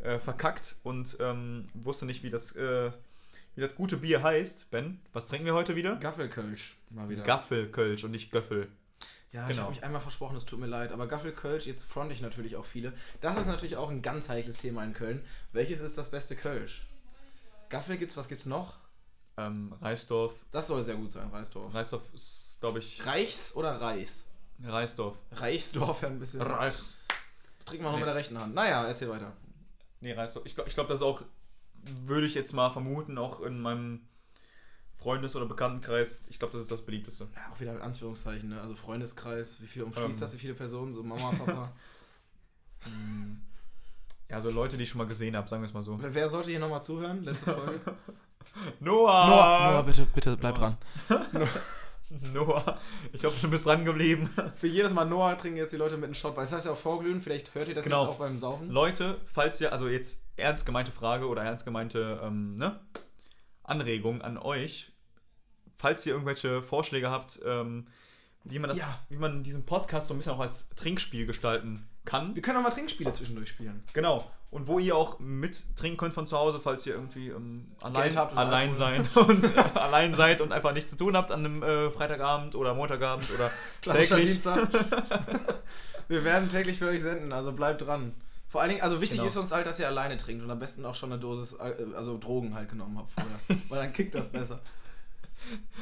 äh, 0.05 0.19
verkackt 0.19 0.75
und 0.83 1.17
ähm, 1.19 1.67
wusste 1.73 2.05
nicht, 2.05 2.23
wie 2.23 2.29
das, 2.29 2.55
äh, 2.55 2.91
wie 3.55 3.61
das 3.61 3.75
gute 3.75 3.97
Bier 3.97 4.23
heißt. 4.23 4.69
Ben, 4.71 4.99
was 5.13 5.25
trinken 5.25 5.45
wir 5.45 5.53
heute 5.53 5.75
wieder? 5.75 5.95
Gaffelkölsch. 5.97 6.77
Mal 6.89 7.09
wieder. 7.09 7.23
Gaffelkölsch 7.23 8.03
und 8.03 8.11
nicht 8.11 8.31
Göffel. 8.31 8.67
ja, 9.31 9.43
ich 9.43 9.49
genau. 9.49 9.63
habe 9.63 9.73
mich 9.73 9.83
einmal 9.83 10.01
versprochen, 10.01 10.37
es 10.37 10.45
tut 10.45 10.59
mir 10.59 10.67
leid. 10.67 10.91
Aber 10.91 11.07
Gaffelkölsch, 11.07 11.65
jetzt 11.65 11.83
fronte 11.85 12.13
ich 12.13 12.21
natürlich 12.21 12.55
auch 12.55 12.65
viele. 12.65 12.93
Das 13.21 13.37
ist 13.37 13.47
natürlich 13.47 13.77
auch 13.77 13.89
ein 13.89 14.01
ganz 14.01 14.29
heikles 14.29 14.57
Thema 14.57 14.83
in 14.83 14.93
Köln. 14.93 15.23
Welches 15.51 15.79
ist 15.81 15.97
das 15.97 16.09
beste 16.11 16.35
Kölsch? 16.35 16.85
Gaffel 17.69 17.97
gibt's, 17.97 18.15
was 18.15 18.27
gibt's 18.27 18.45
noch? 18.45 18.77
Ähm, 19.37 19.73
Reisdorf. 19.81 20.33
Das 20.51 20.67
soll 20.67 20.83
sehr 20.83 20.95
gut 20.95 21.11
sein, 21.11 21.27
Reisdorf. 21.29 21.73
Reisdorf 21.73 22.03
ist, 22.13 22.57
glaube 22.61 22.79
ich, 22.79 23.05
Reichs 23.05 23.53
oder 23.55 23.81
Reis? 23.81 24.25
Reisdorf. 24.63 25.17
Reichsdorf 25.31 26.03
ja 26.03 26.07
ein 26.07 26.19
bisschen. 26.19 26.41
Reichs. 26.41 26.95
Trinkt 27.65 27.83
man 27.83 27.91
noch 27.91 27.97
Nee. 27.99 28.05
mit 28.05 28.07
der 28.07 28.15
rechten 28.15 28.39
Hand. 28.39 28.53
Naja, 28.53 28.85
erzähl 28.85 29.09
weiter. 29.09 29.33
Nee, 30.05 30.13
Reisdorf. 30.13 30.45
Ich 30.45 30.53
glaube, 30.53 30.69
ich 30.69 30.75
glaub, 30.75 30.87
das 30.87 30.99
ist 30.99 31.03
auch, 31.03 31.23
würde 32.05 32.27
ich 32.27 32.35
jetzt 32.35 32.53
mal 32.53 32.69
vermuten, 32.69 33.17
auch 33.17 33.41
in 33.41 33.59
meinem 33.59 34.01
Freundes- 34.95 35.35
oder 35.35 35.47
Bekanntenkreis, 35.47 36.25
ich 36.29 36.37
glaube, 36.37 36.53
das 36.53 36.61
ist 36.61 36.69
das 36.71 36.83
beliebteste. 36.85 37.27
Ja, 37.35 37.51
auch 37.51 37.59
wieder 37.59 37.73
in 37.75 37.81
Anführungszeichen, 37.81 38.49
ne? 38.49 38.61
Also 38.61 38.75
Freundeskreis, 38.75 39.59
wie 39.61 39.65
viel 39.65 39.81
umschließt 39.81 40.13
Ähm. 40.13 40.19
das, 40.19 40.33
wie 40.35 40.37
viele 40.37 40.53
Personen? 40.53 40.93
So 40.93 41.01
Mama, 41.03 41.31
Papa. 41.31 41.71
Hm. 42.83 43.41
Ja, 44.29 44.39
so 44.41 44.51
Leute, 44.51 44.77
die 44.77 44.83
ich 44.83 44.89
schon 44.89 44.99
mal 44.99 45.07
gesehen 45.07 45.35
habe, 45.35 45.47
sagen 45.47 45.63
wir 45.63 45.65
es 45.67 45.73
mal 45.73 45.81
so. 45.81 45.99
Wer- 45.99 46.13
Wer 46.13 46.29
sollte 46.29 46.51
hier 46.51 46.59
nochmal 46.59 46.83
zuhören? 46.83 47.23
Letzte 47.23 47.51
Folge. 47.55 47.79
Noah! 48.79 49.81
bitte, 49.83 50.05
bitte, 50.13 50.37
bleib 50.37 50.59
Noah. 50.59 50.77
dran. 51.07 51.49
Noah, 52.33 52.79
ich 53.13 53.23
hoffe, 53.25 53.35
du 53.41 53.49
bist 53.49 53.65
dran 53.65 53.83
geblieben. 53.85 54.29
Für 54.55 54.67
jedes 54.67 54.93
Mal 54.93 55.05
Noah 55.05 55.37
trinken 55.37 55.57
jetzt 55.57 55.73
die 55.73 55.77
Leute 55.77 55.95
mit 55.95 56.05
einem 56.05 56.13
Shot, 56.13 56.35
weil 56.37 56.43
das 56.45 56.53
heißt 56.53 56.65
ja 56.65 56.71
auch 56.73 56.77
vorglühen, 56.77 57.21
vielleicht 57.21 57.53
hört 57.55 57.67
ihr 57.67 57.75
das 57.75 57.85
Genau. 57.85 58.03
jetzt 58.03 58.09
auch 58.13 58.17
beim 58.19 58.37
Saufen. 58.37 58.69
Leute, 58.69 59.19
falls 59.25 59.59
ihr, 59.61 59.71
also 59.71 59.87
jetzt 59.87 60.21
ernst 60.37 60.65
gemeinte 60.65 60.91
Frage 60.91 61.27
oder 61.27 61.43
ernst 61.43 61.65
gemeinte 61.65 62.19
ähm, 62.23 62.57
ne, 62.57 62.79
Anregung 63.63 64.21
an 64.21 64.37
euch, 64.37 64.91
falls 65.77 66.05
ihr 66.05 66.13
irgendwelche 66.13 66.61
Vorschläge 66.61 67.09
habt, 67.09 67.39
ähm, 67.45 67.87
wie 68.43 68.59
man 68.59 68.69
das, 68.69 68.77
Ja. 68.79 68.99
wie 69.09 69.17
man 69.17 69.43
diesen 69.43 69.65
Podcast 69.65 70.07
so 70.07 70.13
ein 70.13 70.17
bisschen 70.17 70.33
auch 70.33 70.39
als 70.39 70.69
Trinkspiel 70.69 71.25
gestalten 71.25 71.87
kann. 72.05 72.33
Wir 72.35 72.41
können 72.41 72.57
auch 72.59 72.63
mal 72.63 72.69
Trinkspiele 72.69 73.11
zwischendurch 73.13 73.49
spielen. 73.49 73.83
Genau. 73.93 74.29
Und 74.51 74.67
wo 74.67 74.79
ihr 74.79 74.95
auch 74.95 75.19
mit 75.19 75.75
trinken 75.75 75.97
könnt 75.97 76.13
von 76.13 76.25
zu 76.25 76.37
Hause, 76.37 76.61
falls 76.61 76.85
ihr 76.87 76.93
irgendwie 76.93 77.27
ähm, 77.29 77.65
allein, 77.81 78.15
allein 78.17 78.73
sein 78.75 79.05
und 79.15 79.43
äh, 79.43 79.59
allein 79.73 80.13
seid 80.13 80.39
und 80.39 80.53
einfach 80.53 80.71
nichts 80.73 80.91
zu 80.91 80.97
tun 80.97 81.17
habt 81.17 81.31
an 81.31 81.43
einem 81.43 81.61
äh, 81.63 81.91
Freitagabend 81.91 82.55
oder 82.55 82.73
Montagabend 82.73 83.29
oder 83.33 83.51
Klassischer 83.81 84.15
täglich. 84.15 84.31
Dienstag. 84.31 84.69
Wir 86.07 86.23
werden 86.23 86.47
täglich 86.49 86.77
für 86.77 86.87
euch 86.87 87.01
senden, 87.01 87.33
also 87.33 87.51
bleibt 87.51 87.81
dran. 87.85 88.13
Vor 88.47 88.61
allen 88.61 88.69
Dingen, 88.69 88.81
also 88.83 89.01
wichtig 89.01 89.17
Genau. 89.17 89.27
ist 89.27 89.35
uns 89.37 89.51
halt, 89.51 89.65
dass 89.65 89.79
ihr 89.79 89.87
alleine 89.87 90.15
trinkt 90.17 90.43
und 90.43 90.49
am 90.51 90.59
besten 90.59 90.85
auch 90.85 90.95
schon 90.95 91.11
eine 91.11 91.19
Dosis, 91.19 91.59
Al- 91.59 91.93
also 91.95 92.17
Drogen 92.17 92.53
halt 92.55 92.69
genommen 92.69 92.97
habt 92.97 93.11
vorher. 93.11 93.39
weil 93.69 93.83
dann 93.83 93.91
kickt 93.93 94.15
das 94.15 94.29
besser. 94.29 94.59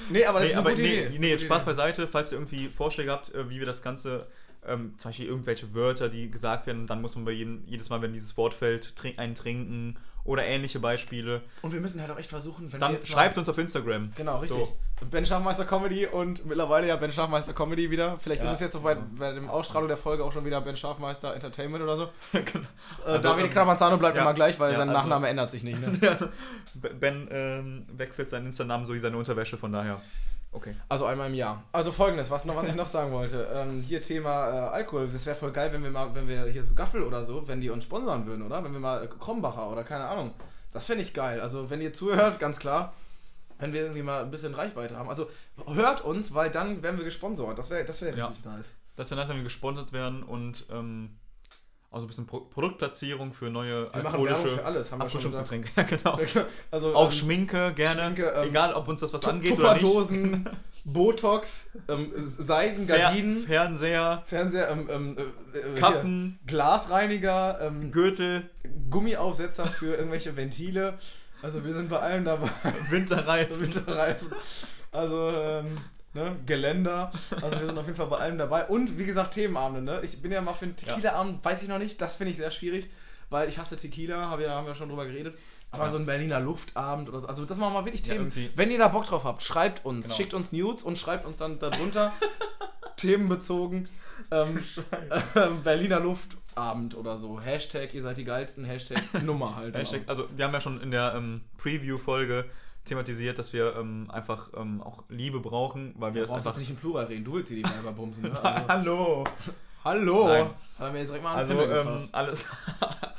Nee, 0.10 0.26
aber 0.26 0.40
das 0.40 0.48
Nee, 0.48 0.52
ist 0.54 0.58
eine 0.58 0.60
aber 0.62 0.70
gute 0.72 0.82
nee, 0.82 1.06
Idee. 1.06 1.20
nee, 1.20 1.30
jetzt 1.30 1.44
Spaß 1.44 1.64
beiseite, 1.64 2.08
falls 2.08 2.32
ihr 2.32 2.38
irgendwie 2.40 2.70
Vorschläge 2.70 3.12
habt, 3.12 3.34
äh, 3.36 3.50
wie 3.50 3.60
wir 3.60 3.66
das 3.68 3.82
Ganze, 3.84 4.26
ähm, 4.68 4.94
zum 4.98 5.10
Beispiel 5.10 5.28
irgendwelche 5.28 5.74
Wörter, 5.74 6.10
die 6.10 6.30
gesagt 6.30 6.68
werden, 6.68 6.88
dann 6.88 7.02
muss 7.02 7.16
man 7.16 7.26
bei 7.26 7.32
jedem, 7.32 7.64
jedes 7.66 7.90
Mal, 7.90 8.02
wenn 8.02 8.14
dieses 8.14 8.38
Wort 8.38 8.54
fällt, 8.54 8.96
trink, 8.96 9.20
einen 9.20 9.36
trinken 9.36 9.96
oder 10.26 10.46
ähnliche 10.46 10.80
Beispiele. 10.80 11.42
Und 11.62 11.74
wir 11.74 11.82
müssen 11.82 12.00
halt 12.00 12.10
auch 12.12 12.18
echt 12.18 12.30
versuchen, 12.30 12.72
wenn 12.72 12.80
Dann 12.80 13.04
schreibt 13.04 13.36
mal, 13.36 13.42
uns 13.42 13.50
auf 13.50 13.58
Instagram. 13.58 14.14
Genau, 14.16 14.40
richtig. 14.40 14.58
So. 14.58 14.78
Ben 15.12 15.26
Schafmeister 15.26 15.66
Comedy 15.66 16.06
und 16.08 16.46
mittlerweile 16.46 16.88
ja 16.88 16.96
Ben 16.96 17.12
Schafmeister 17.12 17.54
Comedy 17.54 17.92
wieder. 17.92 18.18
Vielleicht 18.20 18.42
Ja, 18.42 18.48
ist 18.48 18.54
es 18.54 18.60
jetzt 18.62 18.76
noch 18.76 18.84
bei, 18.84 18.94
genau. 18.94 19.06
bei 19.18 19.34
dem 19.34 19.50
Ausstrahlung 19.50 19.90
der 19.90 19.98
Folge 19.98 20.24
auch 20.24 20.32
schon 20.32 20.46
wieder 20.46 20.62
Ben 20.62 20.78
Schafmeister 20.78 21.34
Entertainment 21.34 21.84
oder 21.84 21.98
so. 21.98 22.10
Genau. 22.32 22.66
Also, 23.06 23.28
David 23.28 23.46
ähm, 23.46 23.52
Cravanzano 23.52 23.98
bleibt 23.98 24.16
ja, 24.16 24.22
immer 24.22 24.34
gleich, 24.34 24.58
weil 24.60 24.72
ja, 24.72 24.78
sein 24.78 24.88
also- 24.88 25.00
Nachname 25.02 25.28
ändert 25.28 25.52
sich 25.52 25.64
nicht. 25.64 25.80
Ne? 25.82 26.00
also, 26.10 26.28
Ben 27.00 27.28
ähm, 27.32 27.86
wechselt 27.92 28.30
seinen 28.30 28.46
Insta-Namen 28.46 28.86
so 28.86 28.94
wie 28.94 29.00
seine 29.00 29.18
Unterwäsche, 29.18 29.58
von 29.58 29.74
daher. 29.74 30.02
Okay. 30.54 30.76
Also 30.88 31.06
einmal 31.06 31.30
im 31.30 31.34
Jahr. 31.36 31.64
Also 31.72 31.92
folgendes, 31.92 32.30
was 32.30 32.46
noch, 32.46 32.56
was 32.56 32.68
ich 32.68 32.76
noch 32.76 32.88
sagen 32.88 33.12
wollte. 33.12 33.48
Ähm, 33.54 33.82
hier 33.82 34.02
Thema 34.02 34.48
äh, 34.50 34.70
Alkohol. 34.70 35.10
Es 35.14 35.26
wäre 35.26 35.36
voll 35.36 35.52
geil, 35.52 35.72
wenn 35.74 35.84
wir 35.84 35.92
mal, 35.92 36.14
wenn 36.16 36.28
wir 36.28 36.46
hier 36.46 36.64
so 36.64 36.74
Gaffel 36.74 37.04
oder 37.04 37.26
so, 37.26 37.48
wenn 37.48 37.60
die 37.60 37.70
uns 37.70 37.84
sponsern 37.84 38.26
würden, 38.26 38.44
oder? 38.44 38.64
Wenn 38.64 38.72
wir 38.74 38.80
mal 38.80 39.04
äh, 39.04 39.08
Krombacher 39.08 39.70
oder 39.70 39.84
keine 39.84 40.06
Ahnung. 40.06 40.32
Das 40.72 40.86
fände 40.86 41.04
ich 41.04 41.14
geil. 41.14 41.42
Also 41.42 41.70
wenn 41.70 41.82
ihr 41.82 41.94
zuhört, 41.94 42.40
ganz 42.40 42.60
klar, 42.60 42.94
wenn 43.60 43.74
wir 43.74 43.82
irgendwie 43.82 44.02
mal 44.04 44.24
ein 44.24 44.32
bisschen 44.32 44.54
Reichweite 44.54 44.98
haben. 44.98 45.10
Also 45.10 45.30
hört 45.68 46.02
uns, 46.02 46.34
weil 46.34 46.50
dann 46.50 46.82
werden 46.84 46.98
wir 46.98 47.06
gesponsert. 47.06 47.58
Das 47.58 47.70
wäre 47.70 47.84
das 47.86 48.02
wär 48.02 48.16
Ja. 48.16 48.28
richtig 48.28 48.46
nice. 48.46 48.76
Wenn 48.96 49.38
wir 49.38 49.44
gesponsert 49.44 49.92
werden 49.94 50.24
und 50.24 50.66
ähm, 50.72 51.18
auch 51.94 52.00
so 52.00 52.06
ein 52.06 52.08
bisschen 52.08 52.26
Pro 52.26 52.40
Produktplatzierung 52.42 53.34
für 53.34 53.52
neue 53.52 53.84
Wir 53.94 54.02
machen 54.04 54.26
Werbung 54.26 54.28
alkoholische 54.28 54.58
für 54.58 54.66
alles, 54.66 54.92
haben 54.92 55.02
wir 55.02 55.10
schon 55.10 55.22
gesagt. 55.32 55.52
Ja, 55.78 55.84
genau. 55.84 56.20
Also, 56.72 56.96
Auch 56.96 57.06
ähm, 57.06 57.12
Schminke 57.12 57.74
gerne, 57.76 58.02
Schminke, 58.06 58.34
ähm, 58.36 58.50
egal 58.50 58.74
ob 58.74 58.88
uns 58.88 59.02
das 59.02 59.14
was 59.14 59.22
Tu- 59.22 59.30
angeht 59.30 59.60
oder 59.60 59.76
nicht. 59.76 59.86
Botox, 60.86 61.70
ähm, 61.88 62.12
Seiden, 62.16 62.88
Fer 62.88 62.98
Gardinen, 62.98 63.42
Fernseher, 63.42 64.24
Fernseher, 64.26 64.70
ähm, 64.72 64.90
ähm, 64.92 65.18
äh, 65.18 65.22
äh, 65.22 65.64
hier, 65.64 65.76
Kappen, 65.76 66.40
Glasreiniger, 66.48 67.60
ähm, 67.62 67.92
Gürtel, 67.92 68.50
Gummiaufsetzer 68.90 69.66
für 69.68 69.96
irgendwelche 69.96 70.36
Ventile. 70.36 70.98
Also 71.42 71.64
wir 71.64 71.74
sind 71.74 71.90
bei 71.90 72.00
allem 72.00 72.26
dabei. 72.26 72.50
Winterreifen. 72.90 73.60
Winterreifen. 73.62 74.28
Also 74.92 75.30
ähm, 75.30 75.78
ne? 76.14 76.36
Geländer. 76.46 77.12
Also 77.42 77.60
wir 77.60 77.66
sind 77.68 77.78
auf 77.78 77.86
jeden 77.86 77.98
Fall 77.98 78.08
bei 78.08 78.18
allem 78.18 78.38
dabei. 78.38 78.66
Und 78.66 78.98
wie 78.98 79.06
gesagt, 79.06 79.34
Themenabende. 79.34 79.82
Ne? 79.82 80.02
Ich 80.04 80.22
bin 80.22 80.32
ja 80.32 80.42
mal 80.42 80.54
für 80.54 80.66
einen 80.66 80.76
Tequila-Abend, 80.76 81.44
weiß 81.44 81.62
ich 81.64 81.70
noch 81.70 81.80
nicht. 81.80 82.02
Das 82.02 82.16
finde 82.16 82.32
ich 82.32 82.38
sehr 82.38 82.52
schwierig, 82.52 82.90
weil 83.30 83.50
ich 83.50 83.58
hasse 83.58 83.76
Tequila, 83.76 84.30
hab 84.30 84.40
ja, 84.40 84.52
haben 84.52 84.68
wir 84.68 84.76
schon 84.76 84.90
drüber 84.90 85.06
geredet. 85.06 85.38
Aber 85.72 85.86
Ja. 85.86 85.90
so 85.90 85.98
ein 85.98 86.06
Berliner 86.06 86.40
Luftabend 86.40 87.10
oder 87.10 87.20
so. 87.20 87.28
Also 87.28 87.46
das 87.46 87.58
machen 87.58 87.74
wir 87.74 87.84
wirklich 87.86 88.06
Ja, 88.06 88.14
Themen. 88.14 88.32
Wenn 88.56 88.70
ihr 88.70 88.78
da 88.78 88.90
Bock 88.90 89.06
drauf 89.06 89.24
habt, 89.24 89.42
schreibt 89.42 89.84
uns. 89.86 90.06
Genau. 90.06 90.16
Schickt 90.16 90.34
uns 90.36 90.52
Nudes 90.52 90.84
und 90.84 91.00
schreibt 91.00 91.26
uns 91.26 91.38
dann 91.40 91.58
darunter 91.58 92.14
themenbezogen. 92.98 93.88
Ähm, 94.32 94.64
äh, 95.36 95.48
Berliner 95.64 96.00
Luftabend 96.00 96.96
oder 96.96 97.18
so. 97.18 97.42
Hashtag, 97.42 97.94
ihr 97.94 98.02
seid 98.02 98.18
die 98.18 98.24
geilsten. 98.24 98.66
Hashtag 98.66 99.02
Nummer 99.24 99.56
halt. 99.56 99.76
Hashtag, 99.78 100.02
also 100.08 100.28
wir 100.36 100.46
haben 100.46 100.54
ja 100.54 100.62
schon 100.62 100.80
in 100.82 100.92
der 100.92 101.14
ähm, 101.16 101.42
Preview-Folge 101.58 102.46
thematisiert, 102.86 103.40
dass 103.40 103.54
wir 103.54 103.76
ähm, 103.78 104.10
einfach 104.12 104.50
ähm, 104.56 104.82
auch 104.82 105.04
Liebe 105.10 105.40
brauchen, 105.40 105.94
weil 105.98 106.14
wir 106.14 106.22
Du 106.22 106.28
das 106.28 106.36
einfach... 106.36 106.52
jetzt 106.52 106.60
nicht 106.60 106.70
im 106.70 106.76
Plural 106.78 107.06
reden. 107.06 107.24
Du 107.24 107.34
willst 107.34 107.50
sie 107.50 107.56
die 107.56 107.64
Weiber 107.64 107.92
bumsen, 107.92 108.24
ne? 108.24 108.40
Also, 108.44 108.68
Hallo! 108.68 109.24
hallo! 109.84 110.28
Nein. 110.28 110.46
Hat 110.80 110.88
er 110.88 110.92
mir 110.92 111.00
jetzt 111.00 111.10
direkt 111.10 111.24
mal 111.24 111.36
Also 111.36 111.54
ähm, 111.62 112.10
alles... 112.12 112.46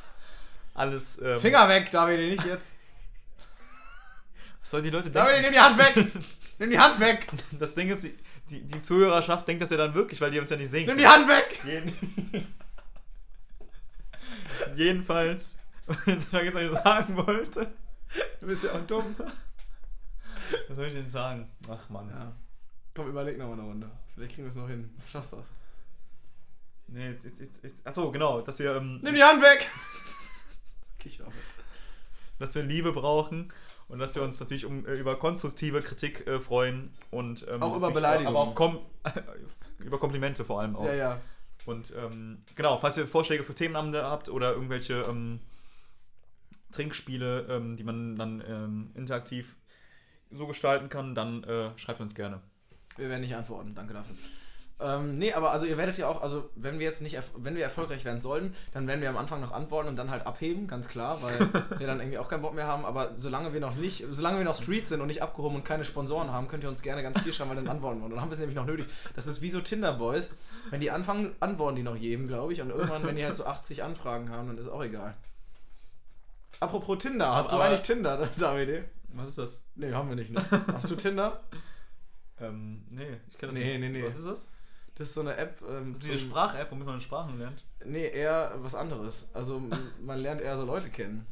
alles... 0.75 1.23
Ähm, 1.23 1.41
Finger 1.41 1.69
weg, 1.69 1.91
David, 1.91 2.31
nicht 2.31 2.45
jetzt. 2.47 2.73
Was 4.61 4.71
sollen 4.71 4.85
die 4.85 4.91
Leute 4.91 5.11
David, 5.11 5.35
denken? 5.35 5.43
nimm 5.45 5.53
die 5.53 5.61
Hand 5.61 5.79
weg! 5.79 6.13
nimm 6.59 6.71
die 6.71 6.79
Hand 6.79 7.01
weg! 7.01 7.27
Das 7.59 7.75
Ding 7.75 7.89
ist, 7.89 8.05
die, 8.05 8.15
die, 8.51 8.63
die 8.67 8.83
Zuhörerschaft 8.83 9.47
denkt 9.49 9.63
das 9.63 9.71
ja 9.71 9.77
dann 9.77 9.95
wirklich, 9.95 10.21
weil 10.21 10.31
die 10.31 10.41
uns 10.41 10.51
ja 10.51 10.57
nicht 10.57 10.71
sehen 10.71 10.87
Nimm 10.87 10.99
die 10.99 11.07
Hand 11.07 11.29
weg! 11.29 11.61
Jeden 11.65 11.93
Jedenfalls, 14.77 15.59
was 15.87 16.07
ich 16.07 16.71
sagen 16.71 17.17
wollte. 17.17 17.67
Du 18.41 18.47
bist 18.47 18.65
ja 18.65 18.73
auch 18.73 18.87
dumm. 18.87 19.15
Was 20.69 20.77
soll 20.77 20.87
ich 20.87 20.95
denn 20.95 21.11
sagen? 21.11 21.51
Ach 21.69 21.89
man. 21.89 22.09
Ja. 22.09 22.33
Komm, 22.95 23.09
überleg 23.09 23.39
noch 23.39 23.49
mal 23.49 23.55
eine 23.55 23.63
Runde. 23.63 23.91
Vielleicht 24.15 24.35
kriegen 24.35 24.47
wir 24.47 24.51
es 24.51 24.57
noch 24.57 24.69
hin. 24.69 24.95
Schaffst 25.11 25.33
das. 25.33 25.53
Nee, 26.87 27.11
jetzt, 27.11 27.25
jetzt, 27.25 27.41
jetzt, 27.41 27.65
jetzt, 27.65 27.87
achso, 27.87 28.11
genau, 28.13 28.41
dass 28.41 28.59
wir, 28.59 28.77
ähm, 28.77 29.01
Nimm 29.03 29.15
die 29.15 29.23
Hand 29.23 29.43
weg! 29.43 29.71
Okay, 30.97 31.09
ich 31.09 31.19
jetzt. 31.19 31.31
dass 32.39 32.55
wir 32.55 32.63
Liebe 32.63 32.93
brauchen 32.93 33.53
und 33.89 33.99
dass 33.99 34.15
wir 34.15 34.23
uns 34.23 34.41
natürlich 34.41 34.65
um, 34.65 34.87
äh, 34.87 34.95
über 34.95 35.19
konstruktive 35.19 35.83
Kritik 35.83 36.27
äh, 36.27 36.41
freuen 36.41 36.91
und 37.11 37.47
ähm, 37.51 37.63
Auch 37.63 37.77
über 37.77 37.91
Beleidigungen. 37.91 38.29
Aber 38.29 38.51
auch 38.51 38.55
kom 38.55 38.79
über 39.81 39.99
Komplimente 39.99 40.47
vor 40.47 40.61
allem 40.61 40.77
auch. 40.77 40.87
Ja, 40.87 40.95
ja. 40.95 41.21
Und 41.67 41.93
ähm, 41.97 42.43
genau, 42.55 42.79
falls 42.79 42.97
ihr 42.97 43.07
Vorschläge 43.07 43.45
für 43.45 43.55
Themenabende 43.55 44.05
habt 44.05 44.31
oder 44.31 44.53
irgendwelche 44.53 45.03
ähm, 45.03 45.41
Trinkspiele, 46.73 47.47
ähm, 47.51 47.77
die 47.77 47.85
man 47.85 48.17
dann 48.17 48.43
ähm, 48.47 48.91
interaktiv 48.95 49.57
so 50.31 50.47
gestalten 50.47 50.89
kann, 50.89 51.15
dann 51.15 51.45
äh, 51.45 51.71
schreibt 51.77 52.01
uns 52.01 52.15
gerne. 52.15 52.41
Wir 52.97 53.09
werden 53.09 53.23
nicht 53.23 53.35
antworten, 53.35 53.75
danke 53.75 53.95
dafür. 53.95 54.15
Ähm, 54.81 55.19
nee, 55.19 55.33
aber 55.33 55.53
also 55.53 55.67
ihr 55.67 55.77
werdet 55.79 55.97
ja 55.99 56.09
auch, 56.09 56.21
also 56.21 56.51
wenn 56.57 56.81
wir 56.81 56.87
jetzt 56.87 57.01
nicht, 57.01 57.17
erf- 57.17 57.31
wenn 57.37 57.55
wir 57.55 57.63
erfolgreich 57.63 58.05
werden 58.05 58.21
sollten, 58.21 58.57
dann 58.73 58.89
werden 58.89 59.01
wir 59.01 59.09
am 59.09 59.17
Anfang 59.17 59.41
noch 59.41 59.53
antworten 59.53 59.89
und 59.89 59.95
dann 59.97 60.11
halt 60.11 60.27
abheben, 60.27 60.67
ganz 60.67 60.89
klar, 60.89 61.23
weil 61.23 61.39
wir 61.79 61.87
dann 61.87 62.01
irgendwie 62.01 62.19
auch 62.19 62.29
keinen 62.29 62.43
Bock 62.43 62.55
mehr 62.55 62.67
haben. 62.67 62.85
Aber 62.85 63.13
solange 63.17 63.53
wir 63.53 63.61
noch 63.61 63.77
nicht, 63.77 64.05
solange 64.11 64.39
wir 64.39 64.45
noch 64.45 64.61
Street 64.61 64.89
sind 64.89 65.01
und 65.01 65.07
nicht 65.07 65.23
abgehoben 65.23 65.55
und 65.57 65.65
keine 65.65 65.85
Sponsoren 65.85 66.33
haben, 66.33 66.49
könnt 66.49 66.65
ihr 66.65 66.69
uns 66.69 66.83
gerne 66.83 67.05
ganz 67.05 67.21
viel 67.23 67.33
schreiben, 67.33 67.51
weil 67.51 67.57
dann 67.57 67.69
antworten 67.69 68.01
wir. 68.01 68.07
Und 68.07 68.11
dann 68.11 68.21
haben 68.21 68.31
wir 68.31 68.35
es 68.35 68.41
nämlich 68.41 68.57
noch 68.57 68.67
nötig. 68.67 68.87
Das 69.15 69.29
ist 69.29 69.41
wie 69.43 69.51
so 69.51 69.61
Tinder-Boys. 69.61 70.31
Wenn 70.71 70.81
die 70.81 70.91
anfangen, 70.91 71.37
antworten 71.39 71.77
die 71.77 71.85
noch 71.85 71.97
jedem, 71.97 72.27
glaube 72.27 72.53
ich. 72.53 72.61
Und 72.61 72.71
irgendwann, 72.71 73.05
wenn 73.07 73.15
die 73.15 73.25
halt 73.25 73.37
so 73.37 73.47
80 73.47 73.85
Anfragen 73.85 74.29
haben, 74.31 74.49
dann 74.49 74.59
ist 74.59 74.69
auch 74.69 74.83
egal. 74.83 75.15
Apropos 76.61 76.99
Tinder, 76.99 77.35
hast 77.35 77.51
Aber- 77.51 77.59
du 77.59 77.69
eigentlich 77.71 77.83
Tinder, 77.83 78.29
David? 78.39 78.85
Was 79.17 79.31
ist 79.31 79.39
das? 79.39 79.65
Nee, 79.75 79.93
haben 79.93 80.09
wir 80.09 80.17
nicht, 80.17 80.31
ne? 80.31 80.45
Hast 80.73 80.91
du 80.91 80.97
Tinder? 80.97 81.41
Ähm, 82.41 82.85
nee, 82.91 83.17
ich 83.29 83.39
kenne 83.39 83.53
Nee, 83.53 83.79
nee, 83.79 83.89
nee. 83.89 84.03
Was 84.05 84.17
ist 84.17 84.27
das? 84.27 84.51
Das 84.97 85.09
ist 85.09 85.15
so 85.15 85.21
eine 85.23 85.37
App. 85.37 85.61
Ähm, 85.69 85.93
Das 85.93 86.03
ist 86.03 86.11
diese 86.13 86.19
Sprach-App, 86.27 86.71
womit 86.71 86.87
man 86.87 87.01
Sprachen 87.01 87.39
lernt. 87.39 87.65
Nee, 87.85 88.07
eher 88.09 88.53
was 88.59 88.75
anderes. 88.75 89.29
Also 89.35 89.61
man 90.01 90.19
lernt 90.19 90.41
eher 90.41 90.57
so 90.59 90.65
Leute 90.67 90.91
kennen. 90.91 91.27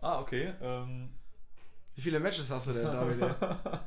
Ah, 0.00 0.20
okay. 0.20 0.52
Ähm, 0.60 1.10
Wie 1.94 2.02
viele 2.02 2.20
Matches 2.20 2.50
hast 2.50 2.68
du 2.68 2.72
denn, 2.72 2.84
David? 2.84 3.20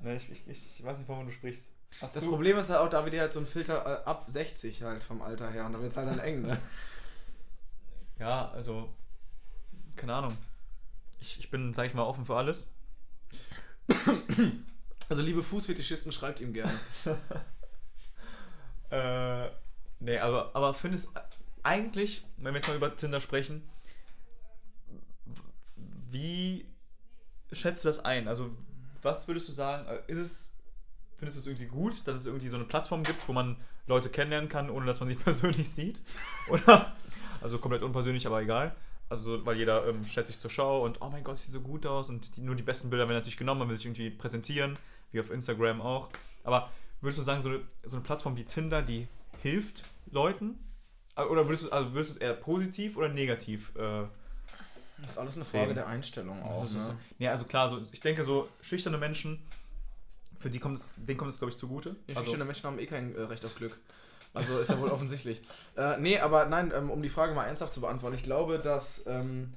nee, 0.00 0.16
ich, 0.16 0.30
ich, 0.30 0.48
ich 0.48 0.84
weiß 0.84 0.98
nicht, 0.98 1.08
wovon 1.08 1.26
du 1.26 1.32
sprichst. 1.32 1.70
Hast 2.00 2.14
Das 2.16 2.24
du- 2.24 2.30
Problem 2.30 2.56
ist 2.58 2.68
halt 2.70 2.80
auch, 2.80 2.88
David 2.88 3.18
hat 3.18 3.32
so 3.32 3.40
einen 3.40 3.48
Filter 3.48 3.84
äh, 3.84 4.04
ab 4.08 4.24
60 4.28 4.82
halt 4.82 5.02
vom 5.02 5.22
Alter 5.22 5.50
her 5.50 5.66
und 5.66 5.72
da 5.72 5.80
wird 5.80 5.90
es 5.90 5.96
halt 5.96 6.08
dann 6.08 6.20
eng, 6.20 6.42
ne? 6.42 6.60
Ja, 8.18 8.50
also, 8.50 8.92
keine 9.96 10.14
Ahnung. 10.14 10.36
Ich, 11.20 11.38
ich 11.38 11.50
bin, 11.50 11.74
sag 11.74 11.86
ich 11.86 11.94
mal, 11.94 12.02
offen 12.02 12.24
für 12.24 12.36
alles. 12.36 12.70
Also 15.08 15.22
liebe 15.22 15.42
Fußfetischisten, 15.42 16.12
schreibt 16.12 16.40
ihm 16.40 16.52
gerne. 16.52 16.72
Äh, 18.90 19.48
nee, 20.00 20.18
aber, 20.18 20.50
aber 20.54 20.74
findest 20.74 21.10
eigentlich, 21.62 22.26
wenn 22.38 22.52
wir 22.52 22.58
jetzt 22.58 22.66
mal 22.66 22.76
über 22.76 22.96
Tinder 22.96 23.20
sprechen, 23.20 23.62
wie 26.10 26.66
schätzt 27.52 27.84
du 27.84 27.88
das 27.88 28.04
ein? 28.04 28.28
Also, 28.28 28.50
was 29.02 29.28
würdest 29.28 29.48
du 29.48 29.52
sagen? 29.52 29.86
Äh, 29.88 30.00
Ist 30.08 30.18
es, 30.18 30.52
findest 31.18 31.36
du 31.36 31.40
es 31.40 31.46
irgendwie 31.46 31.66
gut, 31.66 32.06
dass 32.06 32.16
es 32.16 32.26
irgendwie 32.26 32.48
so 32.48 32.56
eine 32.56 32.64
Plattform 32.64 33.02
gibt, 33.04 33.26
wo 33.28 33.32
man 33.32 33.56
Leute 33.86 34.10
kennenlernen 34.10 34.48
kann, 34.48 34.70
ohne 34.70 34.86
dass 34.86 35.00
man 35.00 35.08
sie 35.08 35.14
persönlich 35.16 35.70
sieht? 35.70 36.02
Oder, 36.48 36.96
also 37.40 37.58
komplett 37.58 37.82
unpersönlich, 37.82 38.26
aber 38.26 38.42
egal. 38.42 38.74
Also, 39.10 39.44
weil 39.44 39.56
jeder 39.56 39.86
ähm, 39.88 40.04
stellt 40.06 40.28
sich 40.28 40.38
zur 40.38 40.50
Schau 40.50 40.84
und 40.84 41.02
oh 41.02 41.10
mein 41.10 41.22
Gott, 41.24 41.36
sieht 41.36 41.52
so 41.52 41.60
gut 41.60 41.84
aus 41.84 42.08
und 42.10 42.36
die, 42.36 42.40
nur 42.40 42.54
die 42.54 42.62
besten 42.62 42.88
Bilder 42.90 43.06
werden 43.08 43.18
natürlich 43.18 43.36
genommen, 43.36 43.58
man 43.58 43.68
will 43.68 43.76
sich 43.76 43.84
irgendwie 43.86 44.08
präsentieren. 44.10 44.78
wie 45.12 45.20
auf 45.20 45.30
Instagram 45.30 45.80
auch. 45.82 46.08
Aber 46.44 46.70
würdest 47.00 47.18
du 47.18 47.24
sagen, 47.24 47.40
so 47.42 47.48
eine, 47.50 47.60
so 47.82 47.96
eine 47.96 48.04
Plattform 48.04 48.36
wie 48.36 48.44
Tinder, 48.44 48.80
die 48.82 49.08
hilft 49.42 49.82
Leuten? 50.12 50.58
Oder 51.16 51.46
würdest 51.48 51.64
du, 51.66 51.70
also 51.70 51.92
würdest 51.92 52.10
du 52.10 52.14
es 52.14 52.20
eher 52.20 52.34
positiv 52.34 52.96
oder 52.96 53.08
negativ 53.08 53.72
äh, 53.76 54.04
Das 55.02 55.12
ist 55.12 55.18
alles 55.18 55.34
eine 55.36 55.44
Frage 55.44 55.74
der 55.74 55.86
Einstellung 55.88 56.40
auch. 56.44 56.64
ist, 56.64 56.76
Ne? 56.76 56.96
ja, 57.18 57.32
also 57.32 57.44
klar, 57.44 57.68
so, 57.68 57.78
ich 57.92 58.00
denke, 58.00 58.22
so 58.22 58.48
schüchterne 58.62 58.96
Menschen, 58.96 59.42
für 60.38 60.50
die 60.50 60.60
kommt 60.60 60.78
es, 60.78 60.92
denen 60.96 61.18
kommt 61.18 61.32
es, 61.32 61.38
glaube 61.38 61.50
ich, 61.50 61.58
zugute. 61.58 61.90
Ja, 62.06 62.14
also, 62.14 62.20
schüchterne 62.22 62.44
Menschen 62.44 62.64
haben 62.64 62.78
eh 62.78 62.86
kein 62.86 63.14
äh, 63.16 63.22
Recht 63.22 63.44
auf 63.44 63.54
Glück. 63.56 63.76
Also 64.32 64.58
ist 64.58 64.70
ja 64.70 64.80
wohl 64.80 64.90
offensichtlich. 64.90 65.42
Äh, 65.76 65.98
nee, 65.98 66.18
aber 66.18 66.46
nein, 66.46 66.72
ähm, 66.74 66.90
um 66.90 67.02
die 67.02 67.08
Frage 67.08 67.34
mal 67.34 67.46
ernsthaft 67.46 67.74
zu 67.74 67.80
beantworten, 67.80 68.16
ich 68.16 68.22
glaube, 68.22 68.58
dass. 68.58 69.04
Ähm, 69.06 69.52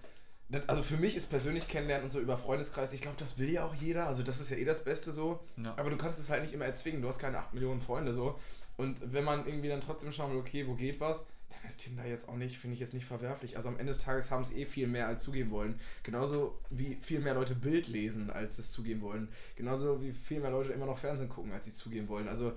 also 0.67 0.83
für 0.83 0.97
mich 0.97 1.15
ist 1.15 1.31
persönlich 1.31 1.67
kennenlernen 1.67 2.05
und 2.05 2.11
so 2.11 2.19
über 2.19 2.37
Freundeskreis, 2.37 2.93
ich 2.93 3.01
glaube, 3.01 3.17
das 3.17 3.39
will 3.39 3.49
ja 3.49 3.65
auch 3.65 3.73
jeder. 3.73 4.05
Also 4.05 4.21
das 4.21 4.39
ist 4.39 4.51
ja 4.51 4.57
eh 4.57 4.65
das 4.65 4.83
Beste 4.83 5.11
so. 5.11 5.39
Ja. 5.57 5.73
Aber 5.77 5.89
du 5.89 5.97
kannst 5.97 6.19
es 6.19 6.29
halt 6.29 6.43
nicht 6.43 6.53
immer 6.53 6.65
erzwingen. 6.65 7.01
Du 7.01 7.07
hast 7.07 7.17
keine 7.17 7.39
8 7.39 7.53
Millionen 7.55 7.81
Freunde 7.81 8.13
so. 8.13 8.39
Und 8.77 8.99
wenn 9.13 9.23
man 9.23 9.47
irgendwie 9.47 9.69
dann 9.69 9.81
trotzdem 9.81 10.11
schauen 10.11 10.31
will, 10.31 10.39
okay, 10.39 10.67
wo 10.67 10.73
geht 10.73 10.99
was, 10.99 11.25
dann 11.49 11.69
ist 11.69 11.79
Tinder 11.79 12.05
jetzt 12.05 12.27
auch 12.27 12.35
nicht, 12.35 12.57
finde 12.57 12.75
ich 12.75 12.79
jetzt 12.79 12.93
nicht 12.93 13.05
verwerflich. 13.05 13.57
Also 13.57 13.69
am 13.69 13.77
Ende 13.77 13.93
des 13.93 14.03
Tages 14.03 14.31
haben 14.31 14.43
es 14.43 14.51
eh 14.51 14.65
viel 14.65 14.87
mehr 14.87 15.07
als 15.07 15.23
zugeben 15.23 15.51
wollen. 15.51 15.79
Genauso 16.03 16.59
wie 16.69 16.95
viel 16.95 17.19
mehr 17.19 17.33
Leute 17.33 17.55
Bild 17.55 17.87
lesen, 17.87 18.29
als 18.29 18.59
es 18.59 18.71
zugeben 18.71 19.01
wollen. 19.01 19.29
Genauso 19.55 20.01
wie 20.01 20.11
viel 20.11 20.39
mehr 20.39 20.51
Leute 20.51 20.73
immer 20.73 20.85
noch 20.85 20.97
Fernsehen 20.97 21.29
gucken, 21.29 21.51
als 21.51 21.65
sie 21.65 21.73
zugeben 21.73 22.07
wollen. 22.09 22.27
Also 22.27 22.53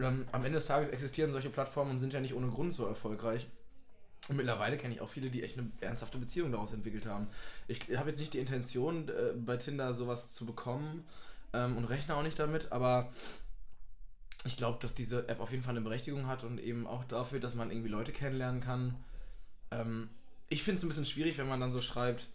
ähm, 0.00 0.26
am 0.32 0.44
Ende 0.44 0.58
des 0.58 0.66
Tages 0.66 0.88
existieren 0.88 1.32
solche 1.32 1.50
Plattformen 1.50 1.92
und 1.92 1.98
sind 1.98 2.12
ja 2.12 2.20
nicht 2.20 2.34
ohne 2.34 2.48
Grund 2.48 2.74
so 2.74 2.86
erfolgreich. 2.86 3.46
Und 4.28 4.36
mittlerweile 4.36 4.76
kenne 4.76 4.94
ich 4.94 5.00
auch 5.00 5.08
viele, 5.08 5.30
die 5.30 5.42
echt 5.42 5.58
eine 5.58 5.70
ernsthafte 5.80 6.18
Beziehung 6.18 6.50
daraus 6.50 6.72
entwickelt 6.72 7.06
haben. 7.06 7.28
Ich 7.68 7.96
habe 7.96 8.10
jetzt 8.10 8.18
nicht 8.18 8.34
die 8.34 8.38
Intention, 8.38 9.08
äh, 9.08 9.34
bei 9.36 9.56
Tinder 9.56 9.94
sowas 9.94 10.34
zu 10.34 10.44
bekommen 10.44 11.04
ähm, 11.52 11.76
und 11.76 11.84
rechne 11.84 12.16
auch 12.16 12.22
nicht 12.22 12.38
damit, 12.38 12.72
aber 12.72 13.12
ich 14.44 14.56
glaube, 14.56 14.78
dass 14.80 14.94
diese 14.94 15.28
App 15.28 15.40
auf 15.40 15.50
jeden 15.50 15.62
Fall 15.62 15.72
eine 15.76 15.80
Berechtigung 15.80 16.26
hat 16.26 16.44
und 16.44 16.58
eben 16.58 16.86
auch 16.86 17.04
dafür, 17.04 17.40
dass 17.40 17.54
man 17.54 17.70
irgendwie 17.70 17.88
Leute 17.88 18.12
kennenlernen 18.12 18.60
kann. 18.60 18.94
Ähm, 19.70 20.08
ich 20.48 20.62
finde 20.62 20.78
es 20.78 20.84
ein 20.84 20.88
bisschen 20.88 21.06
schwierig, 21.06 21.38
wenn 21.38 21.48
man 21.48 21.60
dann 21.60 21.72
so 21.72 21.82
schreibt, 21.82 22.28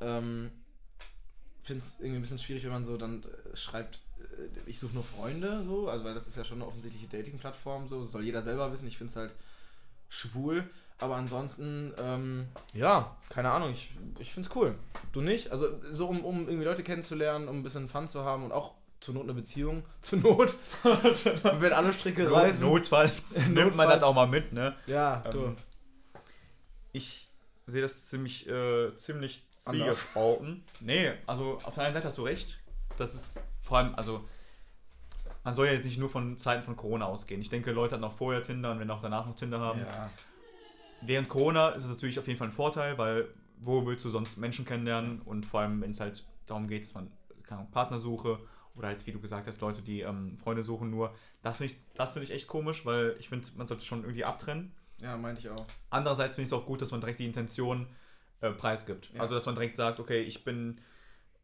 ähm, 0.00 0.50
finde 1.62 1.82
es 1.82 2.00
irgendwie 2.00 2.18
ein 2.18 2.22
bisschen 2.22 2.38
schwierig, 2.38 2.64
wenn 2.64 2.72
man 2.72 2.84
so 2.84 2.96
dann 2.96 3.24
äh, 3.24 3.56
schreibt, 3.56 4.00
ich 4.66 4.78
suche 4.78 4.94
nur 4.94 5.04
Freunde, 5.04 5.62
so, 5.62 5.88
also 5.88 6.04
weil 6.04 6.14
das 6.14 6.26
ist 6.26 6.36
ja 6.36 6.44
schon 6.44 6.58
eine 6.58 6.66
offensichtliche 6.66 7.06
Dating-Plattform, 7.08 7.88
so, 7.88 8.02
das 8.02 8.12
soll 8.12 8.24
jeder 8.24 8.42
selber 8.42 8.72
wissen. 8.72 8.88
Ich 8.88 8.98
finde 8.98 9.10
es 9.10 9.16
halt 9.16 9.32
schwul, 10.08 10.68
aber 10.98 11.16
ansonsten, 11.16 11.92
ähm, 11.98 12.48
ja, 12.72 13.16
keine 13.28 13.50
Ahnung, 13.50 13.70
ich, 13.70 13.90
ich 14.18 14.32
finde 14.32 14.48
es 14.48 14.56
cool. 14.56 14.74
Du 15.12 15.20
nicht? 15.20 15.50
Also 15.50 15.68
so, 15.90 16.06
um, 16.06 16.24
um 16.24 16.46
irgendwie 16.48 16.64
Leute 16.64 16.82
kennenzulernen, 16.82 17.48
um 17.48 17.58
ein 17.58 17.62
bisschen 17.62 17.88
Fun 17.88 18.08
zu 18.08 18.24
haben 18.24 18.44
und 18.44 18.52
auch 18.52 18.74
zur 19.00 19.14
Not 19.14 19.24
eine 19.24 19.34
Beziehung, 19.34 19.84
zur 20.02 20.18
Not, 20.20 20.56
wenn 20.82 21.72
alle 21.72 21.92
Stricke 21.92 22.24
Not, 22.24 22.32
reißen. 22.32 22.60
notfalls 22.66 23.36
nimmt 23.48 23.54
man 23.54 23.64
Notfalls. 23.64 23.94
das 23.94 24.02
auch 24.02 24.14
mal 24.14 24.26
mit, 24.28 24.52
ne? 24.52 24.74
Ja, 24.86 25.22
du. 25.30 25.44
Ähm, 25.46 25.56
ich 26.92 27.28
sehe 27.66 27.82
das 27.82 28.08
ziemlich, 28.08 28.48
äh, 28.48 28.94
ziemlich 28.96 29.42
zwiegespalten. 29.58 30.62
Nee, 30.80 31.12
also 31.26 31.58
auf 31.64 31.74
der 31.74 31.84
einen 31.84 31.94
Seite 31.94 32.06
hast 32.06 32.18
du 32.18 32.22
recht. 32.22 32.60
Das 32.96 33.14
ist 33.14 33.42
vor 33.60 33.78
allem, 33.78 33.94
also 33.94 34.24
man 35.42 35.52
soll 35.52 35.66
ja 35.66 35.72
jetzt 35.72 35.84
nicht 35.84 35.98
nur 35.98 36.08
von 36.08 36.38
Zeiten 36.38 36.62
von 36.62 36.76
Corona 36.76 37.06
ausgehen. 37.06 37.40
Ich 37.40 37.50
denke, 37.50 37.72
Leute 37.72 37.94
hatten 37.94 38.04
auch 38.04 38.12
vorher 38.12 38.42
Tinder 38.42 38.72
und 38.72 38.78
werden 38.78 38.90
auch 38.90 39.02
danach 39.02 39.26
noch 39.26 39.34
Tinder 39.34 39.60
haben. 39.60 39.80
ja. 39.80 40.10
Während 41.02 41.28
Corona 41.28 41.70
ist 41.70 41.84
es 41.84 41.90
natürlich 41.90 42.18
auf 42.18 42.26
jeden 42.26 42.38
Fall 42.38 42.48
ein 42.48 42.52
Vorteil, 42.52 42.96
weil 42.96 43.28
wo 43.58 43.86
willst 43.86 44.04
du 44.04 44.10
sonst 44.10 44.38
Menschen 44.38 44.64
kennenlernen 44.64 45.20
und 45.22 45.46
vor 45.46 45.60
allem, 45.60 45.80
wenn 45.80 45.90
es 45.90 46.00
halt 46.00 46.24
darum 46.46 46.66
geht, 46.66 46.84
dass 46.84 46.94
man 46.94 47.10
keine 47.42 47.66
Partnersuche 47.70 48.38
oder 48.74 48.88
halt, 48.88 49.06
wie 49.06 49.12
du 49.12 49.20
gesagt 49.20 49.46
hast, 49.46 49.60
Leute, 49.60 49.82
die 49.82 50.00
ähm, 50.00 50.36
Freunde 50.36 50.62
suchen 50.62 50.90
nur, 50.90 51.14
das 51.42 51.58
finde 51.58 51.72
ich, 51.72 51.80
das 51.94 52.12
finde 52.12 52.24
ich 52.24 52.32
echt 52.32 52.48
komisch, 52.48 52.84
weil 52.84 53.16
ich 53.18 53.28
finde, 53.28 53.46
man 53.56 53.68
sollte 53.68 53.82
es 53.82 53.86
schon 53.86 54.02
irgendwie 54.02 54.24
abtrennen. 54.24 54.72
ja, 54.98 55.16
meinte 55.16 55.40
ich 55.40 55.50
auch. 55.50 55.66
Andererseits 55.90 56.36
finde 56.36 56.46
ich 56.46 56.52
es 56.52 56.58
auch 56.58 56.66
gut, 56.66 56.82
dass 56.82 56.90
man 56.90 57.00
direkt 57.00 57.20
die 57.20 57.26
Intention 57.26 57.86
äh, 58.40 58.50
preisgibt. 58.50 59.10
Ja. 59.14 59.20
Also, 59.20 59.34
dass 59.34 59.46
man 59.46 59.54
direkt 59.54 59.76
sagt, 59.76 60.00
okay, 60.00 60.22
ich 60.22 60.44
bin, 60.44 60.80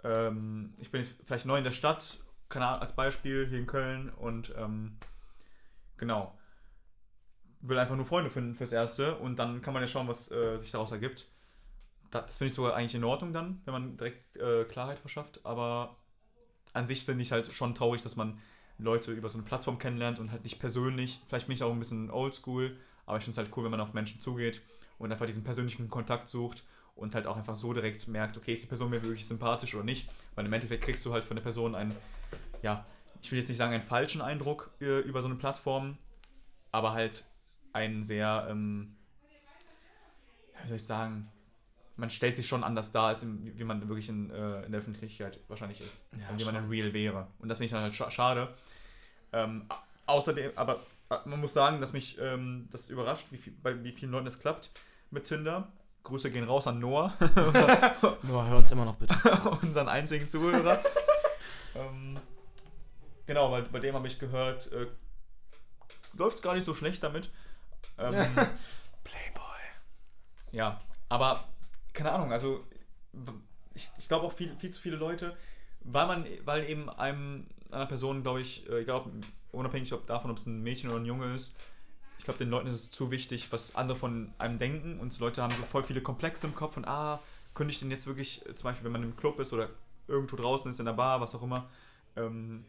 ähm, 0.05 0.75
ich 0.79 0.91
bin 0.91 1.01
jetzt 1.03 1.17
vielleicht 1.25 1.47
neu 1.47 1.59
in 1.59 1.65
der 1.65 1.71
Stadt, 1.71 2.19
keine 2.49 2.67
Ahnung, 2.67 2.83
als 2.83 2.95
Beispiel 2.95 3.47
hier 3.49 3.59
in 3.59 3.67
Köln 3.67 4.11
und 4.11 4.53
ähm, 4.57 4.97
genau, 5.97 6.37
will 7.61 7.79
einfach 7.79 7.97
nur 7.97 8.07
Freunde 8.07 8.31
finden 8.31 8.55
fürs 8.55 8.73
Erste 8.73 9.17
und 9.17 9.39
dann 9.39 9.63
kann 9.63 9.75
man 9.75 9.83
ja 9.83 9.89
schauen, 9.89 10.09
was 10.09 10.31
äh, 10.31 10.57
sich 10.59 10.71
daraus 10.71 10.93
ergibt. 10.93 11.29
Da, 12.11 12.23
das 12.23 12.39
finde 12.39 12.49
ich 12.49 12.55
sogar 12.55 12.75
eigentlich 12.75 12.95
in 12.95 13.05
Ordnung 13.05 13.33
dann, 13.33 13.61
wenn 13.65 13.73
man 13.73 13.97
direkt 13.97 14.37
äh, 14.37 14.65
Klarheit 14.65 14.99
verschafft, 14.99 15.41
aber 15.45 15.97
an 16.73 16.87
sich 16.87 17.05
finde 17.05 17.23
ich 17.23 17.33
halt 17.33 17.53
schon 17.53 17.75
traurig, 17.75 18.03
dass 18.03 18.17
man 18.17 18.41
Leute 18.79 19.13
über 19.13 19.29
so 19.29 19.37
eine 19.37 19.47
Plattform 19.47 19.79
kennenlernt 19.79 20.19
und 20.19 20.33
halt 20.33 20.43
nicht 20.43 20.59
persönlich. 20.59 21.21
Vielleicht 21.29 21.47
bin 21.47 21.55
ich 21.55 21.63
auch 21.63 21.73
ein 21.73 21.79
bisschen 21.79 22.11
oldschool, 22.11 22.77
aber 23.05 23.19
ich 23.19 23.25
finde 23.25 23.33
es 23.33 23.39
halt 23.39 23.57
cool, 23.57 23.65
wenn 23.65 23.71
man 23.71 23.81
auf 23.81 23.93
Menschen 23.93 24.21
zugeht 24.21 24.63
und 24.99 25.13
einfach 25.13 25.27
diesen 25.27 25.45
persönlichen 25.45 25.89
Kontakt 25.89 26.29
sucht 26.29 26.65
und 27.01 27.15
halt 27.15 27.27
auch 27.27 27.37
einfach 27.37 27.57
so 27.57 27.73
direkt 27.73 28.07
merkt, 28.09 28.37
okay, 28.37 28.53
ist 28.53 28.63
die 28.63 28.67
Person 28.67 28.91
mir 28.91 29.03
wirklich 29.03 29.27
sympathisch 29.27 29.75
oder 29.75 29.85
nicht. 29.85 30.09
Weil 30.35 30.47
im 30.47 30.53
Endeffekt 30.53 30.85
kriegst 30.85 31.05
du 31.05 31.13
halt 31.13 31.25
von 31.25 31.37
der 31.37 31.43
Person 31.43 31.75
einen, 31.75 31.95
ja, 32.63 32.85
ich 33.23 33.31
will 33.33 33.39
jetzt 33.39 33.49
nicht 33.49 33.59
sagen 33.59 33.73
einen 33.73 33.83
falschen 33.83 34.21
Eindruck 34.21 34.71
äh, 34.81 35.01
über 35.01 35.23
so 35.23 35.29
eine 35.29 35.37
Plattform, 35.37 35.97
aber 36.73 36.93
halt 36.93 37.25
einen 37.73 38.05
sehr, 38.05 38.47
ähm, 38.51 38.97
wie 40.63 40.69
soll 40.69 40.77
ich 40.77 40.85
sagen, 40.85 41.31
man 41.97 42.11
stellt 42.11 42.37
sich 42.37 42.47
schon 42.47 42.65
anders 42.65 42.93
dar, 42.93 43.09
als 43.09 43.23
im, 43.23 43.59
wie 43.59 43.65
man 43.65 43.87
wirklich 43.89 44.09
in, 44.09 44.31
äh, 44.31 44.63
in 44.65 44.73
der 44.73 44.81
Öffentlichkeit 44.81 45.39
wahrscheinlich 45.49 45.81
ist. 45.81 46.07
Ja, 46.19 46.29
und 46.31 46.39
wie 46.39 46.45
man 46.45 46.55
in 46.55 46.69
real 46.69 46.93
wäre. 46.93 47.27
Und 47.39 47.49
das 47.49 47.59
finde 47.59 47.67
ich 47.67 47.73
dann 47.73 47.83
halt 47.83 47.95
scha 47.95 48.11
schade. 48.11 48.55
Ähm, 49.33 49.67
außerdem, 50.07 50.53
aber 50.57 50.81
äh, 51.11 51.17
man 51.25 51.41
muss 51.41 51.53
sagen, 51.53 51.81
dass 51.81 51.93
mich 51.93 52.19
ähm, 52.19 52.69
das 52.73 52.89
überrascht, 52.89 53.27
wie, 53.31 53.37
viel, 53.37 53.53
bei 53.63 53.83
wie 53.85 53.93
vielen 53.93 54.13
Leuten 54.13 54.27
es 54.27 54.39
klappt 54.39 54.71
mit 55.11 55.25
Tinder. 55.25 55.69
Grüße 56.03 56.31
gehen 56.31 56.45
raus 56.45 56.67
an 56.67 56.79
Noah, 56.79 57.15
Nur 58.23 58.47
hör 58.47 58.57
uns 58.57 58.71
immer 58.71 58.85
noch 58.85 58.97
bitte. 58.97 59.15
unseren 59.63 59.89
einzigen 59.89 60.29
Zuhörer. 60.29 60.83
ähm, 61.75 62.19
genau, 63.27 63.53
weil 63.53 63.63
bei 63.65 63.81
dem 63.81 63.95
habe 63.95 64.07
ich 64.07 64.19
gehört, 64.19 64.73
äh, 64.73 64.87
läuft 66.15 66.37
es 66.37 66.43
gar 66.43 66.55
nicht 66.55 66.65
so 66.65 66.75
schlecht 66.75 67.03
damit. 67.03 67.31
Ähm, 67.99 68.15
Playboy. 69.05 69.61
ja, 70.53 70.81
aber 71.09 71.45
keine 71.93 72.13
Ahnung, 72.13 72.33
also 72.33 72.65
ich, 73.75 73.91
ich 73.99 74.09
glaube 74.09 74.27
auch 74.27 74.33
viel, 74.33 74.57
viel 74.57 74.71
zu 74.71 74.81
viele 74.81 74.97
Leute, 74.97 75.37
weil 75.81 76.07
man, 76.07 76.27
weil 76.45 76.65
eben 76.69 76.89
einem 76.89 77.47
einer 77.71 77.87
Person, 77.87 78.23
glaube 78.23 78.41
ich, 78.41 78.69
äh, 78.69 78.81
egal 78.81 78.97
ob, 78.97 79.11
unabhängig 79.53 79.93
ob 79.93 80.07
davon, 80.07 80.31
ob 80.31 80.39
es 80.39 80.47
ein 80.47 80.63
Mädchen 80.63 80.91
oder 80.91 81.01
ein 81.01 81.07
Junge 81.07 81.35
ist, 81.35 81.57
ich 82.21 82.25
glaube, 82.25 82.37
den 82.37 82.51
Leuten 82.51 82.67
ist 82.67 82.75
es 82.75 82.91
zu 82.91 83.11
wichtig, 83.11 83.51
was 83.51 83.77
andere 83.77 83.97
von 83.97 84.31
einem 84.37 84.59
denken 84.59 85.01
und 85.01 85.19
Leute 85.21 85.43
haben 85.43 85.55
so 85.57 85.63
voll 85.63 85.85
viele 85.85 86.03
Komplexe 86.03 86.47
im 86.47 86.55
Kopf 86.55 86.77
und 86.77 86.87
ah, 86.87 87.19
könnte 87.55 87.73
ich 87.73 87.79
denn 87.79 87.91
jetzt 87.91 88.07
wirklich, 88.07 88.45
äh, 88.45 88.55
zum 88.55 88.65
Beispiel, 88.65 88.85
wenn 88.85 88.93
man 88.93 89.03
im 89.03 89.17
Club 89.17 89.41
ist 89.41 89.55
oder 89.55 89.71
irgendwo 90.07 90.37
draußen 90.37 90.71
ist, 90.71 90.79
in 90.81 90.85
der 90.85 90.93
Bar, 90.93 91.23
was 91.23 91.35
auch 91.35 91.43
immer, 91.43 91.71
ähm, 92.17 92.67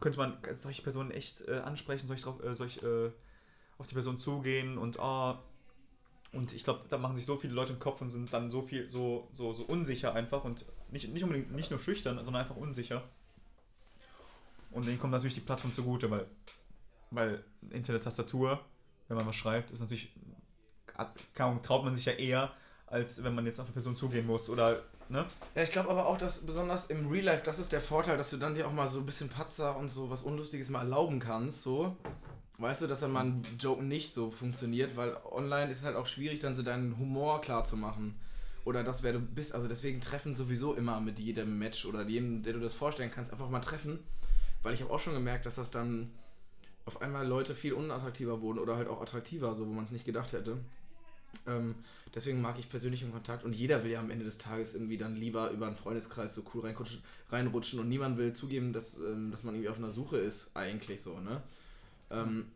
könnte 0.00 0.18
man 0.18 0.38
solche 0.54 0.82
Personen 0.82 1.12
echt 1.12 1.46
äh, 1.46 1.60
ansprechen, 1.60 2.08
soll 2.08 2.16
ich, 2.16 2.22
drauf, 2.22 2.42
äh, 2.42 2.52
soll 2.52 2.66
ich 2.66 2.82
äh, 2.82 3.12
auf 3.78 3.86
die 3.86 3.94
Person 3.94 4.18
zugehen 4.18 4.76
und 4.76 4.98
ah, 4.98 5.40
und 6.32 6.52
ich 6.52 6.64
glaube, 6.64 6.80
da 6.88 6.98
machen 6.98 7.14
sich 7.14 7.26
so 7.26 7.36
viele 7.36 7.52
Leute 7.52 7.74
im 7.74 7.78
Kopf 7.78 8.00
und 8.00 8.10
sind 8.10 8.32
dann 8.32 8.50
so 8.50 8.60
viel, 8.60 8.90
so, 8.90 9.28
so, 9.32 9.52
so 9.52 9.62
unsicher 9.62 10.14
einfach 10.14 10.42
und 10.42 10.66
nicht, 10.90 11.08
nicht 11.12 11.22
unbedingt 11.22 11.52
nicht 11.52 11.70
nur 11.70 11.78
schüchtern, 11.78 12.16
sondern 12.16 12.42
einfach 12.42 12.56
unsicher. 12.56 13.04
Und 14.72 14.88
denen 14.88 14.98
kommt 14.98 15.12
natürlich 15.12 15.34
die 15.34 15.40
Plattform 15.40 15.72
zugute, 15.72 16.10
weil, 16.10 16.26
weil 17.12 17.44
hinter 17.70 17.92
der 17.92 18.02
Tastatur, 18.02 18.60
wenn 19.10 19.16
man 19.16 19.26
was 19.26 19.36
schreibt, 19.36 19.72
ist 19.72 19.80
natürlich, 19.80 20.14
traut 21.34 21.84
man 21.84 21.94
sich 21.94 22.04
ja 22.06 22.12
eher, 22.12 22.52
als 22.86 23.22
wenn 23.22 23.34
man 23.34 23.44
jetzt 23.44 23.58
auf 23.58 23.66
eine 23.66 23.72
Person 23.72 23.96
zugehen 23.96 24.26
muss 24.26 24.48
oder, 24.48 24.84
ne? 25.08 25.26
Ja, 25.56 25.62
ich 25.62 25.72
glaube 25.72 25.90
aber 25.90 26.06
auch, 26.06 26.16
dass 26.16 26.46
besonders 26.46 26.86
im 26.86 27.08
Real 27.08 27.24
Life, 27.24 27.42
das 27.44 27.58
ist 27.58 27.72
der 27.72 27.80
Vorteil, 27.80 28.16
dass 28.16 28.30
du 28.30 28.36
dann 28.36 28.54
dir 28.54 28.66
auch 28.66 28.72
mal 28.72 28.88
so 28.88 29.00
ein 29.00 29.06
bisschen 29.06 29.28
Patzer 29.28 29.76
und 29.76 29.90
so 29.90 30.10
was 30.10 30.22
Unlustiges 30.22 30.68
mal 30.68 30.80
erlauben 30.80 31.18
kannst, 31.18 31.62
so. 31.62 31.96
Weißt 32.58 32.82
du, 32.82 32.86
dass 32.86 33.00
dann 33.00 33.12
mal 33.12 33.24
ein 33.24 33.42
Joke 33.58 33.82
nicht 33.82 34.14
so 34.14 34.30
funktioniert, 34.30 34.96
weil 34.96 35.16
online 35.30 35.70
ist 35.70 35.78
es 35.78 35.84
halt 35.84 35.96
auch 35.96 36.06
schwierig, 36.06 36.40
dann 36.40 36.54
so 36.54 36.62
deinen 36.62 36.96
Humor 36.98 37.40
klar 37.40 37.64
zu 37.64 37.76
machen. 37.76 38.20
Oder 38.66 38.84
das, 38.84 39.02
wer 39.02 39.14
du 39.14 39.18
bist. 39.18 39.54
Also 39.54 39.66
deswegen 39.66 40.02
treffen 40.02 40.34
sowieso 40.34 40.74
immer 40.74 41.00
mit 41.00 41.18
jedem 41.18 41.58
Match 41.58 41.86
oder 41.86 42.02
jedem, 42.02 42.42
der 42.42 42.52
du 42.52 42.60
das 42.60 42.74
vorstellen 42.74 43.10
kannst, 43.12 43.32
einfach 43.32 43.48
mal 43.48 43.60
treffen. 43.60 43.98
Weil 44.62 44.74
ich 44.74 44.82
habe 44.82 44.92
auch 44.92 45.00
schon 45.00 45.14
gemerkt, 45.14 45.46
dass 45.46 45.54
das 45.54 45.70
dann 45.70 46.12
auf 46.90 47.02
einmal 47.02 47.24
Leute 47.24 47.54
viel 47.54 47.72
unattraktiver 47.72 48.40
wurden 48.40 48.58
oder 48.58 48.74
halt 48.74 48.88
auch 48.88 49.00
attraktiver, 49.00 49.54
so 49.54 49.68
wo 49.68 49.72
man 49.72 49.84
es 49.84 49.92
nicht 49.92 50.04
gedacht 50.04 50.32
hätte. 50.32 50.56
Ähm, 51.46 51.76
deswegen 52.12 52.40
mag 52.40 52.58
ich 52.58 52.68
persönlichen 52.68 53.12
Kontakt 53.12 53.44
und 53.44 53.52
jeder 53.52 53.84
will 53.84 53.92
ja 53.92 54.00
am 54.00 54.10
Ende 54.10 54.24
des 54.24 54.38
Tages 54.38 54.74
irgendwie 54.74 54.96
dann 54.96 55.14
lieber 55.14 55.50
über 55.50 55.68
einen 55.68 55.76
Freundeskreis 55.76 56.34
so 56.34 56.42
cool 56.52 56.64
reinrutschen, 57.30 57.78
und 57.78 57.88
niemand 57.88 58.18
will 58.18 58.32
zugeben, 58.32 58.72
dass, 58.72 58.96
ähm, 58.98 59.30
dass 59.30 59.44
man 59.44 59.54
irgendwie 59.54 59.68
auf 59.68 59.78
einer 59.78 59.92
Suche 59.92 60.16
ist, 60.16 60.50
eigentlich 60.54 61.00
so, 61.00 61.20
ne? 61.20 61.40
Ähm, 62.10 62.46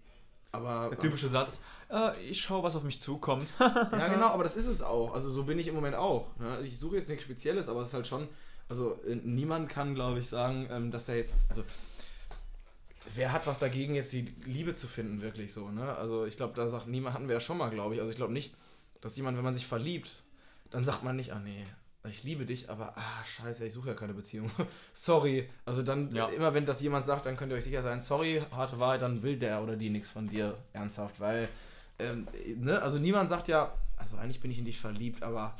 aber. 0.50 0.88
Der 0.90 0.98
typische 0.98 1.28
Satz, 1.28 1.62
äh, 1.90 2.18
ich 2.20 2.40
schaue, 2.40 2.64
was 2.64 2.74
auf 2.74 2.82
mich 2.82 3.00
zukommt. 3.00 3.52
Ja, 3.60 4.08
genau, 4.08 4.26
aber 4.26 4.42
das 4.42 4.56
ist 4.56 4.66
es 4.66 4.82
auch. 4.82 5.14
Also 5.14 5.30
so 5.30 5.44
bin 5.44 5.60
ich 5.60 5.68
im 5.68 5.76
Moment 5.76 5.94
auch. 5.94 6.36
Ne? 6.38 6.50
Also 6.50 6.64
Ich 6.64 6.78
suche 6.78 6.96
jetzt 6.96 7.08
nichts 7.08 7.24
Spezielles, 7.24 7.68
aber 7.68 7.82
es 7.82 7.88
ist 7.88 7.94
halt 7.94 8.08
schon. 8.08 8.26
Also 8.68 8.98
äh, 9.06 9.14
niemand 9.14 9.68
kann, 9.68 9.94
glaube 9.94 10.18
ich, 10.18 10.28
sagen, 10.28 10.66
ähm, 10.70 10.90
dass 10.90 11.08
er 11.08 11.16
jetzt. 11.16 11.34
Also 11.48 11.62
wer 13.14 13.32
hat 13.32 13.46
was 13.46 13.58
dagegen, 13.58 13.94
jetzt 13.94 14.12
die 14.12 14.34
Liebe 14.44 14.74
zu 14.74 14.86
finden, 14.86 15.20
wirklich 15.22 15.52
so, 15.52 15.70
ne? 15.70 15.94
Also 15.96 16.26
ich 16.26 16.36
glaube, 16.36 16.54
da 16.54 16.68
sagt 16.68 16.86
niemand, 16.86 17.14
hatten 17.14 17.28
wir 17.28 17.34
ja 17.34 17.40
schon 17.40 17.58
mal, 17.58 17.70
glaube 17.70 17.94
ich. 17.94 18.00
Also 18.00 18.10
ich 18.10 18.16
glaube 18.16 18.32
nicht, 18.32 18.54
dass 19.00 19.16
jemand, 19.16 19.36
wenn 19.36 19.44
man 19.44 19.54
sich 19.54 19.66
verliebt, 19.66 20.10
dann 20.70 20.84
sagt 20.84 21.04
man 21.04 21.16
nicht, 21.16 21.32
ah 21.32 21.38
nee, 21.38 21.64
ich 22.08 22.22
liebe 22.22 22.44
dich, 22.44 22.68
aber 22.68 22.96
ah, 22.98 23.24
scheiße, 23.24 23.66
ich 23.66 23.72
suche 23.72 23.88
ja 23.90 23.94
keine 23.94 24.12
Beziehung. 24.14 24.50
sorry. 24.92 25.48
Also 25.64 25.82
dann, 25.82 26.14
Ja. 26.14 26.28
immer 26.28 26.52
wenn 26.54 26.66
das 26.66 26.80
jemand 26.82 27.06
sagt, 27.06 27.26
dann 27.26 27.36
könnt 27.36 27.52
ihr 27.52 27.58
euch 27.58 27.64
sicher 27.64 27.82
sein, 27.82 28.00
sorry, 28.00 28.42
harte 28.50 28.78
Wahrheit, 28.78 29.02
dann 29.02 29.22
will 29.22 29.38
der 29.38 29.62
oder 29.62 29.76
die 29.76 29.90
nichts 29.90 30.08
von 30.08 30.28
dir 30.28 30.56
ernsthaft, 30.72 31.20
weil, 31.20 31.48
ähm, 31.98 32.26
ne, 32.56 32.80
also 32.82 32.98
niemand 32.98 33.28
sagt 33.28 33.48
ja, 33.48 33.72
also 33.96 34.16
eigentlich 34.16 34.40
bin 34.40 34.50
ich 34.50 34.58
in 34.58 34.64
dich 34.66 34.78
verliebt, 34.80 35.22
aber 35.22 35.54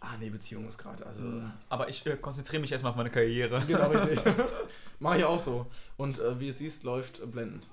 ah 0.00 0.16
nee, 0.18 0.30
Beziehung 0.30 0.68
ist 0.68 0.78
gerade, 0.78 1.04
also. 1.06 1.42
Aber 1.68 1.88
ich 1.88 2.04
äh, 2.06 2.16
konzentriere 2.16 2.60
mich 2.60 2.72
erstmal 2.72 2.90
auf 2.90 2.96
meine 2.96 3.10
Karriere. 3.10 3.62
Genau, 3.66 3.88
richtig. 3.88 4.20
Mach 4.98 5.16
ich 5.16 5.24
auch 5.24 5.38
so. 5.38 5.66
Und 5.96 6.18
äh, 6.18 6.38
wie 6.40 6.48
es 6.48 6.58
siehst, 6.58 6.84
läuft 6.84 7.20
äh, 7.20 7.26
blendend. 7.26 7.66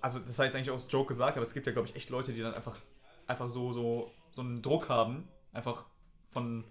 Also, 0.00 0.18
das 0.18 0.36
jetzt 0.36 0.54
eigentlich 0.54 0.70
aus 0.70 0.86
Joke 0.88 1.08
gesagt, 1.08 1.36
aber 1.36 1.42
es 1.42 1.54
gibt 1.54 1.66
ja, 1.66 1.72
glaube 1.72 1.88
ich, 1.88 1.96
echt 1.96 2.10
Leute, 2.10 2.32
die 2.32 2.40
dann 2.40 2.54
einfach, 2.54 2.78
einfach 3.26 3.48
so, 3.48 3.72
so, 3.72 4.10
so 4.30 4.42
einen 4.42 4.62
Druck 4.62 4.88
haben. 4.88 5.28
Einfach 5.52 5.84
von, 6.30 6.64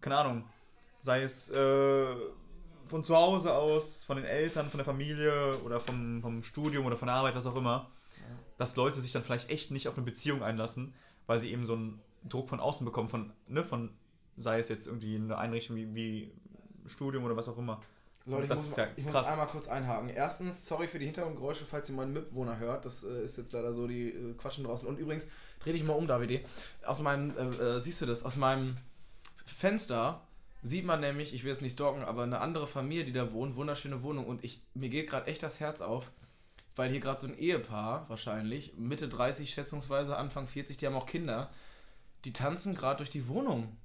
keine 0.00 0.18
Ahnung, 0.18 0.44
sei 1.00 1.22
es 1.22 1.50
äh, 1.50 2.14
von 2.86 3.02
zu 3.02 3.16
Hause 3.16 3.54
aus, 3.54 4.04
von 4.04 4.16
den 4.16 4.26
Eltern, 4.26 4.70
von 4.70 4.78
der 4.78 4.84
Familie 4.84 5.58
oder 5.64 5.80
vom, 5.80 6.22
vom 6.22 6.42
Studium 6.42 6.86
oder 6.86 6.96
von 6.96 7.06
der 7.06 7.16
Arbeit, 7.16 7.34
was 7.34 7.46
auch 7.46 7.56
immer, 7.56 7.90
dass 8.58 8.76
Leute 8.76 9.00
sich 9.00 9.12
dann 9.12 9.22
vielleicht 9.22 9.50
echt 9.50 9.70
nicht 9.70 9.88
auf 9.88 9.96
eine 9.96 10.04
Beziehung 10.04 10.42
einlassen, 10.42 10.94
weil 11.26 11.38
sie 11.38 11.52
eben 11.52 11.64
so 11.64 11.74
einen 11.74 12.00
Druck 12.28 12.48
von 12.48 12.60
außen 12.60 12.84
bekommen, 12.84 13.08
von, 13.08 13.32
ne, 13.48 13.64
von, 13.64 13.90
sei 14.36 14.58
es 14.58 14.68
jetzt 14.68 14.86
irgendwie 14.86 15.16
eine 15.16 15.38
Einrichtung 15.38 15.76
wie, 15.76 15.94
wie 15.94 16.32
Studium 16.86 17.24
oder 17.24 17.36
was 17.36 17.48
auch 17.48 17.58
immer. 17.58 17.80
Leute, 18.28 18.42
ich, 18.44 18.48
Das 18.48 18.58
muss, 18.58 18.68
ist 18.70 18.76
mal- 18.76 18.86
ja 18.86 18.92
ich 18.96 19.04
muss 19.04 19.14
einmal 19.14 19.46
kurz 19.46 19.68
einhaken. 19.68 20.08
Erstens, 20.08 20.66
sorry 20.66 20.88
für 20.88 20.98
die 20.98 21.04
Hintergrundgeräusche, 21.06 21.64
falls 21.64 21.88
ihr 21.88 21.94
meinen 21.94 22.12
Mitbewohner 22.12 22.58
hört. 22.58 22.84
Das 22.84 23.04
äh, 23.04 23.22
ist 23.22 23.38
jetzt 23.38 23.52
leider 23.52 23.72
so, 23.72 23.86
die 23.86 24.08
äh, 24.08 24.34
quatschen 24.34 24.64
draußen. 24.64 24.86
Und 24.88 24.98
übrigens, 24.98 25.26
dreh 25.60 25.72
dich 25.72 25.84
mal 25.84 25.92
um, 25.92 26.08
Davide. 26.08 26.40
Aus 26.84 26.98
meinem, 27.00 27.32
äh, 27.38 27.76
äh, 27.76 27.80
siehst 27.80 28.00
du 28.00 28.06
das, 28.06 28.24
aus 28.24 28.36
meinem 28.36 28.76
Fenster 29.44 30.22
sieht 30.62 30.84
man 30.84 31.00
nämlich, 31.00 31.32
ich 31.34 31.44
will 31.44 31.50
jetzt 31.52 31.62
nicht 31.62 31.74
stalken, 31.74 32.02
aber 32.02 32.24
eine 32.24 32.40
andere 32.40 32.66
Familie, 32.66 33.04
die 33.04 33.12
da 33.12 33.32
wohnt, 33.32 33.54
wunderschöne 33.54 34.02
Wohnung. 34.02 34.26
Und 34.26 34.42
ich, 34.44 34.60
mir 34.74 34.88
geht 34.88 35.08
gerade 35.08 35.26
echt 35.28 35.42
das 35.44 35.60
Herz 35.60 35.80
auf, 35.80 36.10
weil 36.74 36.90
hier 36.90 36.98
gerade 37.00 37.20
so 37.20 37.28
ein 37.28 37.38
Ehepaar, 37.38 38.06
wahrscheinlich, 38.08 38.74
Mitte 38.76 39.08
30 39.08 39.50
schätzungsweise, 39.50 40.16
Anfang 40.16 40.48
40, 40.48 40.76
die 40.76 40.86
haben 40.86 40.96
auch 40.96 41.06
Kinder, 41.06 41.50
die 42.26 42.32
tanzen 42.34 42.74
gerade 42.74 42.98
durch 42.98 43.08
die 43.10 43.26
Wohnung. 43.28 43.76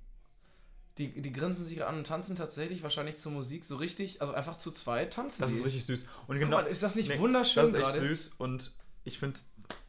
Die, 0.97 1.21
die 1.21 1.31
grinsen 1.31 1.63
sich 1.65 1.85
an 1.85 1.97
und 1.99 2.05
tanzen 2.07 2.35
tatsächlich 2.35 2.83
wahrscheinlich 2.83 3.17
zur 3.17 3.31
Musik 3.31 3.63
so 3.63 3.77
richtig, 3.77 4.19
also 4.21 4.33
einfach 4.33 4.57
zu 4.57 4.71
zweit 4.71 5.13
tanzen 5.13 5.41
Das 5.41 5.51
die. 5.51 5.57
ist 5.57 5.65
richtig 5.65 5.85
süß. 5.85 6.05
Und 6.27 6.37
genau, 6.37 6.57
mal, 6.57 6.65
ist 6.67 6.83
das 6.83 6.95
nicht 6.95 7.07
Nee, 7.07 7.17
wunderschön 7.19 7.63
Das 7.63 7.69
ist 7.71 7.75
echt 7.79 7.85
gerade? 7.93 7.99
süß 7.99 8.33
und 8.39 8.73
ich 9.05 9.17
finde, 9.17 9.39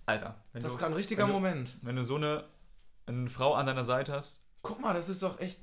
Alter, 0.06 0.36
wenn 0.52 0.62
Das 0.62 0.72
ist 0.74 0.78
gerade 0.78 0.92
ein 0.92 0.96
richtiger 0.96 1.24
wenn 1.24 1.28
du- 1.30 1.34
Moment. 1.34 1.76
wenn 1.82 1.96
du 1.96 2.04
so 2.04 2.14
eine, 2.16 2.44
eine 3.06 3.28
Frau 3.28 3.54
an 3.54 3.66
deiner 3.66 3.82
Seite 3.84 4.12
hast. 4.12 4.40
Guck 4.62 4.80
mal, 4.80 4.94
das 4.94 5.08
ist 5.08 5.22
doch 5.24 5.40
echt. 5.40 5.58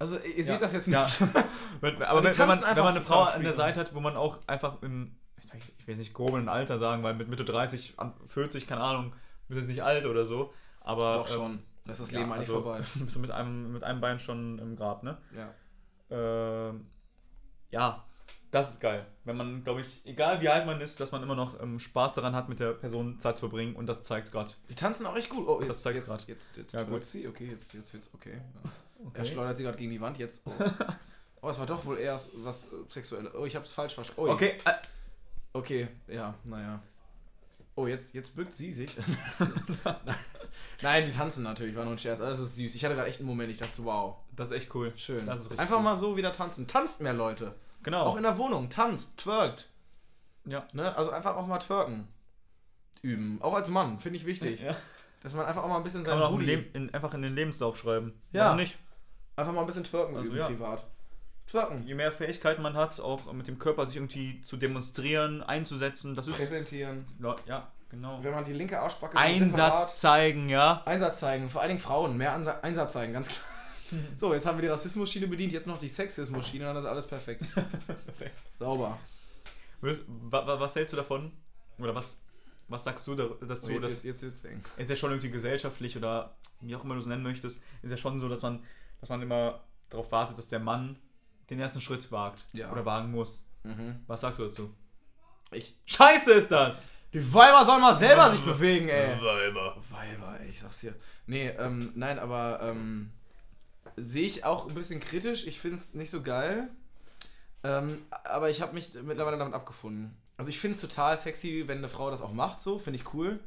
Also, 0.00 0.18
ihr 0.18 0.36
Ja. 0.38 0.44
seht 0.44 0.60
das 0.60 0.72
jetzt 0.72 0.88
nicht. 0.88 1.20
Ja. 1.20 2.08
aber 2.08 2.24
wenn, 2.24 2.36
wenn, 2.36 2.48
man, 2.48 2.60
wenn 2.62 2.76
man 2.84 2.96
eine 2.96 3.00
Frau 3.00 3.22
an 3.24 3.42
der. 3.42 3.54
Seite 3.54 3.78
hat, 3.80 3.94
wo 3.94 4.00
man 4.00 4.16
auch 4.16 4.40
einfach 4.48 4.82
im, 4.82 5.14
ich, 5.40 5.52
will 5.52 5.94
jetzt 5.94 5.98
nicht 5.98 6.14
grob 6.14 6.34
im 6.34 6.48
Alter 6.48 6.78
sagen, 6.78 7.04
weil 7.04 7.14
mit 7.14 7.28
Mitte 7.28 7.44
30, 7.44 7.94
an 7.98 8.12
40, 8.26 8.66
keine 8.66 8.80
Ahnung, 8.80 9.12
bist 9.46 9.60
jetzt 9.60 9.68
nicht 9.68 9.82
alt 9.84 10.04
oder 10.04 10.24
so, 10.24 10.52
aber 10.80 11.14
Doch 11.14 11.28
schon. 11.28 11.62
Das 11.88 11.98
ist 11.98 12.06
das 12.06 12.12
Leben 12.12 12.30
eigentlich 12.30 12.48
also, 12.48 12.62
vorbei. 12.62 12.82
bist 12.94 13.16
du 13.16 13.20
mit 13.20 13.30
einem, 13.30 13.72
mit 13.72 13.82
einem 13.82 14.00
Bein 14.00 14.18
schon 14.20 14.58
im 14.58 14.76
Grab, 14.76 15.02
ne? 15.02 15.18
Ja. 15.34 15.54
Ähm, 16.10 16.86
ja, 17.70 18.04
das 18.50 18.70
ist 18.70 18.80
geil. 18.80 19.06
Wenn 19.24 19.36
man, 19.36 19.64
glaube 19.64 19.80
ich, 19.80 20.06
egal 20.06 20.40
wie 20.40 20.48
alt 20.48 20.66
man 20.66 20.80
ist, 20.80 21.00
dass 21.00 21.12
man 21.12 21.22
immer 21.22 21.34
noch 21.34 21.60
ähm, 21.60 21.78
Spaß 21.78 22.14
daran 22.14 22.34
hat, 22.34 22.48
mit 22.48 22.60
der 22.60 22.72
Person 22.72 23.18
Zeit 23.18 23.36
zu 23.36 23.40
verbringen 23.40 23.74
und 23.74 23.86
das 23.86 24.02
zeigt 24.02 24.30
gerade. 24.32 24.52
Die 24.70 24.74
tanzen 24.74 25.06
auch 25.06 25.16
echt 25.16 25.30
gut. 25.30 25.48
Oh, 25.48 25.60
jetzt, 25.60 25.70
Das 25.70 25.82
zeigt's 25.82 26.02
jetzt, 26.02 26.08
grad. 26.08 26.28
jetzt, 26.28 26.56
jetzt, 26.56 26.74
Ja, 26.74 26.82
gut. 26.82 27.04
sie. 27.04 27.26
Okay, 27.26 27.48
jetzt, 27.50 27.72
jetzt 27.74 27.92
wird's 27.92 28.12
okay. 28.14 28.34
Ja. 28.34 28.70
Okay. 29.00 29.20
Er 29.20 29.24
schleudert 29.26 29.56
sie 29.56 29.62
gerade 29.62 29.78
gegen 29.78 29.92
die 29.92 30.00
Wand. 30.00 30.18
Jetzt. 30.18 30.44
Oh. 30.44 30.50
oh, 31.42 31.50
es 31.50 31.58
war 31.60 31.66
doch 31.66 31.86
wohl 31.86 31.98
eher 31.98 32.18
was 32.38 32.66
Sexuelles. 32.90 33.32
Oh, 33.32 33.44
ich 33.44 33.54
hab's 33.54 33.70
falsch 33.70 33.94
verstanden. 33.94 34.22
Oh, 34.28 34.32
Okay, 34.32 34.54
äh, 34.64 34.72
Okay, 35.52 35.88
ja, 36.08 36.34
naja. 36.42 36.82
Oh, 37.78 37.86
jetzt, 37.86 38.12
jetzt 38.12 38.34
bückt 38.34 38.56
sie 38.56 38.72
sich. 38.72 38.90
Nein, 40.82 41.06
die 41.06 41.12
tanzen 41.12 41.44
natürlich, 41.44 41.76
war 41.76 41.84
nur 41.84 41.92
ein 41.92 41.98
Scherz. 41.98 42.18
Das 42.18 42.40
ist 42.40 42.56
süß. 42.56 42.74
Ich 42.74 42.84
hatte 42.84 42.96
gerade 42.96 43.08
echt 43.08 43.20
einen 43.20 43.28
Moment, 43.28 43.52
ich 43.52 43.58
dachte 43.58 43.84
wow, 43.84 44.16
das 44.34 44.48
ist 44.50 44.56
echt 44.56 44.74
cool. 44.74 44.92
schön. 44.96 45.26
Das 45.26 45.40
ist 45.42 45.44
richtig 45.46 45.60
Einfach 45.60 45.76
cool. 45.76 45.82
mal 45.84 45.96
so 45.96 46.16
wieder 46.16 46.32
tanzen. 46.32 46.66
Tanzt 46.66 47.00
mehr, 47.00 47.12
Leute. 47.12 47.54
Genau. 47.84 48.04
Auch 48.06 48.16
in 48.16 48.24
der 48.24 48.36
Wohnung, 48.36 48.68
tanzt, 48.68 49.18
twerkt. 49.18 49.68
ja. 50.44 50.66
Ne? 50.72 50.96
Also 50.96 51.12
einfach 51.12 51.36
auch 51.36 51.46
mal 51.46 51.60
twerken. 51.60 52.08
Üben. 53.00 53.40
Auch 53.42 53.54
als 53.54 53.68
Mann, 53.68 54.00
finde 54.00 54.18
ich 54.18 54.26
wichtig. 54.26 54.60
ja. 54.60 54.76
Dass 55.22 55.34
man 55.34 55.46
einfach 55.46 55.62
auch 55.62 55.68
mal 55.68 55.76
ein 55.76 55.84
bisschen 55.84 56.04
sein 56.04 56.90
einfach 56.92 57.14
in 57.14 57.22
den 57.22 57.36
Lebenslauf 57.36 57.78
schreiben. 57.78 58.20
Ja. 58.32 58.46
Warum 58.46 58.56
nicht? 58.56 58.76
einfach 59.36 59.52
mal 59.52 59.60
ein 59.60 59.66
bisschen 59.68 59.84
twerken 59.84 60.16
Also, 60.16 60.26
üben 60.26 60.36
ja. 60.38 60.46
privat. 60.46 60.84
Twerken. 61.48 61.86
Je 61.86 61.94
mehr 61.94 62.12
Fähigkeiten 62.12 62.62
man 62.62 62.74
hat, 62.74 63.00
auch 63.00 63.32
mit 63.32 63.48
dem 63.48 63.58
Körper 63.58 63.86
sich 63.86 63.96
irgendwie 63.96 64.40
zu 64.42 64.56
demonstrieren, 64.56 65.42
einzusetzen, 65.42 66.14
das 66.14 66.28
ist. 66.28 66.36
Präsentieren. 66.36 67.06
Ja, 67.46 67.72
genau. 67.88 68.22
Wenn 68.22 68.32
man 68.32 68.44
die 68.44 68.52
linke 68.52 68.78
Arschbacke 68.78 69.16
Einsatz 69.16 69.96
zeigen, 69.96 70.48
ja. 70.48 70.82
Einsatz 70.84 71.20
zeigen, 71.20 71.48
vor 71.48 71.62
allen 71.62 71.70
Dingen 71.70 71.80
Frauen, 71.80 72.16
mehr 72.16 72.32
Ansa 72.34 72.60
Einsatz 72.60 72.92
zeigen, 72.92 73.12
ganz 73.12 73.28
klar. 73.28 73.40
So, 74.18 74.34
jetzt 74.34 74.44
haben 74.44 74.58
wir 74.58 74.62
die 74.62 74.68
Rassismus-Schiene 74.68 75.26
bedient, 75.28 75.50
jetzt 75.50 75.66
noch 75.66 75.80
die 75.80 75.88
Sexismus-Schiene, 75.88 76.62
dann 76.66 76.76
ist 76.76 76.84
alles 76.84 77.06
perfekt. 77.06 77.42
Sauber. 78.52 78.98
Was, 79.80 80.02
wa- 80.06 80.60
was 80.60 80.76
hältst 80.76 80.92
du 80.92 80.98
davon? 80.98 81.32
Oder 81.78 81.94
was, 81.94 82.20
was 82.68 82.84
sagst 82.84 83.06
du 83.06 83.14
da, 83.14 83.28
dazu? 83.46 83.68
So, 83.68 83.72
jetzt, 83.72 83.84
dass, 83.84 84.02
jetzt, 84.02 84.22
jetzt, 84.22 84.44
jetzt 84.44 84.68
ist 84.76 84.90
ja 84.90 84.96
schon 84.96 85.10
irgendwie 85.12 85.30
gesellschaftlich 85.30 85.96
oder 85.96 86.36
wie 86.60 86.76
auch 86.76 86.84
immer 86.84 86.94
du 86.96 87.00
es 87.00 87.06
nennen 87.06 87.22
möchtest, 87.22 87.62
ist 87.80 87.90
ja 87.90 87.96
schon 87.96 88.18
so, 88.20 88.28
dass 88.28 88.42
man, 88.42 88.62
dass 89.00 89.08
man 89.08 89.22
immer 89.22 89.60
darauf 89.88 90.12
wartet, 90.12 90.36
dass 90.36 90.48
der 90.48 90.58
Mann 90.58 90.98
den 91.50 91.60
ersten 91.60 91.80
Schritt 91.80 92.10
wagt 92.12 92.44
Ja. 92.52 92.70
oder 92.72 92.84
wagen 92.84 93.10
muss. 93.10 93.46
Mhm. 93.64 94.00
Was 94.06 94.20
sagst 94.20 94.38
du 94.38 94.44
dazu? 94.44 94.74
Ich, 95.50 95.76
Scheiße 95.86 96.32
ist 96.32 96.50
das! 96.50 96.94
die 97.14 97.32
Weiber 97.32 97.64
sollen 97.64 97.80
mal 97.80 97.96
selber 97.98 98.30
sich 98.30 98.40
bewegen, 98.44 98.88
ey. 98.90 99.18
Weiber. 99.20 99.76
Weiber, 99.90 100.38
ey, 100.40 100.50
ich 100.50 100.60
sag's 100.60 100.80
dir. 100.80 100.94
Nee, 101.26 101.48
ähm, 101.58 101.90
nein, 101.94 102.18
aber 102.18 102.60
ähm, 102.62 103.10
sehe 103.96 104.26
ich 104.26 104.44
auch 104.44 104.68
ein 104.68 104.74
bisschen 104.74 105.00
kritisch. 105.00 105.46
Ich 105.46 105.58
find's 105.58 105.94
nicht 105.94 106.10
so 106.10 106.22
geil. 106.22 106.68
Ähm, 107.64 108.02
aber 108.24 108.50
ich 108.50 108.60
habe 108.60 108.74
mich 108.74 108.92
mittlerweile 109.02 109.38
damit 109.38 109.54
abgefunden. 109.54 110.14
Also 110.36 110.50
ich 110.50 110.60
find's 110.60 110.80
total 110.82 111.16
sexy, 111.16 111.64
wenn 111.66 111.78
eine 111.78 111.88
Frau 111.88 112.10
das 112.10 112.20
auch 112.22 112.32
macht, 112.32 112.60
so, 112.60 112.78
finde 112.78 112.98
ich 113.00 113.12
cool. 113.14 113.40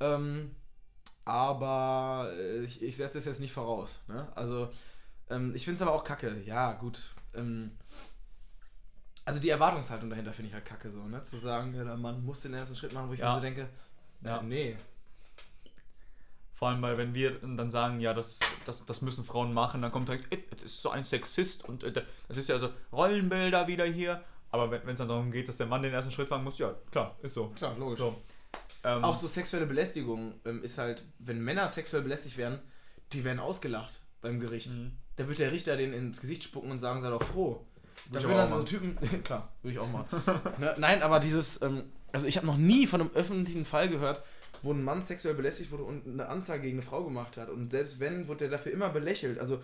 Ähm, 0.00 0.54
aber 1.24 2.30
äh, 2.38 2.60
ich, 2.64 2.82
ich 2.82 2.96
setze 2.96 3.18
das 3.18 3.24
jetzt 3.26 3.40
nicht 3.40 3.52
voraus. 3.52 4.00
Ne? 4.08 4.28
Also 4.34 4.68
ähm, 5.30 5.54
ich 5.54 5.64
find's 5.64 5.82
aber 5.82 5.92
auch 5.92 6.04
kacke. 6.04 6.40
Ja, 6.44 6.72
gut. 6.74 7.10
Ähm, 7.34 7.72
also 9.24 9.40
die 9.40 9.50
Erwartungshaltung 9.50 10.08
dahinter 10.10 10.32
finde 10.32 10.48
ich 10.48 10.54
halt 10.54 10.64
kacke 10.64 10.90
so, 10.90 11.02
ne? 11.02 11.22
Zu 11.22 11.36
sagen, 11.38 11.74
ja, 11.74 11.84
der 11.84 11.96
Mann 11.96 12.24
muss 12.24 12.40
den 12.42 12.54
ersten 12.54 12.76
Schritt 12.76 12.92
machen, 12.92 13.08
wo 13.08 13.12
ich 13.14 13.20
Ja. 13.20 13.30
mir 13.30 13.34
so 13.36 13.40
denke, 13.42 13.68
Ja. 14.22 14.36
ja, 14.36 14.42
nee. 14.42 14.76
Vor 16.54 16.68
allem, 16.68 16.80
weil 16.80 16.96
wenn 16.96 17.12
wir 17.12 17.32
dann 17.40 17.68
sagen, 17.70 18.00
ja, 18.00 18.14
das, 18.14 18.40
das, 18.64 18.86
das 18.86 19.02
müssen 19.02 19.24
Frauen 19.24 19.52
machen, 19.52 19.82
dann 19.82 19.92
kommt 19.92 20.08
direkt, 20.08 20.32
"Ey, 20.32 20.42
das 20.50 20.62
ist 20.62 20.80
so 20.80 20.88
ein 20.90 21.04
Sexist 21.04 21.68
und 21.68 21.84
äh, 21.84 21.92
das 22.28 22.36
ist 22.38 22.48
ja 22.48 22.58
so 22.58 22.70
Rollenbilder 22.92 23.66
wieder 23.66 23.84
hier. 23.84 24.22
Aber 24.50 24.70
wenn 24.70 24.88
es 24.88 24.98
dann 24.98 25.08
darum 25.08 25.30
geht, 25.30 25.48
dass 25.48 25.58
der 25.58 25.66
Mann 25.66 25.82
den 25.82 25.92
ersten 25.92 26.12
Schritt 26.12 26.30
wagen 26.30 26.44
muss, 26.44 26.56
ja, 26.58 26.74
klar, 26.90 27.14
ist 27.20 27.34
so. 27.34 27.48
Klar, 27.48 27.76
logisch. 27.76 27.98
so. 27.98 28.22
Ähm, 28.84 29.04
Auch 29.04 29.16
so 29.16 29.26
sexuelle 29.26 29.66
Belästigung 29.66 30.32
ähm, 30.46 30.62
ist 30.62 30.78
halt, 30.78 31.02
wenn 31.18 31.40
Männer 31.42 31.68
sexuell 31.68 32.02
belästigt 32.02 32.38
werden, 32.38 32.58
die 33.12 33.22
werden 33.24 33.40
ausgelacht 33.40 34.00
beim 34.22 34.40
Gericht. 34.40 34.70
Mhm. 34.70 34.96
Da 35.16 35.26
wird 35.28 35.38
der 35.38 35.52
Richter 35.52 35.76
denen 35.76 35.92
ins 35.94 36.20
Gesicht 36.20 36.44
spucken 36.44 36.70
und 36.70 36.78
sagen, 36.78 37.00
sei 37.00 37.10
doch 37.10 37.22
froh. 37.22 37.64
Da 38.12 38.22
würden 38.22 38.36
dann 38.36 38.50
so 38.50 38.62
Typen, 38.62 38.96
klar, 39.24 39.52
würde 39.62 39.72
ich 39.74 39.78
auch 39.80 39.90
mal. 39.90 40.04
ne, 40.58 40.74
nein, 40.78 41.02
aber 41.02 41.18
dieses, 41.20 41.60
ähm, 41.62 41.84
also 42.12 42.26
ich 42.26 42.36
habe 42.36 42.46
noch 42.46 42.56
nie 42.56 42.86
von 42.86 43.00
einem 43.00 43.10
öffentlichen 43.14 43.64
Fall 43.64 43.88
gehört, 43.88 44.22
wo 44.62 44.72
ein 44.72 44.84
Mann 44.84 45.02
sexuell 45.02 45.34
belästigt 45.34 45.70
wurde 45.72 45.82
und 45.84 46.06
eine 46.06 46.28
Anzeige 46.28 46.62
gegen 46.64 46.76
eine 46.78 46.86
Frau 46.86 47.02
gemacht 47.04 47.36
hat. 47.36 47.48
Und 47.50 47.70
selbst 47.70 47.98
wenn, 47.98 48.28
wird 48.28 48.40
der 48.40 48.48
dafür 48.50 48.72
immer 48.72 48.90
belächelt. 48.90 49.38
Also, 49.40 49.62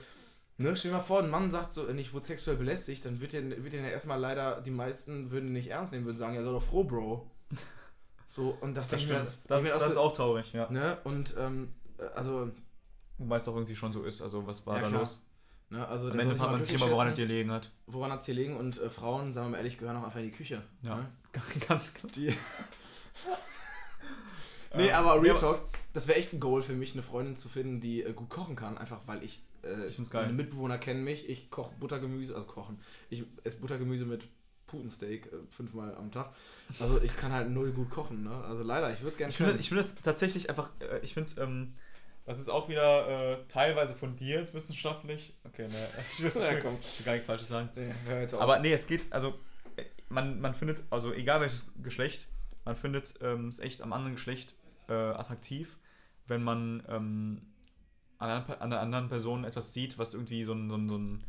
ne, 0.59 0.77
stell 0.77 0.91
dir 0.91 0.97
mal 0.97 1.03
vor, 1.03 1.23
ein 1.23 1.31
Mann 1.31 1.51
sagt 1.51 1.73
so, 1.73 1.89
ich 1.89 2.13
wurde 2.15 2.27
sexuell 2.27 2.57
belästigt, 2.57 3.05
dann 3.05 3.21
wird 3.21 3.33
den, 3.33 3.63
wird 3.63 3.73
den 3.73 3.85
ja 3.85 3.91
erstmal 3.91 4.19
leider, 4.19 4.61
die 4.61 4.71
meisten 4.71 5.31
würden 5.31 5.49
ihn 5.49 5.53
nicht 5.55 5.69
ernst 5.69 5.93
nehmen, 5.93 6.05
würden 6.07 6.19
sagen, 6.19 6.35
ja, 6.35 6.43
sei 6.43 6.51
doch 6.51 6.63
froh, 6.63 6.85
Bro. 6.85 7.31
So, 8.27 8.57
und 8.63 8.75
das, 8.75 8.89
das 8.89 9.03
mir- 9.03 9.09
stimmt. 9.09 9.39
Das, 9.47 9.63
mir 9.63 9.69
das 9.75 9.89
ist 9.89 9.95
so- 9.95 10.01
auch 10.01 10.13
traurig, 10.15 10.55
ja. 10.55 10.71
Ne? 10.71 10.97
Und 11.05 11.35
ähm, 11.39 11.69
äh, 11.99 12.05
also, 12.15 12.51
Wobei 13.19 13.37
es 13.37 13.47
auch 13.47 13.55
irgendwie 13.55 13.77
schon 13.77 13.93
so 13.93 14.05
ist. 14.05 14.23
Also, 14.23 14.47
was 14.47 14.67
war 14.67 14.77
Ja, 14.77 14.83
da 14.85 14.89
klar. 14.89 15.01
los? 15.01 15.23
Ne, 15.73 15.89
also 15.89 16.11
Am 16.11 16.19
Ende 16.19 16.37
fragt 16.37 16.53
man 16.53 16.63
sich 16.63 16.75
immer, 16.75 16.91
woran 16.91 17.09
es 17.09 17.17
hier 17.17 17.27
liegen 17.27 17.51
hat. 17.51 17.71
Woran 17.87 18.13
hat 18.13 18.21
es 18.21 18.27
hier 18.27 18.35
liegen? 18.35 18.57
Und 18.57 18.81
äh, 18.81 18.91
Frauen, 18.91 19.33
sagen 19.33 19.47
wir 19.47 19.51
mal 19.53 19.57
ehrlich, 19.57 19.79
gehören 19.79 19.97
auch 19.97 20.05
einfach 20.05 20.21
in 20.21 20.27
die 20.27 20.33
Küche. 20.33 20.63
Ja. 20.83 20.97
Ne? 20.97 21.07
Ganz 21.69 21.95
klar. 21.95 22.13
Die. 22.17 22.27
nee, 24.75 24.89
Ähm, 24.89 24.95
aber 24.95 25.23
Real 25.23 25.37
Talk, 25.37 25.61
das 25.93 26.07
wäre 26.07 26.19
echt 26.19 26.33
ein 26.33 26.41
Goal 26.41 26.63
für 26.63 26.75
mich, 26.75 26.93
eine 26.93 27.03
Freundin 27.03 27.37
zu 27.37 27.49
finden, 27.49 27.81
die 27.81 28.03
äh, 28.03 28.13
gut 28.13 28.29
kochen 28.29 28.57
kann, 28.57 28.79
einfach 28.79 29.01
weil 29.07 29.23
ich. 29.23 29.43
Äh, 29.63 29.89
Ich. 29.89 30.13
Meine 30.13 30.33
Mitbewohner 30.33 30.79
kennen 30.79 31.05
mich, 31.05 31.29
ich 31.29 31.51
koche 31.51 31.73
Buttergemüse, 31.79 32.35
also 32.35 32.47
kochen. 32.47 32.81
Ich 33.11 33.25
esse 33.45 33.57
Buttergemüse 33.59 34.05
mit 34.05 34.29
Putensteak 34.67 35.27
äh, 35.27 35.37
fünfmal 35.51 35.95
am 35.95 36.11
Tag. 36.11 36.33
Also 36.81 37.01
ich 37.01 37.17
kann 37.17 37.33
halt 37.33 37.51
null 37.51 37.73
gut 37.73 37.91
kochen, 37.91 38.25
ne? 38.25 38.35
Also 38.45 38.63
leider, 38.63 38.91
ich 38.93 39.01
würde 39.01 39.11
es 39.11 39.17
gerne 39.17 39.31
Ich 39.31 39.37
finde 39.37 39.63
find 39.63 39.79
das 39.79 39.95
tatsächlich 39.97 40.49
einfach, 40.49 40.71
äh, 40.81 40.99
ich 41.03 41.15
finde, 41.15 41.41
ähm, 41.41 41.75
das 42.25 42.39
ist 42.39 42.49
auch 42.49 42.69
wieder 42.69 43.09
äh, 43.41 43.45
teilweise 43.49 43.95
fundiert 43.95 44.55
wissenschaftlich. 44.55 45.35
Okay, 45.45 45.69
ne, 45.69 45.89
ich 46.13 46.23
will, 46.23 46.33
Ja, 46.43 46.53
ich 46.53 46.63
komm. 46.63 46.75
will 46.79 47.05
gar 47.05 47.13
nichts 47.13 47.27
Falsches 47.27 47.49
sagen. 47.49 47.69
Nee. 47.75 48.27
Aber 48.37 48.59
nee, 48.61 48.73
es 48.73 48.87
geht, 48.87 49.13
also 49.13 49.39
äh, 49.77 49.85
man, 50.09 50.41
man 50.41 50.55
findet, 50.55 50.83
also 50.91 51.13
egal 51.13 51.41
welches 51.41 51.73
Geschlecht, 51.83 52.29
man 52.65 52.77
findet 52.77 53.15
ähm, 53.23 53.49
es 53.49 53.59
echt 53.59 53.83
am 53.83 53.93
anderen 53.93 54.15
Geschlecht 54.15 54.55
äh, 54.89 54.93
attraktiv, 54.93 55.77
wenn 56.29 56.43
man 56.45 56.85
ähm, 56.89 57.43
an, 58.19 58.31
einer, 58.31 58.49
an 58.61 58.73
einer 58.73 58.81
anderen 58.81 59.09
Person 59.09 59.45
etwas 59.45 59.73
sieht, 59.73 59.99
was 59.99 60.15
irgendwie 60.15 60.45
so 60.45 60.53
ein, 60.53 60.71
so 60.71 60.77
ein, 60.77 60.89
so 60.89 60.97
ein 60.97 61.25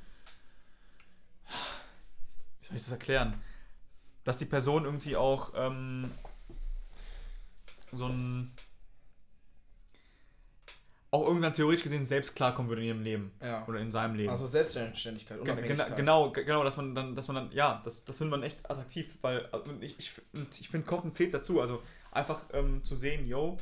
wie 2.61 2.65
soll 2.67 2.75
ich 2.77 2.83
das 2.83 2.91
erklären? 2.91 3.41
Dass 4.23 4.37
die 4.37 4.45
Person 4.45 4.85
irgendwie 4.85 5.15
auch 5.17 5.51
ähm, 5.55 6.11
so 7.91 8.07
ein 8.07 8.51
auch 11.14 11.28
irgendwann 11.28 11.53
theoretisch 11.53 11.84
gesehen 11.84 12.07
selbst 12.07 12.36
klarkommen 12.36 12.70
würde 12.70 12.82
in 12.82 12.88
ihrem 12.88 13.03
Leben 13.03 13.32
ja. 13.39 13.64
oder 13.68 13.80
in 13.80 13.91
seinem 13.91 14.16
Leben. 14.16 14.30
Also 14.32 14.47
Selbstständigkeit, 14.47 15.39
Unabhängigkeit. 15.39 15.95
Genau, 15.95 16.24
genau, 16.24 16.32
ge- 16.32 16.43
genau, 16.43 16.64
dass 16.64 16.76
man 16.76 16.95
dann, 16.95 17.16
dass 17.16 17.28
man 17.28 17.36
dann, 17.36 17.51
ja, 17.51 17.82
das, 17.86 18.03
das 18.03 18.18
findet 18.18 18.32
man 18.32 18.41
echt 18.41 18.59
attraktiv, 18.70 19.16
weil 19.22 19.45
also 19.51 19.66
ich, 19.80 19.95
ich, 19.99 20.11
ich 20.59 20.70
finde 20.70 20.88
Kochen 20.88 21.14
zählt 21.14 21.32
dazu, 21.34 21.61
also 21.61 21.84
einfach 22.11 22.41
ähm, 22.53 22.84
zu 22.84 22.95
sehen, 22.95 23.28
yo, 23.28 23.57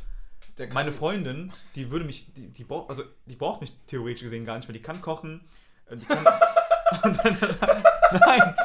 meine 0.73 0.93
Freundin, 0.93 1.51
die 1.75 1.91
würde 1.91 2.05
mich, 2.05 2.31
die, 2.33 2.47
die 2.47 2.63
braucht, 2.63 2.89
also 2.89 3.03
die 3.25 3.35
braucht 3.35 3.59
mich 3.59 3.73
theoretisch 3.87 4.23
gesehen 4.23 4.45
gar 4.45 4.55
nicht, 4.55 4.69
weil 4.69 4.73
die 4.73 4.81
kann 4.81 5.01
kochen, 5.01 5.41
äh, 5.89 5.97
die 5.97 6.05
kann, 6.05 6.23
dann, 6.23 7.37
nein, 8.25 8.55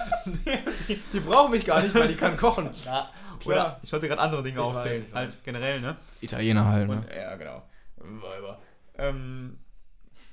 die, 0.89 1.01
Die 1.13 1.21
braucht 1.21 1.51
mich 1.51 1.65
gar 1.65 1.83
nicht, 1.83 1.93
weil 1.95 2.07
die 2.09 2.15
kann 2.17 2.37
kochen. 2.37 2.71
ja, 2.85 3.11
oder 3.45 3.81
ich 3.83 3.93
wollte 3.93 4.07
gerade 4.07 4.21
andere 4.21 4.43
Dinge 4.45 4.61
Ich 4.61 4.65
aufzählen, 4.65 5.05
weiß, 5.07 5.15
halt 5.15 5.29
weiß. 5.33 5.43
generell, 5.43 5.81
ne? 5.81 5.97
Italiener 6.21 6.65
halt, 6.67 6.89
Und, 6.89 7.05
ja, 7.13 7.35
genau. 7.37 7.63
Weiber. 7.97 8.61
Ähm, 8.99 9.59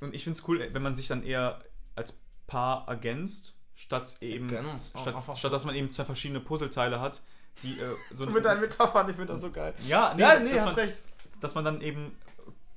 und 0.02 0.14
ich 0.14 0.24
finde 0.24 0.38
es 0.38 0.48
cool, 0.48 0.68
wenn 0.72 0.82
man 0.82 0.96
sich 0.96 1.08
dann 1.08 1.24
eher 1.24 1.62
als 1.96 2.20
Paar 2.48 2.88
ergänzt, 2.88 3.58
statt 3.76 4.18
eben, 4.22 4.50
Ergänzt, 4.54 5.00
statt, 5.00 5.16
einfach 5.16 5.36
statt 5.38 5.54
dass 5.54 5.66
man 5.66 5.76
eben 5.76 5.90
zwei 5.90 6.06
verschiedene 6.06 6.40
Puzzleteile 6.40 7.00
hat, 7.00 7.22
die 7.64 7.80
äh, 7.80 7.96
so 8.12 8.26
Mit 8.30 8.46
deinen 8.46 8.62
Metaphern, 8.62 9.10
ich 9.10 9.16
finde 9.16 9.34
das 9.34 9.42
so 9.42 9.52
geil. 9.52 9.74
ja, 9.88 10.14
nee, 10.16 10.22
Ja, 10.22 10.40
nee, 10.40 10.52
dass, 10.54 10.66
hast 10.66 10.76
man, 10.78 10.86
recht. 10.86 11.02
dass 11.40 11.56
man 11.56 11.66
dann 11.66 11.82
eben 11.82 12.16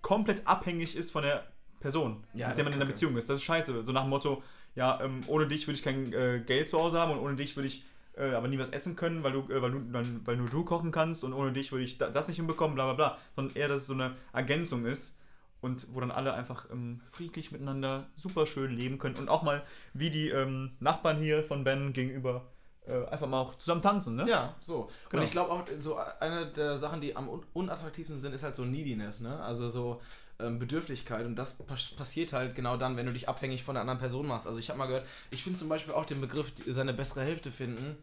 komplett 0.03 0.47
abhängig 0.47 0.97
ist 0.97 1.11
von 1.11 1.23
der 1.23 1.45
Person, 1.81 2.25
Ja, 2.33 2.49
mit 2.49 2.59
der 2.59 2.65
man 2.65 2.73
in 2.73 2.79
der. 2.79 2.87
Beziehung 2.87 3.17
ist. 3.17 3.29
Das 3.29 3.39
ist 3.39 3.45
scheiße. 3.45 3.85
So 3.85 3.93
nach 3.93 4.03
dem 4.03 4.11
Motto, 4.11 4.43
ja, 4.75 5.01
ähm, 5.03 5.23
ohne 5.27 5.47
dich 5.47 5.67
würde 5.67 5.77
ich 5.79 5.83
kein 5.85 6.13
äh, 6.13 6.43
Geld 6.47 6.69
zu 6.69 6.79
Hause 6.79 6.99
haben 6.99 7.13
und 7.13 7.19
ohne 7.19 7.37
dich 7.37 7.57
würde 7.57 7.69
ich 7.69 7.85
äh, 8.17 8.33
aber 8.33 8.49
nie 8.49 8.59
was 8.59 8.71
essen 8.71 8.97
können, 8.97 9.23
weil 9.23 9.33
du, 9.33 9.41
äh, 9.53 9.61
weil 9.61 9.71
du, 9.73 9.81
weil 10.25 10.37
nur 10.37 10.49
du 10.49 10.65
kochen 10.65 10.91
kannst 10.91 11.25
und 11.25 11.33
ohne 11.33 11.53
dich 11.53 11.73
würde 11.73 11.85
ich 11.85 11.99
da, 11.99 12.09
das 12.09 12.29
nicht 12.29 12.37
hinbekommen, 12.37 12.75
bla 12.75 12.85
bla 12.87 12.95
bla. 12.95 13.19
Sondern 13.35 13.57
eher, 13.57 13.69
dass 13.69 13.81
es 13.81 13.87
so 13.87 13.95
eine 13.95 14.15
Ergänzung 14.33 14.87
ist 14.87 15.19
und 15.67 15.87
wo 15.93 16.01
dann 16.01 16.11
alle 16.11 16.33
einfach 16.33 16.71
ähm, 16.71 17.01
friedlich 17.11 17.53
miteinander 17.53 18.07
super 18.17 18.47
schön 18.47 18.71
leben 18.75 18.99
können 18.99 19.17
und 19.17 19.29
auch 19.29 19.43
mal 19.43 19.63
wie 19.93 20.11
die 20.11 20.31
ähm, 20.31 20.77
Nachbarn 20.81 21.21
hier 21.21 21.45
von 21.45 21.65
Ben 21.65 21.93
gegenüber 21.93 22.47
äh, 22.87 23.05
einfach 23.07 23.27
mal 23.27 23.41
auch 23.41 23.57
zusammen 23.57 23.83
tanzen, 23.83 24.17
ne? 24.17 24.27
Ja, 24.29 24.55
so. 24.61 24.89
Genau. 25.11 25.21
Und 25.21 25.27
ich 25.27 25.33
glaube 25.33 25.51
auch, 25.51 25.65
so 25.81 25.99
eine 26.21 26.47
der 26.47 26.79
Sachen, 26.79 27.01
die 27.01 27.17
am 27.17 27.29
un 27.29 27.45
unattraktivsten 27.53 28.21
sind, 28.21 28.33
ist 28.33 28.43
halt 28.43 28.57
so 28.57 28.65
Neediness, 28.65 29.21
ne? 29.21 29.41
Also 29.41 29.69
so 29.69 30.01
ähm, 30.39 30.59
Bedürftigkeit. 30.59 31.27
Und 31.27 31.37
das 31.37 31.55
pas 31.55 31.91
passiert 31.97 32.33
halt 32.33 32.55
genau 32.55 32.77
dann, 32.77 32.97
wenn 32.97 33.07
du 33.07 33.13
dich 33.13 33.29
abhängig 33.29 33.65
von 33.65 33.77
einer 33.77 33.83
anderen 33.83 33.99
Person 33.99 34.27
machst. 34.27 34.47
Also 34.47 34.59
ich 34.59 34.69
habe 34.69 34.79
mal 34.79 34.87
gehört, 34.87 35.07
ich 35.31 35.43
finde 35.43 35.59
zum 35.59 35.69
Beispiel 35.69 35.95
auch 35.95 36.05
den 36.05 36.21
Begriff 36.21 36.53
seine 36.67 36.95
bessere 36.95 37.23
Hälfte 37.23 37.51
finden 37.51 37.97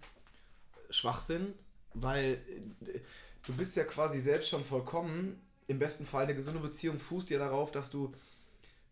Schwachsinn, 0.90 1.54
weil 1.94 2.42
äh, 2.82 3.00
du 3.46 3.54
bist 3.54 3.76
ja 3.76 3.84
quasi 3.84 4.20
selbst 4.20 4.50
schon 4.50 4.64
vollkommen. 4.64 5.42
Im 5.68 5.80
besten 5.80 6.06
Fall 6.06 6.24
eine 6.24 6.36
gesunde 6.36 6.60
Beziehung 6.60 7.00
fußt 7.00 7.30
ja 7.30 7.40
darauf, 7.40 7.72
dass 7.72 7.90
du 7.90 8.12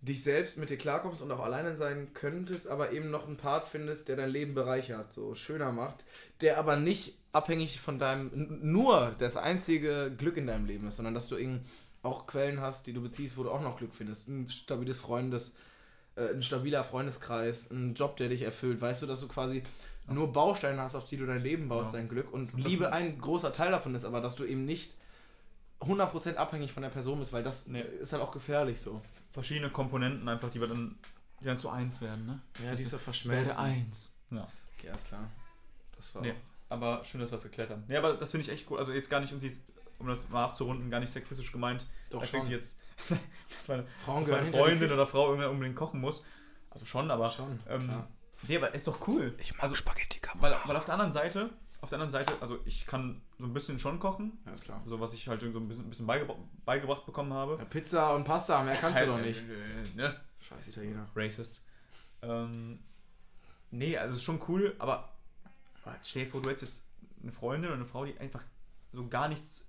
dich 0.01 0.23
selbst 0.23 0.57
mit 0.57 0.69
dir 0.69 0.77
klarkommst 0.77 1.21
und 1.21 1.31
auch 1.31 1.41
alleine 1.41 1.75
sein 1.75 2.07
könntest, 2.13 2.67
aber 2.67 2.91
eben 2.91 3.11
noch 3.11 3.27
einen 3.27 3.37
Part 3.37 3.65
findest, 3.65 4.07
der 4.07 4.15
dein 4.15 4.31
Leben 4.31 4.55
bereichert, 4.55 5.13
so 5.13 5.35
schöner 5.35 5.71
macht, 5.71 6.05
der 6.41 6.57
aber 6.57 6.75
nicht 6.75 7.13
abhängig 7.33 7.79
von 7.79 7.99
deinem, 7.99 8.31
nur 8.63 9.15
das 9.19 9.37
einzige 9.37 10.11
Glück 10.17 10.37
in 10.37 10.47
deinem 10.47 10.65
Leben 10.65 10.87
ist, 10.87 10.95
sondern 10.95 11.13
dass 11.13 11.27
du 11.27 11.37
eben 11.37 11.61
auch 12.01 12.25
Quellen 12.25 12.61
hast, 12.61 12.87
die 12.87 12.93
du 12.93 13.01
beziehst, 13.01 13.37
wo 13.37 13.43
du 13.43 13.51
auch 13.51 13.61
noch 13.61 13.77
Glück 13.77 13.93
findest. 13.93 14.27
Ein 14.27 14.49
stabiles 14.49 14.97
Freundes, 14.99 15.53
äh, 16.15 16.29
ein 16.33 16.41
stabiler 16.41 16.83
Freundeskreis, 16.83 17.69
ein 17.69 17.93
Job, 17.93 18.17
der 18.17 18.29
dich 18.29 18.41
erfüllt. 18.41 18.81
Weißt 18.81 19.03
du, 19.03 19.05
dass 19.05 19.21
du 19.21 19.27
quasi 19.27 19.61
nur 20.07 20.33
Bausteine 20.33 20.81
hast, 20.81 20.95
auf 20.95 21.05
die 21.05 21.17
du 21.17 21.27
dein 21.27 21.43
Leben 21.43 21.69
baust, 21.69 21.93
Ja. 21.93 21.99
dein 21.99 22.09
Glück. 22.09 22.33
Und 22.33 22.51
Liebe 22.57 22.91
ein 22.91 23.19
großer 23.19 23.53
Teil 23.53 23.69
davon 23.69 23.93
ist, 23.93 24.03
aber 24.03 24.19
dass 24.19 24.35
du 24.35 24.45
eben 24.45 24.65
nicht 24.65 24.95
100% 25.81 26.35
abhängig 26.35 26.71
von 26.71 26.83
der 26.83 26.89
Person 26.89 27.19
bist, 27.19 27.33
weil 27.33 27.43
das 27.43 27.67
Nee. 27.67 27.81
ist 27.81 28.13
halt 28.13 28.21
auch 28.21 28.31
gefährlich 28.31 28.79
so. 28.79 29.01
Verschiedene 29.31 29.69
Komponenten 29.69 30.27
einfach, 30.29 30.49
die 30.49 30.59
wir 30.59 30.67
dann, 30.67 30.97
die 31.39 31.45
dann 31.45 31.57
zu 31.57 31.69
eins 31.69 32.01
werden, 32.01 32.25
ne? 32.25 32.41
Ja, 32.63 32.69
Das 32.71 32.77
die 32.77 32.83
ist 32.83 32.91
so 32.91 33.29
Werde 33.29 33.57
eins. 33.57 34.15
Ja. 34.29 34.47
Okay, 34.77 34.89
alles 34.89 35.05
klar. 35.05 35.29
Das 35.97 36.13
war 36.15 36.21
Nee, 36.21 36.33
aber 36.69 37.03
schön, 37.03 37.19
dass 37.21 37.31
wir 37.31 37.35
es 37.37 37.43
geklärt 37.43 37.69
haben. 37.69 37.83
Nee, 37.87 37.97
aber 37.97 38.13
das 38.13 38.31
finde 38.31 38.45
ich 38.45 38.51
echt 38.51 38.69
cool. 38.69 38.77
Also 38.79 38.91
jetzt 38.91 39.09
gar 39.09 39.19
nicht 39.19 39.31
irgendwie, 39.31 39.55
um 39.99 40.07
das 40.07 40.29
mal 40.29 40.43
abzurunden, 40.43 40.89
gar 40.89 40.99
nicht 40.99 41.11
sexistisch 41.11 41.51
gemeint. 41.51 41.85
Doch 42.09 42.21
dass 42.21 42.29
schon. 42.29 42.45
jetzt, 42.49 42.79
dass 43.55 43.67
meine, 43.67 43.85
Frauen 44.05 44.21
dass 44.23 44.31
meine 44.31 44.51
Freundin 44.51 44.91
oder 44.91 45.07
Frau 45.07 45.29
irgendwann 45.29 45.51
unbedingt 45.51 45.75
kochen 45.75 45.99
muss. 45.99 46.23
Also 46.69 46.85
schon, 46.85 47.09
aber. 47.11 47.29
Schon, 47.29 47.59
Ähm, 47.69 47.87
klar. 47.87 48.07
nee, 48.47 48.57
aber 48.57 48.73
ist 48.73 48.87
doch 48.87 49.07
cool. 49.07 49.33
Ich 49.39 49.53
mag 49.53 49.63
also, 49.63 49.75
Spaghetti 49.75 50.19
weil, 50.35 50.55
weil 50.65 50.75
auf 50.77 50.85
der 50.85 50.93
anderen 50.93 51.11
Seite, 51.11 51.49
auf 51.81 51.89
der 51.89 51.99
anderen 51.99 52.11
Seite, 52.11 52.33
also 52.41 52.59
ich 52.65 52.85
kann 52.85 53.21
so 53.39 53.45
ein 53.45 53.53
bisschen 53.53 53.79
schon 53.79 53.99
kochen. 53.99 54.37
Alles 54.45 54.61
klar. 54.61 54.81
So 54.85 54.99
was 54.99 55.13
ich 55.13 55.27
halt 55.27 55.41
so 55.41 55.47
ein 55.47 55.67
bisschen, 55.67 55.85
ein 55.85 55.89
bisschen 55.89 56.05
beigebra 56.07 56.35
beigebracht 56.63 57.05
bekommen 57.05 57.33
habe. 57.33 57.57
Ja, 57.57 57.65
Pizza 57.65 58.15
und 58.15 58.23
Pasta, 58.23 58.61
mehr 58.63 58.75
kannst 58.75 59.01
du 59.01 59.05
doch 59.07 59.17
nicht. 59.19 59.39
Äh, 59.39 59.97
Ne? 59.97 60.15
Scheiß 60.47 60.67
Italiener. 60.67 61.07
Racist. 61.15 61.63
Ähm, 62.21 62.79
nee, 63.71 63.97
also 63.97 64.13
es 64.13 64.19
ist 64.19 64.23
schon 64.25 64.39
cool, 64.47 64.75
aber 64.79 65.09
stell 66.03 66.25
dir 66.25 66.31
vor, 66.31 66.41
du 66.41 66.49
hättest 66.49 66.63
jetzt 66.63 66.85
eine 67.23 67.31
Freundin 67.31 67.65
oder 67.69 67.75
eine 67.75 67.85
Frau, 67.85 68.05
die 68.05 68.17
einfach 68.19 68.43
so 68.93 69.07
gar 69.07 69.27
nichts 69.27 69.67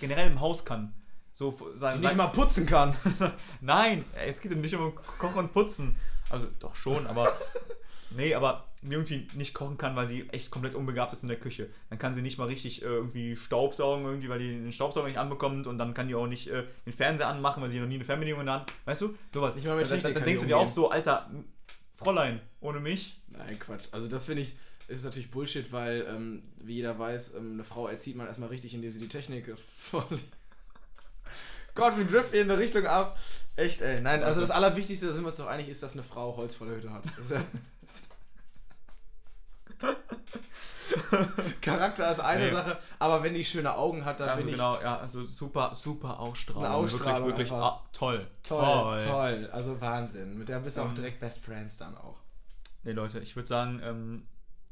generell 0.00 0.30
im 0.30 0.40
Haus 0.40 0.64
kann. 0.64 0.94
So, 1.32 1.56
sa- 1.76 1.94
Die 1.94 2.00
nicht 2.00 2.16
mal 2.16 2.26
putzen 2.28 2.66
kann. 2.66 2.96
Nein, 3.60 4.04
es 4.16 4.40
geht 4.40 4.56
nicht 4.56 4.74
um 4.74 4.94
Kochen 5.18 5.38
und 5.38 5.52
Putzen. 5.52 5.96
Also 6.30 6.46
doch 6.58 6.74
schon, 6.74 7.06
aber 7.06 7.36
nee, 8.10 8.34
aber 8.34 8.67
irgendwie 8.82 9.26
nicht 9.34 9.54
kochen 9.54 9.76
kann, 9.76 9.96
weil 9.96 10.06
sie 10.06 10.28
echt 10.30 10.50
komplett 10.50 10.74
unbegabt 10.74 11.12
ist 11.12 11.22
in 11.22 11.28
der 11.28 11.38
Küche. 11.38 11.68
Dann 11.90 11.98
kann 11.98 12.14
sie 12.14 12.22
nicht 12.22 12.38
mal 12.38 12.46
richtig 12.46 12.82
äh, 12.82 12.86
irgendwie 12.86 13.36
Staubsaugen, 13.36 14.04
irgendwie, 14.04 14.28
weil 14.28 14.38
die 14.38 14.50
den 14.50 14.72
Staubsauger 14.72 15.08
nicht 15.08 15.18
anbekommt 15.18 15.66
und 15.66 15.78
dann 15.78 15.94
kann 15.94 16.08
die 16.08 16.14
auch 16.14 16.26
nicht 16.26 16.48
äh, 16.48 16.64
den 16.86 16.92
Fernseher 16.92 17.28
anmachen, 17.28 17.62
weil 17.62 17.70
sie 17.70 17.80
noch 17.80 17.88
nie 17.88 17.96
eine 17.96 18.04
Fernbedienung 18.04 18.40
in 18.40 18.46
der 18.46 18.54
Hand. 18.56 18.72
Weißt 18.84 19.02
du? 19.02 19.16
Sowas. 19.32 19.54
Nicht 19.54 19.66
mal 19.66 19.76
mit 19.76 19.90
dann, 19.90 20.00
dann, 20.00 20.14
dann 20.14 20.24
denkst 20.24 20.42
du 20.42 20.46
dir 20.46 20.56
auch 20.56 20.68
so, 20.68 20.90
Alter, 20.90 21.30
Fräulein, 21.92 22.40
ohne 22.60 22.78
mich. 22.80 23.20
Nein, 23.28 23.58
Quatsch. 23.58 23.88
Also 23.92 24.06
das 24.06 24.26
finde 24.26 24.42
ich, 24.42 24.54
ist 24.86 25.04
natürlich 25.04 25.30
Bullshit, 25.30 25.72
weil, 25.72 26.06
ähm, 26.08 26.42
wie 26.62 26.74
jeder 26.74 26.98
weiß, 26.98 27.34
ähm, 27.34 27.54
eine 27.54 27.64
Frau 27.64 27.88
erzieht 27.88 28.16
man 28.16 28.26
erstmal 28.26 28.48
richtig, 28.48 28.74
indem 28.74 28.92
sie 28.92 29.00
die 29.00 29.08
Technik 29.08 29.54
vorliegt. 29.76 30.24
Gott, 31.74 31.96
wir 31.96 32.04
driften 32.04 32.38
in 32.38 32.50
eine 32.50 32.58
Richtung 32.58 32.86
ab. 32.86 33.18
Echt, 33.56 33.80
ey. 33.80 34.00
Nein, 34.00 34.22
also 34.22 34.40
das 34.40 34.50
Allerwichtigste, 34.50 35.06
da 35.06 35.12
sind 35.12 35.22
wir 35.22 35.28
uns 35.28 35.36
doch 35.36 35.46
einig, 35.46 35.68
ist, 35.68 35.82
dass 35.82 35.92
eine 35.92 36.02
Frau 36.02 36.36
Holz 36.36 36.54
vor 36.54 36.66
der 36.66 36.76
Hütte 36.76 36.92
hat. 36.92 37.04
Charakter 41.60 42.10
ist 42.10 42.20
eine 42.20 42.44
Nee. 42.46 42.50
Sache, 42.50 42.78
aber 42.98 43.22
wenn 43.22 43.34
die 43.34 43.44
schöne 43.44 43.74
Augen 43.76 44.04
hat, 44.04 44.20
dann 44.20 44.30
Also 44.30 44.42
bin 44.42 44.52
genau, 44.52 44.80
ja, 44.80 44.98
also 44.98 45.24
super, 45.26 45.74
super 45.74 46.18
Ausstrahlung. 46.18 46.64
Eine 46.64 46.74
Ausstrahlung 46.74 47.28
Wirklich, 47.28 47.50
wirklich 47.50 47.62
ah, 47.64 47.82
toll. 47.92 48.26
ich 48.42 48.48
toll, 48.48 48.98
toll, 49.06 49.48
Also 49.52 49.80
Wahnsinn. 49.80 50.38
Mit 50.38 50.48
der 50.48 50.60
bist 50.60 50.76
du 50.76 50.82
auch 50.82 50.86
Ähm, 50.88 50.94
direkt 50.94 51.20
Best 51.20 51.44
Friends 51.44 51.76
dann 51.76 51.96
auch. 51.96 52.16
Nee, 52.84 52.92
Leute, 52.92 53.18
ich 53.20 53.36
würde 53.36 53.46
sagen, 53.46 53.80
ähm, 53.84 54.26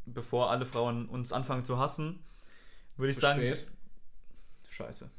bevor 0.07 0.51
alle 0.51 0.65
Frauen 0.67 1.07
uns 1.09 1.33
anfangen 1.33 1.65
zu 1.65 1.79
hassen, 1.79 2.25
würde 2.97 3.13
ich 3.13 3.19
sagen. 3.19 3.41
spät. 3.41 3.67
Scheiße. 4.71 5.11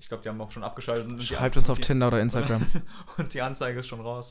Ich 0.00 0.08
glaube, 0.08 0.22
die 0.22 0.28
haben 0.28 0.40
auch 0.40 0.50
schon 0.52 0.62
abgeschaltet. 0.62 1.08
und 1.08 1.18
die- 1.18 1.26
Schreibt 1.26 1.56
uns 1.56 1.68
auf 1.68 1.78
die- 1.78 1.84
Tinder 1.84 2.08
oder 2.08 2.20
Instagram. 2.20 2.64
Und 3.18 3.34
die 3.34 3.42
Anzeige 3.42 3.80
ist 3.80 3.88
schon 3.88 4.00
raus. 4.00 4.30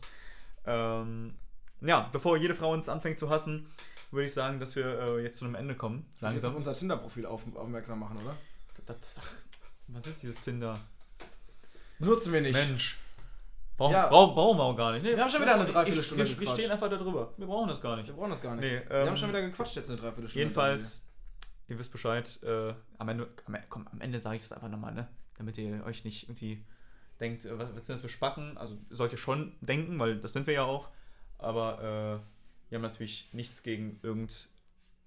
Ähm, 0.65 1.35
ja, 1.81 2.09
bevor 2.11 2.37
jede 2.37 2.55
Frau 2.55 2.71
uns 2.71 2.87
anfängt 2.87 3.19
zu 3.19 3.29
hassen, 3.29 3.69
würde 4.11 4.25
ich 4.25 4.33
sagen, 4.33 4.59
dass 4.59 4.75
wir 4.75 4.85
äh, 4.85 5.23
jetzt 5.23 5.39
zu 5.39 5.45
einem 5.45 5.55
Ende 5.55 5.75
kommen. 5.75 6.05
Jetzt 6.13 6.23
auf 6.23 6.31
Langsam. 6.31 6.55
unser 6.55 6.73
Tinder-Profil 6.73 7.25
auf, 7.25 7.41
aufmerksam 7.55 7.99
machen, 7.99 8.17
oder? 8.23 8.35
Das- 8.85 8.85
das- 8.99 9.17
ach, 9.19 9.31
Was 9.87 10.07
ist 10.07 10.23
dieses 10.23 10.39
Tinder? 10.41 10.79
Nutzen 11.99 12.31
wir 12.33 12.41
nicht. 12.41 12.53
Mensch. 12.53 12.97
Brauchen, 13.77 13.93
Ja. 13.93 14.07
brauchen, 14.07 14.33
brauchen 14.35 14.57
wir 14.57 14.63
auch 14.63 14.75
gar 14.75 14.91
nicht. 14.93 15.03
Nee, 15.03 15.15
Wir 15.15 15.21
haben 15.23 15.29
schon 15.29 15.41
wieder 15.41 15.53
eine 15.55 15.65
ich- 15.65 15.71
Dreiviertelstunde 15.71 16.23
Wir, 16.23 16.29
wir 16.29 16.35
gequatscht. 16.39 16.59
stehen 16.59 16.71
einfach 16.71 16.89
da 16.89 16.97
drüber. 16.97 17.33
Wir 17.37 17.45
brauchen 17.47 17.67
das 17.69 17.79
gar 17.81 17.95
nicht. 17.95 18.07
Wir 18.07 18.13
brauchen 18.15 18.31
das 18.31 18.41
gar 18.41 18.55
nicht. 18.55 18.63
Nee, 18.65 18.81
wir 18.87 18.91
ähm, 18.91 19.07
haben 19.09 19.17
schon 19.17 19.29
wieder 19.29 19.41
gequatscht 19.41 19.75
jetzt 19.75 19.89
eine 19.89 19.97
Dreiviertelstunde. 19.97 20.39
Jedenfalls, 20.39 21.03
ihr 21.67 21.77
wisst 21.77 21.91
Bescheid, 21.91 22.39
äh, 22.43 22.73
am 22.97 23.09
Ende, 23.09 23.27
am, 23.45 23.53
Ende- 23.55 23.67
komm, 23.69 23.87
am 23.91 24.01
Ende 24.01 24.19
sage 24.19 24.37
ich 24.37 24.41
das 24.41 24.51
einfach 24.53 24.69
nochmal, 24.69 24.93
ne? 24.93 25.07
Damit 25.37 25.57
ihr 25.59 25.83
euch 25.85 26.03
nicht 26.05 26.23
irgendwie 26.27 26.63
denkt, 27.19 27.45
äh, 27.45 27.57
was, 27.57 27.69
was 27.75 27.85
sind 27.85 27.95
das 27.95 28.01
für 28.01 28.09
Spacken? 28.09 28.57
Also 28.57 28.77
sollt 28.89 29.11
ihr 29.11 29.17
schon 29.19 29.55
denken, 29.61 29.99
weil 29.99 30.17
das 30.19 30.33
sind 30.33 30.47
wir 30.47 30.53
ja 30.55 30.63
auch. 30.63 30.89
Aber 31.37 32.19
äh, 32.23 32.36
wir 32.69 32.77
haben 32.77 32.83
natürlich 32.83 33.29
nichts 33.33 33.63
gegen 33.63 33.99
irgend 34.03 34.49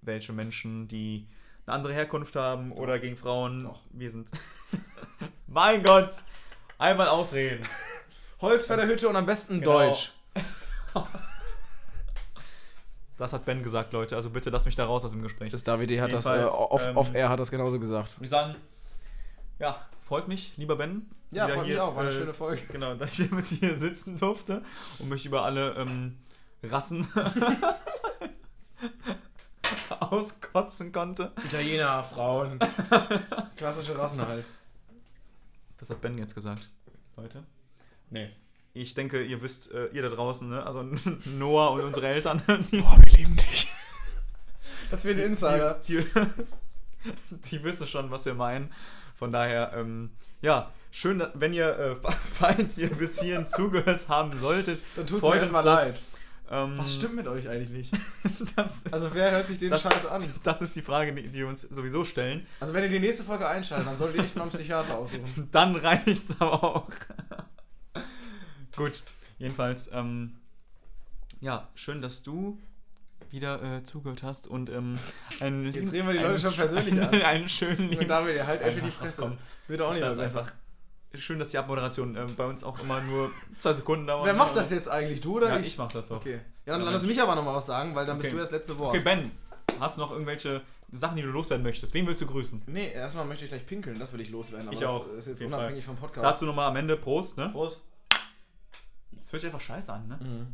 welche 0.03 0.33
Menschen, 0.33 0.89
die 0.89 1.27
eine 1.67 1.77
andere 1.77 1.93
Herkunft 1.93 2.37
haben 2.37 2.73
oder 2.73 2.99
gegen 2.99 3.17
Frauen. 3.17 3.65
Doch. 3.65 3.83
Wir 3.91 4.11
sind. 4.11 4.31
mein 5.47 5.83
Gott! 5.83 6.17
Einmal 6.79 7.09
ausreden. 7.09 7.67
Holz 8.41 8.65
vor 8.65 8.77
der 8.77 8.87
Hütte 8.87 9.09
und 9.09 9.17
am 9.17 9.27
besten 9.27 9.61
Genau. 9.61 9.79
Deutsch. 9.79 10.13
Das 13.19 13.35
hat 13.35 13.45
Ben 13.45 13.63
gesagt, 13.63 13.93
Leute. 13.93 14.17
Also 14.17 14.31
bitte 14.31 14.49
lasst 14.49 14.65
mich 14.65 14.77
da 14.77 14.87
raus 14.87 15.05
aus 15.05 15.11
dem 15.11 15.21
Gespräch. 15.21 15.53
Das 15.53 15.63
Davide 15.63 16.01
hat 16.01 16.11
das, 16.11 16.25
äh, 16.25 16.45
off, 16.47 16.83
ähm, 16.87 16.97
off 16.97 17.15
air 17.15 17.29
hat 17.29 17.39
das 17.39 17.51
genauso 17.51 17.79
gesagt. 17.79 18.19
Wir 18.19 18.29
sagen, 18.29 18.55
ja, 19.59 19.87
freut 20.01 20.27
mich, 20.27 20.57
lieber 20.57 20.75
Ben. 20.77 21.11
Ja, 21.31 21.47
freut 21.47 21.67
mich 21.67 21.79
auch, 21.79 21.95
war 21.95 22.05
eine 22.05 22.13
äh, 22.13 22.15
schöne 22.15 22.33
Folge. 22.33 22.63
Genau, 22.73 22.95
dass 22.99 23.11
ich 23.11 23.17
hier 23.17 23.35
mit 23.35 23.51
dir 23.51 23.79
sitzen 23.79 24.19
durfte 24.19 24.63
und 25.01 25.11
mich 25.11 25.27
über 25.27 25.45
alle 25.45 25.75
ähm, 25.75 26.17
Rassen 26.63 27.09
auskotzen 30.01 30.93
konnte. 30.93 31.33
Italiener, 31.45 32.03
Frauen. 32.05 32.59
Klassische 33.57 33.99
Rassen 33.99 34.27
halt. 34.27 34.45
Das 35.79 35.91
hat 35.91 36.01
Ben 36.01 36.19
jetzt 36.19 36.35
gesagt, 36.35 36.69
Leute. 37.17 37.45
Nee. 38.11 38.31
Ich 38.73 38.95
denke, 38.95 39.25
ihr 39.25 39.43
wisst, 39.43 39.73
äh, 39.73 39.87
ihr 39.89 40.03
da 40.03 40.09
draußen, 40.09 40.49
ne? 40.49 40.65
also 40.65 40.83
Noah 41.25 41.71
und 41.73 41.81
unsere 41.81 42.07
Eltern, 42.09 42.43
die, 42.71 42.79
Boah, 42.81 42.99
wir 43.03 43.19
lieben 43.19 43.37
dich. 43.37 43.69
Das 44.91 45.05
wird 45.05 45.19
ein 45.19 45.25
Insider. 45.25 45.81
die, 45.89 46.05
die 47.51 47.65
wissen 47.65 47.87
schon, 47.87 48.11
was 48.11 48.27
wir 48.27 48.35
meinen. 48.35 48.73
Von 49.17 49.33
daher, 49.33 49.73
ähm, 49.75 50.11
ja, 50.41 50.73
schön, 50.91 51.23
wenn 51.35 51.53
ihr, 51.53 51.79
äh, 51.79 51.97
falls 52.33 52.79
ihr 52.79 52.91
bis 52.91 53.21
hierhin 53.21 53.47
zugehört 53.47 54.09
haben 54.09 54.39
solltet, 54.39 54.81
Dann 54.97 55.09
freut 55.09 55.51
mir 55.51 55.63
das. 55.63 55.91
leid. 55.91 56.01
Ähm, 56.53 56.79
Was 56.79 56.95
stimmt 56.97 57.15
mit 57.15 57.29
euch 57.29 57.49
eigentlich 57.49 57.71
nicht? 57.71 57.93
Ist, 58.65 58.93
Also 58.93 59.15
wer 59.15 59.31
hört 59.31 59.47
sich 59.47 59.59
den 59.59 59.71
das, 59.71 59.83
Scheiß 59.83 60.07
an? 60.07 60.23
das 60.43 60.61
ist 60.61 60.75
die 60.75 60.83
Frage, 60.83 61.15
die, 61.15 61.33
wir 61.33 61.47
uns 61.47 61.63
sowieso 61.63 62.03
stellen. 62.05 62.45
Also 62.59 62.75
wenn 62.75 62.83
ihr 62.83 62.89
die 62.91 62.99
nächste 62.99 63.23
Folge 63.23 63.47
einschaltet, 63.49 63.87
dann 63.87 63.97
solltet 63.97 64.17
ihr 64.19 64.25
echt 64.25 64.35
mal 64.35 64.43
einen 64.43 64.51
Psychiater 64.51 64.97
aussuchen. 64.99 65.49
Dann 65.53 65.77
reicht's 65.77 66.35
aber 66.41 66.63
auch. 66.65 66.89
Gut, 68.77 69.03
jedenfalls, 69.39 69.91
ähm, 69.93 70.37
ja, 71.41 71.69
schön, 71.75 72.03
dass 72.03 72.23
du 72.23 72.59
wieder 73.31 73.63
äh, 73.79 73.85
zugehört 73.85 74.23
hast 74.23 74.47
und 74.49 74.71
ähm, 74.71 74.99
einen 75.41 75.67
Jetzt 75.73 75.93
reden 75.93 76.07
wir 76.09 76.15
die 76.15 76.19
Leute 76.21 76.39
schon 76.41 76.51
sch- 76.53 76.57
persönlich 76.57 76.93
einen, 76.95 77.15
an. 77.15 77.23
einen 77.23 77.49
schönen 77.49 77.91
Und 77.97 78.03
ihr 78.03 78.47
halt 78.47 78.63
einfach 78.63 78.85
die 78.85 78.91
Fresse. 78.91 79.17
komm. 79.23 79.39
Wird 79.69 79.83
auch 79.83 79.93
nicht 79.93 80.01
besser. 80.01 80.23
einfach 80.23 80.53
schön, 81.19 81.39
dass 81.39 81.51
die 81.51 81.59
Abmoderation 81.59 82.17
äh, 82.17 82.27
bei 82.37 82.45
uns 82.45 82.63
auch 82.65 82.79
immer 82.81 83.01
nur 83.01 83.31
zwei 83.59 83.73
Sekunden 83.73 84.07
dauert. 84.07 84.27
Wer 84.27 84.35
macht 84.35 84.55
das 84.57 84.71
jetzt 84.71 84.89
eigentlich? 84.89 85.21
Du 85.21 85.37
oder 85.37 85.49
Ja, 85.49 85.59
ich? 85.59 85.67
ich 85.69 85.79
mach 85.79 85.91
das 85.93 86.09
doch. 86.09 86.17
Okay. 86.19 86.41
Ja, 86.67 86.75
dann 86.75 86.85
Ja, 86.85 86.91
lass 86.91 87.03
mich 87.03 87.21
aber 87.21 87.35
noch 87.35 87.45
mal 87.45 87.55
was 87.55 87.67
sagen, 87.67 87.95
weil 87.95 88.07
dann 88.07 88.19
bist 88.19 88.29
Okay. 88.29 88.37
du 88.37 88.43
das 88.43 88.51
letzte 88.53 88.79
Wort. 88.79 88.95
Okay, 88.95 89.03
Ben, 89.05 89.31
hast 89.81 89.97
du 89.97 90.01
noch 90.03 90.13
irgendwelche 90.13 90.63
Sachen, 90.93 91.17
die 91.17 91.23
du 91.23 91.29
loswerden 91.29 91.65
möchtest? 91.65 91.95
Wen 91.95 92.07
willst 92.07 92.23
du 92.23 92.27
grüßen? 92.27 92.63
Nee, 92.67 92.93
erstmal 92.93 93.25
möchte 93.25 93.45
ich 93.45 93.51
gleich 93.51 93.67
pinkeln, 93.67 93.99
das 93.99 94.13
will 94.13 94.21
ich 94.21 94.31
loswerden. 94.31 94.69
Aber 94.69 94.75
Ich 94.75 94.81
das 94.81 94.89
auch, 94.89 95.07
ist 95.09 95.25
auf 95.25 95.27
jetzt 95.29 95.43
unabhängig 95.43 95.85
vom 95.85 95.97
Podcast. 95.97 96.25
Dazu 96.25 96.47
nochmal 96.47 96.69
am 96.69 96.77
Ende 96.77 96.97
Prost, 96.97 97.37
ne? 97.37 97.49
Prost. 97.51 97.83
Das 99.13 99.33
hört 99.33 99.43
sich 99.43 99.47
einfach 99.53 99.61
scheiße 99.61 99.93
an, 99.93 100.09
ne? 100.09 100.19
Mhm. 100.21 100.47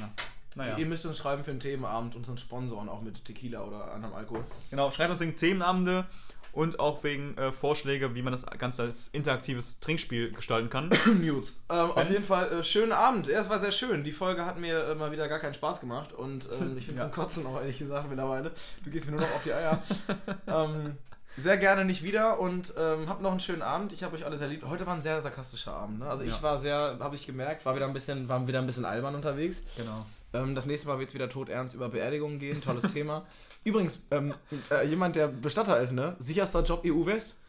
Na, 0.00 0.10
naja. 0.56 0.76
Ihr 0.76 0.86
müsst 0.86 1.04
uns 1.06 1.18
schreiben 1.18 1.44
für 1.44 1.50
einen 1.50 1.60
Themenabend 1.60 2.14
und 2.16 2.28
uns 2.28 2.40
sponsoren, 2.40 2.88
auch 2.88 3.00
mit 3.02 3.24
Tequila 3.24 3.62
oder 3.64 3.92
anderem 3.92 4.14
Alkohol. 4.14 4.44
Genau, 4.70 4.90
schreibt 4.90 5.10
uns 5.10 5.20
wegen 5.20 5.36
Themenabende 5.36 6.06
und 6.54 6.80
auch 6.80 7.02
wegen 7.04 7.36
äh, 7.36 7.52
Vorschläge, 7.52 8.14
wie 8.14 8.22
man 8.22 8.32
das 8.32 8.46
Ganze 8.58 8.82
als 8.82 9.08
interaktives 9.08 9.80
Trinkspiel 9.80 10.32
gestalten 10.32 10.70
kann. 10.70 10.88
Mutes. 11.22 11.54
Ähm, 11.70 11.90
auf 11.90 12.10
jeden 12.10 12.24
Fall 12.24 12.50
äh, 12.52 12.64
schönen 12.64 12.92
Abend. 12.92 13.26
Ja, 13.26 13.40
es 13.40 13.50
war 13.50 13.58
sehr 13.60 13.72
schön. 13.72 14.04
Die 14.04 14.12
Folge 14.12 14.46
hat 14.46 14.58
mir 14.58 14.84
äh, 14.86 14.94
mal 14.94 15.12
wieder 15.12 15.28
gar 15.28 15.38
keinen 15.40 15.54
Spaß 15.54 15.80
gemacht 15.80 16.12
und 16.12 16.48
ähm, 16.60 16.78
ich 16.78 16.86
finde 16.86 17.02
es 17.02 17.06
Ja. 17.06 17.12
zum 17.12 17.12
Kotzen 17.12 17.46
auch 17.46 17.60
ehrlich 17.60 17.78
gesagt 17.78 18.08
mittlerweile. 18.08 18.52
Du 18.84 18.90
gehst 18.90 19.06
mir 19.06 19.12
nur 19.12 19.20
noch 19.22 19.34
auf 19.34 19.42
die 19.42 19.52
Eier. 19.52 19.82
ähm, 20.46 20.96
sehr 21.36 21.56
gerne 21.56 21.84
nicht 21.84 22.04
wieder 22.04 22.38
und 22.38 22.72
ähm, 22.78 23.08
habt 23.08 23.20
noch 23.20 23.32
einen 23.32 23.40
schönen 23.40 23.62
Abend. 23.62 23.92
Ich 23.92 24.04
habe 24.04 24.14
euch 24.14 24.24
alle 24.24 24.38
sehr 24.38 24.46
lieb. 24.46 24.64
Heute 24.68 24.86
war 24.86 24.94
ein 24.94 25.02
sehr 25.02 25.20
sarkastischer 25.20 25.72
Abend. 25.72 25.98
Ne? 25.98 26.06
Also 26.06 26.22
ich 26.22 26.30
Ja. 26.30 26.42
war 26.42 26.60
sehr, 26.60 26.96
habe 27.00 27.16
ich 27.16 27.26
gemerkt, 27.26 27.64
war 27.66 27.74
wieder 27.74 27.86
ein 27.86 27.92
bisschen, 27.92 28.28
waren 28.28 28.46
wieder 28.46 28.60
ein 28.60 28.66
bisschen 28.66 28.84
albern 28.84 29.16
unterwegs. 29.16 29.62
Genau. 29.76 30.06
Ähm, 30.32 30.54
das 30.54 30.66
nächste 30.66 30.86
Mal 30.86 31.00
wird 31.00 31.08
es 31.08 31.14
wieder 31.14 31.28
todernst 31.28 31.74
über 31.74 31.88
Beerdigungen 31.88 32.38
gehen. 32.38 32.60
Tolles 32.62 32.84
Thema. 32.92 33.24
Übrigens, 33.64 34.00
ähm, 34.10 34.34
äh, 34.70 34.86
jemand, 34.86 35.16
der 35.16 35.28
Bestatter 35.28 35.78
ist, 35.80 35.92
ne? 35.92 36.16
Sicherster 36.18 36.62
Job 36.62 36.82
EU-West? 36.86 37.40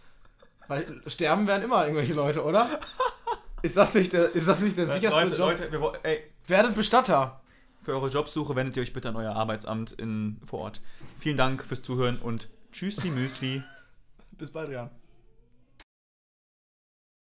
Weil 0.68 1.02
sterben 1.08 1.46
werden 1.46 1.64
immer 1.64 1.84
irgendwelche 1.84 2.14
Leute, 2.14 2.44
oder? 2.44 2.80
Ist 3.62 3.78
das 3.78 3.94
nicht 3.94 4.14
der, 4.14 4.34
ist 4.34 4.48
das 4.48 4.62
nicht 4.62 4.78
der 4.78 4.88
sicherste 4.88 5.20
Leute, 5.22 5.36
Job? 5.36 5.50
Leute, 5.52 5.72
wir, 5.72 5.82
wollen- 5.82 6.00
ey, 6.04 6.24
Werdet 6.48 6.76
Bestatter. 6.76 7.42
für 7.82 7.94
eure 7.94 8.08
Jobsuche 8.10 8.56
wendet 8.56 8.78
ihr 8.78 8.84
euch 8.84 8.94
bitte 8.94 9.10
an 9.10 9.16
euer 9.16 9.36
Arbeitsamt 9.36 9.92
in, 9.94 10.40
vor 10.44 10.60
Ort. 10.60 10.82
Vielen 11.20 11.38
Dank 11.38 11.64
fürs 11.64 11.82
Zuhören 11.84 12.18
und 12.20 12.48
tschüssli 12.72 13.10
Müsli. 13.12 13.64
Bis 14.32 14.52
bald, 14.52 14.72
Jan. 14.72 14.90